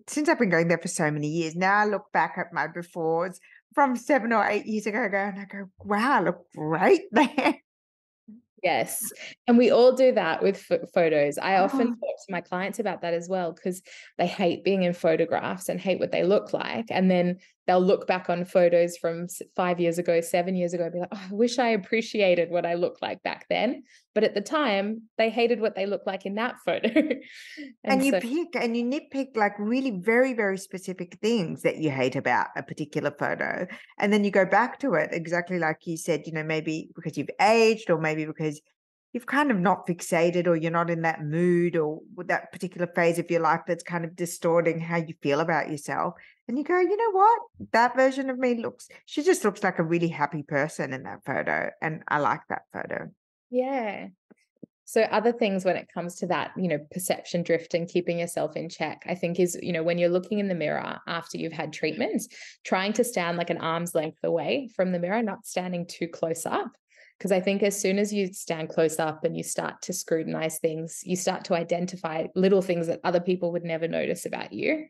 since 0.07 0.28
I've 0.28 0.38
been 0.38 0.50
going 0.50 0.68
there 0.68 0.78
for 0.78 0.88
so 0.88 1.11
many 1.11 1.28
years, 1.28 1.54
now 1.54 1.76
I 1.76 1.84
look 1.84 2.11
back 2.12 2.36
at 2.38 2.52
my 2.52 2.66
befores 2.66 3.38
from 3.74 3.96
seven 3.96 4.32
or 4.32 4.46
eight 4.46 4.66
years 4.66 4.86
ago, 4.86 4.98
and 4.98 5.38
I 5.38 5.44
go, 5.44 5.68
wow, 5.84 6.18
I 6.18 6.22
look 6.22 6.46
great 6.54 7.02
there. 7.12 7.60
Yes. 8.62 9.12
And 9.46 9.58
we 9.58 9.70
all 9.70 9.92
do 9.92 10.12
that 10.12 10.42
with 10.42 10.66
photos. 10.92 11.38
I 11.38 11.58
often 11.58 11.80
oh. 11.80 12.06
talk 12.06 12.26
to 12.26 12.32
my 12.32 12.40
clients 12.40 12.78
about 12.78 13.02
that 13.02 13.14
as 13.14 13.28
well 13.28 13.52
because 13.52 13.82
they 14.18 14.26
hate 14.26 14.64
being 14.64 14.82
in 14.82 14.92
photographs 14.92 15.68
and 15.68 15.80
hate 15.80 16.00
what 16.00 16.10
they 16.10 16.24
look 16.24 16.52
like. 16.52 16.86
And 16.90 17.10
then 17.10 17.38
they'll 17.66 17.80
look 17.80 18.06
back 18.06 18.30
on 18.30 18.44
photos 18.44 18.96
from 18.96 19.26
five 19.56 19.80
years 19.80 19.98
ago, 19.98 20.20
seven 20.20 20.54
years 20.54 20.72
ago, 20.72 20.84
and 20.84 20.92
be 20.92 21.00
like, 21.00 21.08
oh, 21.12 21.26
I 21.30 21.34
wish 21.34 21.58
I 21.58 21.68
appreciated 21.68 22.50
what 22.50 22.64
I 22.64 22.74
looked 22.74 23.02
like 23.02 23.22
back 23.22 23.46
then. 23.50 23.82
But 24.14 24.24
at 24.24 24.34
the 24.34 24.40
time, 24.40 25.02
they 25.18 25.30
hated 25.30 25.60
what 25.60 25.74
they 25.74 25.84
looked 25.84 26.06
like 26.06 26.26
in 26.26 26.36
that 26.36 26.56
photo. 26.64 26.88
and, 26.88 27.22
and, 27.84 28.04
you 28.04 28.12
so- 28.12 28.20
pick 28.20 28.54
and 28.54 28.76
you 28.76 28.84
nitpick 28.84 29.36
like 29.36 29.58
really 29.58 29.90
very, 29.90 30.32
very 30.32 30.58
specific 30.58 31.18
things 31.20 31.62
that 31.62 31.78
you 31.78 31.90
hate 31.90 32.16
about 32.16 32.48
a 32.56 32.62
particular 32.62 33.10
photo. 33.10 33.66
And 33.98 34.12
then 34.12 34.24
you 34.24 34.30
go 34.30 34.46
back 34.46 34.78
to 34.80 34.94
it 34.94 35.10
exactly 35.12 35.58
like 35.58 35.86
you 35.86 35.96
said, 35.96 36.22
you 36.26 36.32
know, 36.32 36.44
maybe 36.44 36.90
because 36.94 37.16
you've 37.16 37.30
aged 37.40 37.90
or 37.90 37.98
maybe 37.98 38.26
because 38.26 38.60
you've 39.16 39.24
kind 39.24 39.50
of 39.50 39.58
not 39.58 39.86
fixated 39.86 40.46
or 40.46 40.54
you're 40.54 40.70
not 40.70 40.90
in 40.90 41.00
that 41.00 41.24
mood 41.24 41.74
or 41.74 42.02
that 42.26 42.52
particular 42.52 42.86
phase 42.86 43.18
of 43.18 43.30
your 43.30 43.40
life 43.40 43.62
that's 43.66 43.82
kind 43.82 44.04
of 44.04 44.14
distorting 44.14 44.78
how 44.78 44.98
you 44.98 45.14
feel 45.22 45.40
about 45.40 45.70
yourself. 45.70 46.12
And 46.46 46.58
you 46.58 46.64
go, 46.64 46.78
you 46.78 46.98
know 46.98 47.12
what? 47.12 47.40
That 47.72 47.96
version 47.96 48.28
of 48.28 48.38
me 48.38 48.56
looks, 48.56 48.88
she 49.06 49.22
just 49.22 49.42
looks 49.42 49.64
like 49.64 49.78
a 49.78 49.82
really 49.82 50.08
happy 50.08 50.42
person 50.42 50.92
in 50.92 51.04
that 51.04 51.24
photo. 51.24 51.70
And 51.80 52.02
I 52.06 52.18
like 52.18 52.42
that 52.50 52.64
photo. 52.74 53.10
Yeah. 53.50 54.08
So 54.84 55.00
other 55.00 55.32
things 55.32 55.64
when 55.64 55.76
it 55.76 55.88
comes 55.94 56.16
to 56.16 56.26
that, 56.26 56.50
you 56.54 56.68
know, 56.68 56.80
perception 56.90 57.42
drift 57.42 57.72
and 57.72 57.88
keeping 57.88 58.18
yourself 58.18 58.54
in 58.54 58.68
check, 58.68 59.02
I 59.06 59.14
think 59.14 59.40
is, 59.40 59.58
you 59.62 59.72
know, 59.72 59.82
when 59.82 59.96
you're 59.96 60.10
looking 60.10 60.40
in 60.40 60.48
the 60.48 60.54
mirror 60.54 60.98
after 61.06 61.38
you've 61.38 61.54
had 61.54 61.72
treatments, 61.72 62.28
trying 62.66 62.92
to 62.92 63.02
stand 63.02 63.38
like 63.38 63.48
an 63.48 63.62
arm's 63.62 63.94
length 63.94 64.18
away 64.24 64.68
from 64.76 64.92
the 64.92 64.98
mirror, 64.98 65.22
not 65.22 65.46
standing 65.46 65.86
too 65.86 66.06
close 66.06 66.44
up. 66.44 66.70
Because 67.18 67.32
I 67.32 67.40
think 67.40 67.62
as 67.62 67.80
soon 67.80 67.98
as 67.98 68.12
you 68.12 68.32
stand 68.32 68.68
close 68.68 68.98
up 68.98 69.24
and 69.24 69.36
you 69.36 69.42
start 69.42 69.80
to 69.82 69.92
scrutinize 69.92 70.58
things, 70.58 71.00
you 71.04 71.16
start 71.16 71.44
to 71.46 71.54
identify 71.54 72.26
little 72.34 72.62
things 72.62 72.88
that 72.88 73.00
other 73.04 73.20
people 73.20 73.52
would 73.52 73.64
never 73.64 73.88
notice 73.88 74.26
about 74.26 74.52
you. 74.52 74.86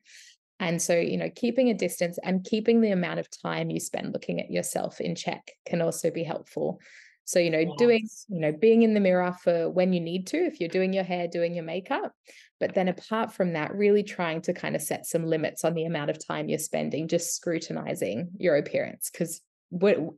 And 0.58 0.80
so, 0.80 0.96
you 0.96 1.18
know, 1.18 1.30
keeping 1.34 1.68
a 1.68 1.74
distance 1.74 2.18
and 2.22 2.42
keeping 2.42 2.80
the 2.80 2.90
amount 2.90 3.20
of 3.20 3.28
time 3.30 3.70
you 3.70 3.78
spend 3.78 4.12
looking 4.12 4.40
at 4.40 4.50
yourself 4.50 5.00
in 5.00 5.14
check 5.14 5.52
can 5.66 5.82
also 5.82 6.10
be 6.10 6.24
helpful. 6.24 6.80
So, 7.26 7.38
you 7.40 7.50
know, 7.50 7.58
yes. 7.58 7.74
doing, 7.76 8.08
you 8.28 8.40
know, 8.40 8.52
being 8.52 8.82
in 8.82 8.94
the 8.94 9.00
mirror 9.00 9.36
for 9.42 9.68
when 9.68 9.92
you 9.92 10.00
need 10.00 10.28
to, 10.28 10.38
if 10.38 10.60
you're 10.60 10.68
doing 10.68 10.92
your 10.92 11.04
hair, 11.04 11.28
doing 11.28 11.54
your 11.54 11.64
makeup. 11.64 12.12
But 12.58 12.74
then 12.74 12.88
apart 12.88 13.32
from 13.32 13.52
that, 13.52 13.74
really 13.74 14.02
trying 14.02 14.40
to 14.42 14.54
kind 14.54 14.74
of 14.76 14.80
set 14.80 15.06
some 15.06 15.26
limits 15.26 15.64
on 15.64 15.74
the 15.74 15.84
amount 15.84 16.10
of 16.10 16.24
time 16.24 16.48
you're 16.48 16.58
spending 16.58 17.08
just 17.08 17.34
scrutinizing 17.34 18.30
your 18.38 18.56
appearance. 18.56 19.10
Because 19.10 19.42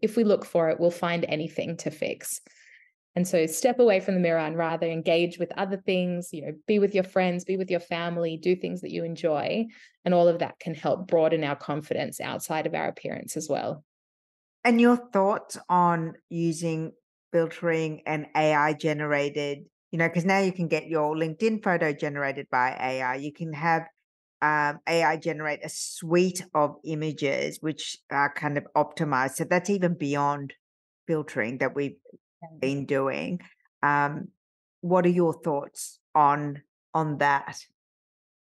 if 0.03 0.17
we 0.17 0.25
look 0.25 0.45
for 0.45 0.69
it, 0.71 0.81
we'll 0.81 0.91
find 0.91 1.25
anything 1.29 1.77
to 1.79 1.91
fix. 1.91 2.41
And 3.17 3.27
so 3.27 3.47
step 3.47 3.81
away 3.81 3.99
from 3.99 4.15
the 4.15 4.21
mirror 4.21 4.39
and 4.39 4.57
rather 4.57 4.87
engage 4.87 5.39
with 5.39 5.51
other 5.57 5.77
things, 5.77 6.29
you 6.33 6.47
know, 6.47 6.53
be 6.67 6.79
with 6.79 6.95
your 6.95 7.05
friends, 7.05 7.45
be 7.45 7.57
with 7.57 7.71
your 7.71 7.81
family, 7.81 8.37
do 8.37 8.55
things 8.55 8.81
that 8.83 8.93
you 8.93 9.03
enjoy. 9.03 9.67
And 10.05 10.15
all 10.15 10.29
of 10.29 10.39
that 10.39 10.61
can 10.61 10.75
help 10.75 11.09
broaden 11.09 11.43
our 11.43 11.57
confidence 11.57 12.21
outside 12.21 12.67
of 12.67 12.75
our 12.75 12.87
appearance 12.87 13.37
as 13.37 13.49
well. 13.49 13.85
And 14.63 14.81
your 14.81 14.97
thoughts 14.97 15.59
on 15.69 16.15
using 16.29 16.93
filtering 17.33 18.03
and 18.07 18.27
AI 18.37 18.75
generated, 18.75 19.65
you 19.91 19.99
know, 19.99 20.09
because 20.09 20.25
now 20.25 20.39
you 20.39 20.53
can 20.53 20.69
get 20.69 20.87
your 20.87 21.17
LinkedIn 21.17 21.63
photo 21.63 21.93
generated 21.93 22.47
by 22.51 22.77
AI. 22.79 23.17
You 23.17 23.33
can 23.33 23.53
have 23.53 23.89
um, 24.41 24.79
AI 24.89 25.17
generate 25.17 25.65
a 25.65 25.69
suite 25.69 26.45
of 26.55 26.77
images 26.85 27.59
which 27.61 27.99
are 28.11 28.33
kind 28.33 28.57
of 28.59 28.67
optimized. 28.77 29.35
So 29.37 29.45
that's 29.45 29.71
even 29.71 29.95
beyond 29.95 30.55
filtering 31.07 31.59
that 31.59 31.75
we've 31.75 31.97
been 32.61 32.87
doing. 32.87 33.41
Um, 33.83 34.29
what 34.81 35.07
are 35.07 35.11
your 35.11 35.35
thoughts 35.43 35.99
on 36.15 36.63
on 36.95 37.19
that? 37.19 37.59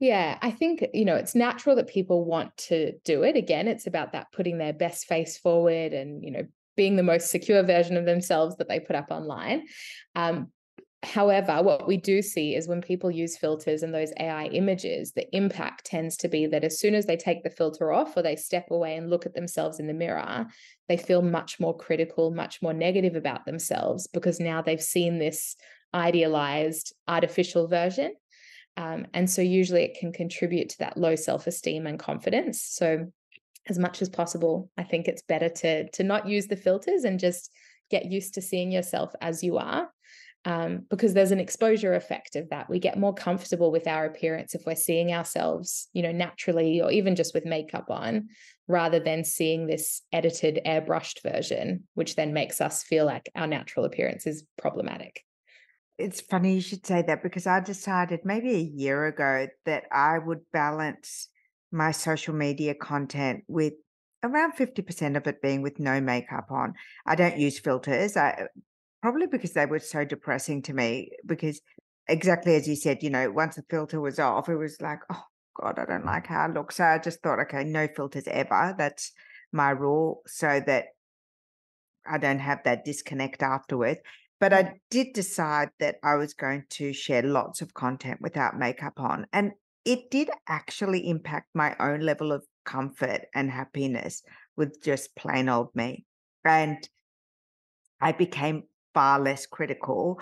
Yeah, 0.00 0.38
I 0.42 0.50
think, 0.50 0.84
you 0.92 1.04
know, 1.04 1.14
it's 1.14 1.34
natural 1.34 1.76
that 1.76 1.88
people 1.88 2.24
want 2.24 2.56
to 2.68 2.92
do 3.04 3.22
it. 3.22 3.36
Again, 3.36 3.68
it's 3.68 3.86
about 3.86 4.12
that 4.12 4.32
putting 4.32 4.58
their 4.58 4.72
best 4.72 5.06
face 5.06 5.38
forward 5.38 5.92
and, 5.92 6.22
you 6.24 6.30
know, 6.30 6.46
being 6.76 6.96
the 6.96 7.02
most 7.02 7.30
secure 7.30 7.62
version 7.62 7.96
of 7.96 8.04
themselves 8.04 8.56
that 8.56 8.68
they 8.68 8.80
put 8.80 8.96
up 8.96 9.10
online. 9.10 9.66
Um, 10.14 10.50
However, 11.04 11.62
what 11.62 11.86
we 11.86 11.96
do 11.96 12.22
see 12.22 12.54
is 12.54 12.66
when 12.66 12.80
people 12.80 13.10
use 13.10 13.36
filters 13.36 13.82
and 13.82 13.94
those 13.94 14.12
AI 14.18 14.46
images, 14.46 15.12
the 15.12 15.28
impact 15.36 15.84
tends 15.84 16.16
to 16.18 16.28
be 16.28 16.46
that 16.46 16.64
as 16.64 16.78
soon 16.78 16.94
as 16.94 17.04
they 17.06 17.16
take 17.16 17.42
the 17.42 17.50
filter 17.50 17.92
off 17.92 18.16
or 18.16 18.22
they 18.22 18.36
step 18.36 18.70
away 18.70 18.96
and 18.96 19.10
look 19.10 19.26
at 19.26 19.34
themselves 19.34 19.78
in 19.78 19.86
the 19.86 19.92
mirror, 19.92 20.46
they 20.88 20.96
feel 20.96 21.20
much 21.20 21.60
more 21.60 21.76
critical, 21.76 22.30
much 22.30 22.62
more 22.62 22.72
negative 22.72 23.16
about 23.16 23.44
themselves 23.44 24.06
because 24.06 24.40
now 24.40 24.62
they've 24.62 24.82
seen 24.82 25.18
this 25.18 25.56
idealized 25.92 26.94
artificial 27.06 27.68
version. 27.68 28.14
Um, 28.76 29.06
and 29.12 29.30
so 29.30 29.42
usually 29.42 29.82
it 29.82 29.98
can 29.98 30.12
contribute 30.12 30.70
to 30.70 30.78
that 30.78 30.96
low 30.96 31.16
self 31.16 31.46
esteem 31.46 31.86
and 31.86 31.98
confidence. 31.98 32.62
So, 32.62 33.12
as 33.66 33.78
much 33.78 34.02
as 34.02 34.10
possible, 34.10 34.70
I 34.76 34.82
think 34.82 35.08
it's 35.08 35.22
better 35.22 35.48
to, 35.48 35.88
to 35.90 36.02
not 36.02 36.28
use 36.28 36.48
the 36.48 36.56
filters 36.56 37.04
and 37.04 37.18
just 37.18 37.50
get 37.90 38.04
used 38.04 38.34
to 38.34 38.42
seeing 38.42 38.70
yourself 38.70 39.14
as 39.22 39.42
you 39.42 39.56
are 39.56 39.88
um, 40.44 40.84
because 40.90 41.14
there's 41.14 41.30
an 41.30 41.40
exposure 41.40 41.94
effect 41.94 42.36
of 42.36 42.50
that. 42.50 42.68
We 42.68 42.78
get 42.78 42.98
more 42.98 43.14
comfortable 43.14 43.70
with 43.70 43.86
our 43.86 44.04
appearance 44.04 44.54
if 44.54 44.62
we're 44.66 44.74
seeing 44.74 45.12
ourselves, 45.12 45.88
you 45.92 46.02
know, 46.02 46.12
naturally 46.12 46.80
or 46.80 46.90
even 46.90 47.16
just 47.16 47.34
with 47.34 47.46
makeup 47.46 47.90
on, 47.90 48.28
rather 48.68 49.00
than 49.00 49.24
seeing 49.24 49.66
this 49.66 50.02
edited, 50.12 50.60
airbrushed 50.66 51.22
version, 51.22 51.84
which 51.94 52.16
then 52.16 52.32
makes 52.32 52.60
us 52.60 52.82
feel 52.82 53.06
like 53.06 53.30
our 53.34 53.46
natural 53.46 53.86
appearance 53.86 54.26
is 54.26 54.44
problematic. 54.58 55.22
It's 55.96 56.20
funny 56.20 56.54
you 56.54 56.60
should 56.60 56.84
say 56.84 57.02
that 57.02 57.22
because 57.22 57.46
I 57.46 57.60
decided 57.60 58.20
maybe 58.24 58.54
a 58.54 58.58
year 58.58 59.06
ago 59.06 59.46
that 59.64 59.84
I 59.92 60.18
would 60.18 60.40
balance 60.52 61.28
my 61.72 61.92
social 61.92 62.34
media 62.34 62.74
content 62.74 63.44
with 63.48 63.74
around 64.22 64.54
50% 64.56 65.16
of 65.16 65.26
it 65.26 65.40
being 65.40 65.62
with 65.62 65.78
no 65.78 66.00
makeup 66.00 66.50
on. 66.50 66.74
I 67.06 67.14
don't 67.14 67.38
use 67.38 67.58
filters. 67.58 68.16
I 68.16 68.48
probably 69.04 69.26
because 69.26 69.52
they 69.52 69.66
were 69.66 69.78
so 69.78 70.02
depressing 70.02 70.62
to 70.62 70.72
me 70.72 71.10
because 71.26 71.60
exactly 72.08 72.54
as 72.54 72.66
you 72.66 72.74
said, 72.74 73.02
you 73.02 73.10
know, 73.10 73.30
once 73.30 73.56
the 73.56 73.62
filter 73.68 74.00
was 74.00 74.18
off, 74.18 74.48
it 74.48 74.56
was 74.56 74.80
like, 74.80 75.00
oh 75.12 75.24
God, 75.60 75.78
I 75.78 75.84
don't 75.84 76.04
mm. 76.04 76.06
like 76.06 76.26
how 76.26 76.46
I 76.46 76.46
look. 76.46 76.72
So 76.72 76.84
I 76.84 76.96
just 76.96 77.22
thought, 77.22 77.38
okay, 77.40 77.64
no 77.64 77.86
filters 77.86 78.26
ever. 78.26 78.74
That's 78.78 79.12
my 79.52 79.68
rule 79.72 80.22
so 80.26 80.58
that 80.66 80.86
I 82.10 82.16
don't 82.16 82.38
have 82.38 82.60
that 82.64 82.86
disconnect 82.86 83.42
afterwards. 83.42 84.00
But 84.40 84.54
I 84.54 84.72
did 84.90 85.08
decide 85.12 85.68
that 85.80 85.96
I 86.02 86.14
was 86.14 86.32
going 86.32 86.64
to 86.70 86.94
share 86.94 87.22
lots 87.22 87.60
of 87.60 87.74
content 87.74 88.22
without 88.22 88.58
makeup 88.58 88.98
on. 88.98 89.26
And 89.34 89.52
it 89.84 90.10
did 90.10 90.30
actually 90.48 91.10
impact 91.10 91.48
my 91.54 91.76
own 91.78 92.00
level 92.00 92.32
of 92.32 92.46
comfort 92.64 93.26
and 93.34 93.50
happiness 93.50 94.22
with 94.56 94.82
just 94.82 95.14
plain 95.14 95.50
old 95.50 95.74
me. 95.74 96.06
And 96.42 96.88
I 98.00 98.12
became 98.12 98.64
far 98.94 99.20
less 99.20 99.46
critical 99.46 100.20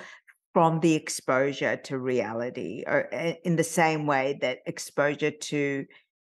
from 0.52 0.80
the 0.80 0.94
exposure 0.94 1.76
to 1.76 1.98
reality, 1.98 2.84
or 2.86 3.00
in 3.44 3.56
the 3.56 3.64
same 3.64 4.06
way 4.06 4.38
that 4.40 4.58
exposure 4.66 5.30
to 5.30 5.86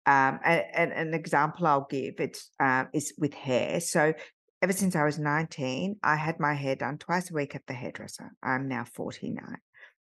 um, 0.07 0.41
and, 0.45 0.93
an 0.93 1.15
example 1.15 1.67
I'll 1.67 1.87
give 1.89 2.15
it's 2.19 2.51
uh, 2.59 2.85
is 2.93 3.15
with 3.19 3.35
hair. 3.35 3.81
So 3.81 4.15
ever 4.63 4.73
since 4.73 4.97
I 4.97 5.05
was 5.05 5.19
19, 5.19 5.97
I 6.03 6.17
had 6.17 6.41
my 6.41 6.55
hair 6.55 6.75
done 6.75 6.99
twice 6.99 7.31
a 7.31 7.35
week 7.35 7.55
at 7.55 7.67
the 7.67 7.75
hairdresser. 7.75 8.33
I'm 8.43 8.69
now 8.69 8.85
49. 8.85 9.57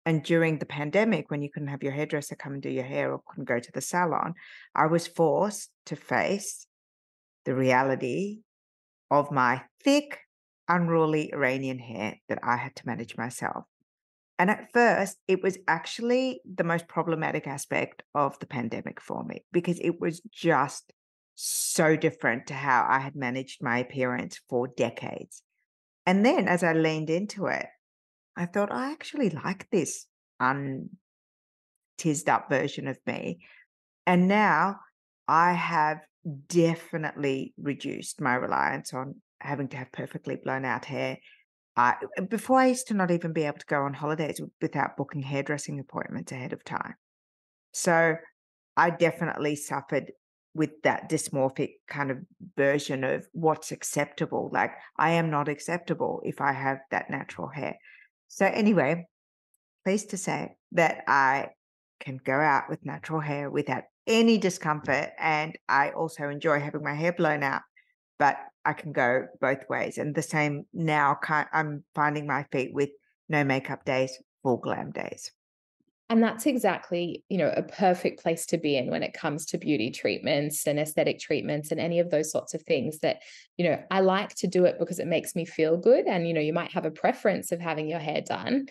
And 0.05 0.22
during 0.22 0.59
the 0.59 0.66
pandemic, 0.66 1.31
when 1.31 1.43
you 1.43 1.51
couldn't 1.51 1.68
have 1.68 1.83
your 1.83 1.93
hairdresser 1.93 2.37
come 2.37 2.53
and 2.53 2.62
do 2.62 2.70
your 2.70 2.85
hair 2.85 3.12
or 3.12 3.22
couldn't 3.27 3.49
go 3.49 3.59
to 3.59 3.72
the 3.72 3.81
salon, 3.81 4.35
I 4.74 4.87
was 4.87 5.07
forced 5.07 5.70
to 5.87 5.97
face 5.97 6.66
the 7.45 7.55
reality 7.55 8.41
of 9.11 9.33
my 9.33 9.62
thick, 9.83 10.20
unruly 10.69 11.33
Iranian 11.33 11.79
hair 11.79 12.17
that 12.29 12.39
I 12.43 12.57
had 12.57 12.75
to 12.77 12.87
manage 12.87 13.17
myself. 13.17 13.64
And 14.39 14.51
at 14.51 14.71
first, 14.73 15.17
it 15.27 15.43
was 15.43 15.59
actually 15.67 16.41
the 16.45 16.64
most 16.64 16.89
problematic 16.89 17.47
aspect 17.47 18.03
of 18.14 18.39
the 18.39 18.47
pandemic 18.47 19.01
for 19.01 19.25
me 19.25 19.45
because 19.53 19.81
it 19.81 20.01
was 20.01 20.21
just 20.31 20.93
so 21.35 21.97
different 21.97 22.47
to 22.49 22.55
how 22.55 22.87
I 22.89 22.99
had 22.99 23.17
managed 23.17 23.62
my 23.62 23.79
appearance 23.79 24.41
for 24.49 24.69
decades. 24.69 25.43
And 26.05 26.25
then 26.25 26.49
as 26.49 26.62
I 26.62 26.73
leaned 26.73 27.11
into 27.11 27.47
it, 27.47 27.67
I 28.37 28.47
thought, 28.47 28.71
I 28.71 28.93
actually 28.93 29.31
like 29.31 29.69
this 29.71 30.07
untizzed 30.41 32.29
up 32.29 32.51
version 32.51 32.87
of 32.89 32.99
me. 33.07 33.41
And 34.07 34.29
now 34.29 34.81
I 35.27 35.53
have 35.53 36.01
definitely 36.49 37.55
reduced 37.59 38.21
my 38.21 38.35
reliance 38.35 38.93
on 38.93 39.17
having 39.41 39.68
to 39.68 39.76
have 39.76 39.93
perfectly 39.93 40.37
blown 40.37 40.64
out 40.64 40.84
hair. 40.84 41.18
Uh, 41.76 41.93
before 42.30 42.59
I 42.59 42.66
used 42.68 42.89
to 42.89 42.95
not 42.95 43.11
even 43.11 43.32
be 43.32 43.45
able 43.45 43.59
to 43.59 43.66
go 43.66 43.82
on 43.82 43.93
holidays 43.93 44.41
without 44.62 44.97
booking 44.97 45.22
hairdressing 45.22 45.78
appointments 45.78 46.32
ahead 46.32 46.53
of 46.53 46.64
time. 46.64 46.95
So 47.72 48.14
I 48.76 48.91
definitely 48.91 49.57
suffered 49.57 50.12
with 50.55 50.70
that 50.82 51.11
dysmorphic 51.11 51.72
kind 51.87 52.11
of 52.11 52.18
version 52.57 53.05
of 53.05 53.26
what's 53.32 53.72
acceptable. 53.72 54.49
Like 54.53 54.72
I 54.97 55.11
am 55.11 55.30
not 55.30 55.49
acceptable 55.49 56.22
if 56.24 56.41
I 56.41 56.53
have 56.53 56.78
that 56.91 57.11
natural 57.11 57.49
hair. 57.49 57.76
So, 58.28 58.47
anyway, 58.47 59.07
pleased 59.84 60.11
to 60.11 60.16
say 60.16 60.57
that 60.72 61.05
I 61.07 61.49
can 62.01 62.18
go 62.24 62.34
out 62.34 62.64
with 62.68 62.84
natural 62.84 63.20
hair 63.20 63.51
without 63.51 63.84
any 64.07 64.39
discomfort. 64.39 65.11
And 65.18 65.57
I 65.68 65.91
also 65.91 66.28
enjoy 66.28 66.61
having 66.61 66.82
my 66.82 66.95
hair 66.95 67.12
blown 67.12 67.43
out, 67.43 67.62
but 68.19 68.37
I 68.64 68.73
can 68.73 68.93
go 68.93 69.27
both 69.41 69.69
ways. 69.69 69.99
And 69.99 70.14
the 70.14 70.23
same 70.23 70.67
now, 70.73 71.19
I'm 71.53 71.85
finding 71.95 72.27
my 72.27 72.45
feet 72.51 72.73
with 72.75 72.91
no 73.29 73.45
makeup 73.45 73.85
days, 73.85 74.17
full 74.43 74.57
glam 74.57 74.91
days. 74.91 75.31
And 76.09 76.23
that's 76.23 76.47
exactly, 76.47 77.25
you 77.29 77.37
know, 77.37 77.53
a 77.57 77.64
perfect 77.64 78.23
place 78.23 78.47
to 78.47 78.59
be 78.59 78.77
in 78.77 78.91
when 78.91 79.03
it 79.03 79.12
comes 79.12 79.45
to 79.47 79.59
beauty 79.59 79.91
treatments 79.91 80.64
and 80.64 80.79
aesthetic 80.79 81.19
treatments 81.19 81.73
and 81.73 81.81
any 81.81 81.99
of 81.99 82.11
those 82.11 82.31
sorts 82.31 82.55
of 82.55 82.62
things 82.62 83.01
that, 83.01 83.23
you 83.57 83.69
know, 83.69 83.83
I 83.91 84.01
like 84.01 84.33
to 84.37 84.47
do 84.47 84.67
it 84.67 84.79
because 84.79 85.01
it 85.01 85.09
makes 85.09 85.35
me 85.35 85.45
feel 85.45 85.77
good. 85.77 86.07
And, 86.07 86.29
you 86.29 86.33
know, 86.33 86.41
you 86.41 86.53
might 86.53 86.71
have 86.73 86.87
a 86.87 86.93
preference 86.93 87.51
of 87.51 87.61
having 87.61 87.89
your 87.89 87.99
hair 87.99 88.21
done. 88.21 88.67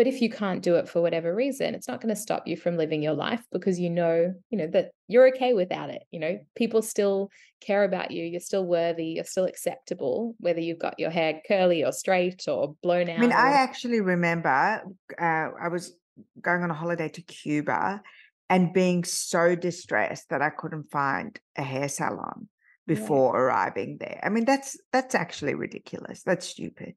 But 0.00 0.06
if 0.06 0.22
you 0.22 0.30
can't 0.30 0.62
do 0.62 0.76
it 0.76 0.88
for 0.88 1.02
whatever 1.02 1.34
reason, 1.34 1.74
it's 1.74 1.86
not 1.86 2.00
going 2.00 2.14
to 2.14 2.18
stop 2.18 2.48
you 2.48 2.56
from 2.56 2.78
living 2.78 3.02
your 3.02 3.12
life 3.12 3.42
because 3.52 3.78
you 3.78 3.90
know, 3.90 4.32
you 4.48 4.56
know, 4.56 4.66
that 4.68 4.92
you're 5.08 5.28
okay 5.28 5.52
without 5.52 5.90
it. 5.90 6.00
You 6.10 6.20
know, 6.20 6.38
people 6.56 6.80
still 6.80 7.28
care 7.60 7.84
about 7.84 8.10
you. 8.10 8.24
You're 8.24 8.40
still 8.40 8.64
worthy. 8.64 9.08
You're 9.08 9.24
still 9.24 9.44
acceptable, 9.44 10.36
whether 10.38 10.58
you've 10.58 10.78
got 10.78 10.98
your 10.98 11.10
hair 11.10 11.42
curly 11.46 11.84
or 11.84 11.92
straight 11.92 12.48
or 12.48 12.76
blown 12.82 13.10
out. 13.10 13.18
I 13.18 13.20
mean, 13.20 13.32
or... 13.32 13.36
I 13.36 13.52
actually 13.52 14.00
remember 14.00 14.80
uh, 15.20 15.22
I 15.60 15.68
was 15.68 15.94
going 16.40 16.62
on 16.62 16.70
a 16.70 16.74
holiday 16.74 17.10
to 17.10 17.20
Cuba 17.20 18.00
and 18.48 18.72
being 18.72 19.04
so 19.04 19.54
distressed 19.54 20.30
that 20.30 20.40
I 20.40 20.48
couldn't 20.48 20.90
find 20.90 21.38
a 21.58 21.62
hair 21.62 21.90
salon 21.90 22.48
before 22.86 23.34
yeah. 23.34 23.40
arriving 23.42 23.98
there. 24.00 24.18
I 24.22 24.30
mean, 24.30 24.46
that's 24.46 24.78
that's 24.92 25.14
actually 25.14 25.56
ridiculous. 25.56 26.22
That's 26.22 26.46
stupid. 26.46 26.94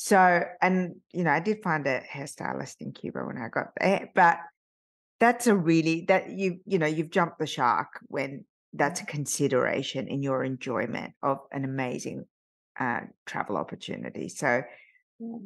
So, 0.00 0.44
and 0.62 0.94
you 1.12 1.24
know, 1.24 1.32
I 1.32 1.40
did 1.40 1.60
find 1.60 1.84
a 1.88 2.00
hairstylist 2.00 2.76
in 2.78 2.92
Cuba 2.92 3.24
when 3.24 3.36
I 3.36 3.48
got 3.48 3.70
there, 3.80 4.08
but 4.14 4.38
that's 5.18 5.48
a 5.48 5.56
really 5.56 6.04
that 6.06 6.30
you 6.30 6.60
you 6.66 6.78
know 6.78 6.86
you've 6.86 7.10
jumped 7.10 7.40
the 7.40 7.48
shark 7.48 7.88
when 8.06 8.44
that's 8.72 9.00
a 9.00 9.06
consideration 9.06 10.06
in 10.06 10.22
your 10.22 10.44
enjoyment 10.44 11.14
of 11.20 11.38
an 11.50 11.64
amazing 11.64 12.26
uh, 12.78 13.00
travel 13.26 13.56
opportunity. 13.56 14.28
So 14.28 14.62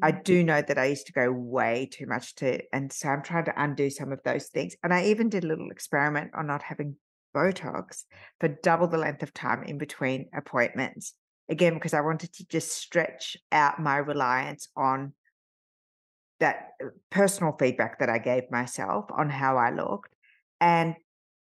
I 0.03 0.11
do 0.11 0.45
know 0.45 0.61
that 0.61 0.77
I 0.77 0.85
used 0.85 1.07
to 1.07 1.15
go 1.15 1.33
way 1.33 1.89
too 1.91 2.05
much 2.05 2.35
to, 2.35 2.61
and 2.75 2.93
so 2.93 3.09
I'm 3.09 3.23
trying 3.23 3.47
to 3.47 3.55
undo 3.57 3.89
some 3.89 4.13
of 4.13 4.21
those 4.23 4.49
things. 4.49 4.77
And 4.85 4.93
I 4.93 5.07
even 5.07 5.31
did 5.31 5.45
a 5.45 5.47
little 5.47 5.71
experiment 5.71 6.33
on 6.35 6.47
not 6.47 6.63
having 6.63 6.97
Botox 7.35 8.05
for 8.39 8.49
double 8.49 8.87
the 8.87 8.99
length 8.99 9.23
of 9.23 9.33
time 9.33 9.63
in 9.63 9.79
between 9.79 10.29
appointments. 10.37 11.15
Again, 11.49 11.75
because 11.75 11.95
I 11.95 12.01
wanted 12.01 12.33
to 12.35 12.47
just 12.49 12.73
stretch 12.73 13.37
out 13.51 13.81
my 13.81 13.97
reliance 13.97 14.69
on 14.77 15.13
that 16.41 16.71
uh, 16.83 16.89
personal 17.11 17.55
feedback 17.59 17.99
that 18.01 18.09
I 18.09 18.19
gave 18.19 18.51
myself 18.51 19.07
on 19.17 19.31
how 19.31 19.57
I 19.57 19.71
looked. 19.71 20.15
And 20.61 20.95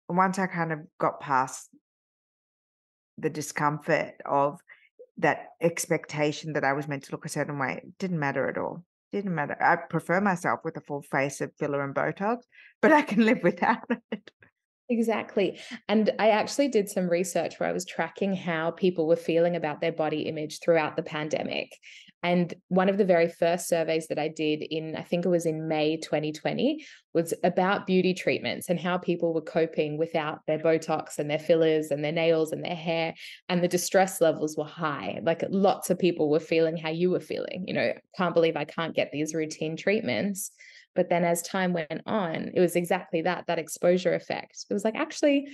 once 0.09 0.39
I 0.39 0.47
kind 0.47 0.71
of 0.71 0.79
got 0.99 1.19
past 1.19 1.69
the 3.17 3.29
discomfort 3.29 4.13
of 4.25 4.59
that 5.17 5.47
expectation 5.61 6.53
that 6.53 6.63
I 6.63 6.73
was 6.73 6.87
meant 6.87 7.03
to 7.03 7.11
look 7.11 7.25
a 7.25 7.29
certain 7.29 7.57
way 7.57 7.81
it 7.83 7.97
didn't 7.97 8.19
matter 8.19 8.47
at 8.47 8.57
all. 8.57 8.83
Didn't 9.11 9.33
matter. 9.33 9.61
I 9.61 9.77
prefer 9.89 10.21
myself 10.21 10.59
with 10.63 10.77
a 10.77 10.81
full 10.81 11.01
face 11.01 11.41
of 11.41 11.51
filler 11.57 11.83
and 11.83 11.95
Botox, 11.95 12.39
but 12.81 12.91
I 12.91 13.01
can 13.01 13.25
live 13.25 13.39
without 13.43 13.89
it. 14.11 14.31
Exactly. 14.89 15.59
And 15.89 16.11
I 16.17 16.29
actually 16.29 16.69
did 16.69 16.89
some 16.89 17.09
research 17.09 17.59
where 17.59 17.67
I 17.67 17.73
was 17.73 17.83
tracking 17.85 18.33
how 18.35 18.71
people 18.71 19.05
were 19.05 19.17
feeling 19.17 19.55
about 19.55 19.81
their 19.81 19.91
body 19.91 20.21
image 20.21 20.59
throughout 20.59 20.95
the 20.95 21.03
pandemic. 21.03 21.77
And 22.23 22.53
one 22.67 22.89
of 22.89 22.97
the 22.97 23.05
very 23.05 23.29
first 23.29 23.67
surveys 23.67 24.07
that 24.07 24.17
I 24.17 24.27
did 24.27 24.63
in, 24.63 24.95
I 24.95 25.03
think 25.03 25.25
it 25.25 25.29
was 25.29 25.45
in 25.45 25.67
May 25.67 25.97
2020, 25.97 26.85
was 27.13 27.33
about 27.43 27.85
beauty 27.85 28.13
treatments 28.13 28.69
and 28.69 28.79
how 28.79 28.97
people 28.97 29.33
were 29.33 29.41
coping 29.41 29.97
without 29.97 30.39
their 30.47 30.59
Botox 30.59 31.19
and 31.19 31.29
their 31.29 31.39
fillers 31.39 31.91
and 31.91 32.03
their 32.03 32.11
nails 32.11 32.51
and 32.51 32.63
their 32.63 32.75
hair. 32.75 33.13
And 33.49 33.63
the 33.63 33.67
distress 33.67 34.19
levels 34.19 34.57
were 34.57 34.65
high. 34.65 35.19
Like 35.23 35.43
lots 35.49 35.89
of 35.89 35.99
people 35.99 36.29
were 36.29 36.39
feeling 36.39 36.75
how 36.75 36.89
you 36.89 37.11
were 37.11 37.19
feeling. 37.19 37.65
You 37.67 37.73
know, 37.73 37.93
can't 38.17 38.33
believe 38.33 38.57
I 38.57 38.65
can't 38.65 38.95
get 38.95 39.11
these 39.11 39.33
routine 39.33 39.77
treatments. 39.77 40.51
But 40.95 41.09
then 41.09 41.23
as 41.23 41.43
time 41.43 41.73
went 41.73 42.01
on, 42.07 42.49
it 42.55 42.59
was 42.59 42.75
exactly 42.75 43.21
that, 43.21 43.45
that 43.45 43.59
exposure 43.59 44.15
effect. 44.15 44.65
It 44.67 44.73
was 44.73 44.83
like, 44.83 44.95
actually, 44.95 45.47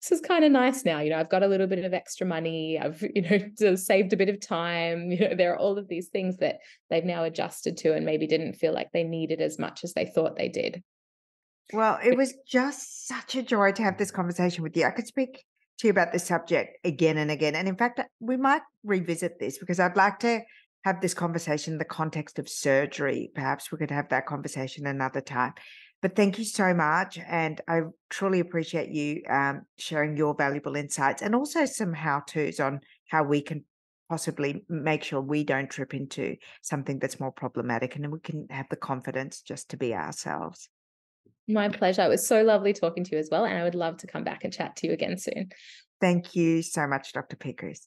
this 0.00 0.12
is 0.12 0.20
kind 0.20 0.44
of 0.44 0.52
nice 0.52 0.84
now. 0.84 1.00
You 1.00 1.10
know, 1.10 1.18
I've 1.18 1.30
got 1.30 1.42
a 1.42 1.48
little 1.48 1.66
bit 1.66 1.84
of 1.84 1.92
extra 1.92 2.26
money. 2.26 2.78
I've, 2.78 3.02
you 3.14 3.22
know, 3.22 3.74
saved 3.74 4.12
a 4.12 4.16
bit 4.16 4.28
of 4.28 4.40
time. 4.40 5.10
You 5.10 5.28
know, 5.28 5.34
there 5.34 5.52
are 5.52 5.58
all 5.58 5.78
of 5.78 5.88
these 5.88 6.08
things 6.08 6.36
that 6.38 6.58
they've 6.90 7.04
now 7.04 7.24
adjusted 7.24 7.76
to 7.78 7.94
and 7.94 8.06
maybe 8.06 8.26
didn't 8.26 8.54
feel 8.54 8.72
like 8.72 8.92
they 8.92 9.04
needed 9.04 9.40
as 9.40 9.58
much 9.58 9.82
as 9.84 9.94
they 9.94 10.06
thought 10.06 10.36
they 10.36 10.48
did. 10.48 10.82
Well, 11.72 11.98
it 12.02 12.16
was 12.16 12.34
just 12.46 13.06
such 13.06 13.34
a 13.34 13.42
joy 13.42 13.72
to 13.72 13.82
have 13.82 13.98
this 13.98 14.10
conversation 14.10 14.62
with 14.62 14.76
you. 14.76 14.86
I 14.86 14.90
could 14.90 15.06
speak 15.06 15.44
to 15.78 15.86
you 15.86 15.90
about 15.90 16.12
this 16.12 16.24
subject 16.24 16.78
again 16.84 17.18
and 17.18 17.30
again. 17.30 17.54
And 17.54 17.68
in 17.68 17.76
fact, 17.76 17.98
uh, 17.98 18.04
we 18.20 18.36
might 18.36 18.62
revisit 18.84 19.38
this 19.38 19.58
because 19.58 19.78
I'd 19.78 19.96
like 19.96 20.18
to 20.20 20.40
have 20.84 21.00
this 21.00 21.14
conversation 21.14 21.74
in 21.74 21.78
the 21.78 21.84
context 21.84 22.38
of 22.38 22.48
surgery. 22.48 23.30
Perhaps 23.34 23.70
we 23.70 23.78
could 23.78 23.90
have 23.90 24.08
that 24.08 24.26
conversation 24.26 24.86
another 24.86 25.20
time. 25.20 25.54
But 26.00 26.14
thank 26.14 26.38
you 26.38 26.44
so 26.44 26.72
much. 26.74 27.18
And 27.18 27.60
I 27.66 27.82
truly 28.08 28.40
appreciate 28.40 28.90
you 28.90 29.22
um, 29.28 29.62
sharing 29.78 30.16
your 30.16 30.34
valuable 30.34 30.76
insights 30.76 31.22
and 31.22 31.34
also 31.34 31.64
some 31.64 31.92
how 31.92 32.20
to's 32.20 32.60
on 32.60 32.80
how 33.08 33.24
we 33.24 33.42
can 33.42 33.64
possibly 34.08 34.64
make 34.68 35.04
sure 35.04 35.20
we 35.20 35.44
don't 35.44 35.68
trip 35.68 35.92
into 35.94 36.36
something 36.62 36.98
that's 36.98 37.20
more 37.20 37.32
problematic 37.32 37.96
and 37.96 38.10
we 38.10 38.20
can 38.20 38.46
have 38.48 38.66
the 38.70 38.76
confidence 38.76 39.42
just 39.42 39.70
to 39.70 39.76
be 39.76 39.92
ourselves. 39.92 40.68
My 41.48 41.68
pleasure. 41.68 42.02
It 42.02 42.08
was 42.08 42.26
so 42.26 42.42
lovely 42.42 42.72
talking 42.72 43.04
to 43.04 43.12
you 43.12 43.18
as 43.18 43.28
well. 43.30 43.44
And 43.44 43.58
I 43.58 43.64
would 43.64 43.74
love 43.74 43.96
to 43.98 44.06
come 44.06 44.22
back 44.22 44.44
and 44.44 44.52
chat 44.52 44.76
to 44.76 44.86
you 44.86 44.92
again 44.92 45.18
soon. 45.18 45.50
Thank 46.00 46.36
you 46.36 46.62
so 46.62 46.86
much, 46.86 47.12
Dr. 47.12 47.36
Pikoos. 47.36 47.86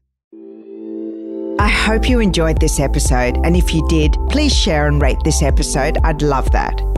I 1.61 1.67
hope 1.67 2.09
you 2.09 2.19
enjoyed 2.19 2.59
this 2.59 2.79
episode, 2.79 3.37
and 3.43 3.55
if 3.55 3.71
you 3.71 3.87
did, 3.87 4.17
please 4.31 4.51
share 4.51 4.87
and 4.87 4.99
rate 4.99 5.19
this 5.23 5.43
episode. 5.43 5.99
I'd 6.03 6.23
love 6.23 6.49
that. 6.53 6.90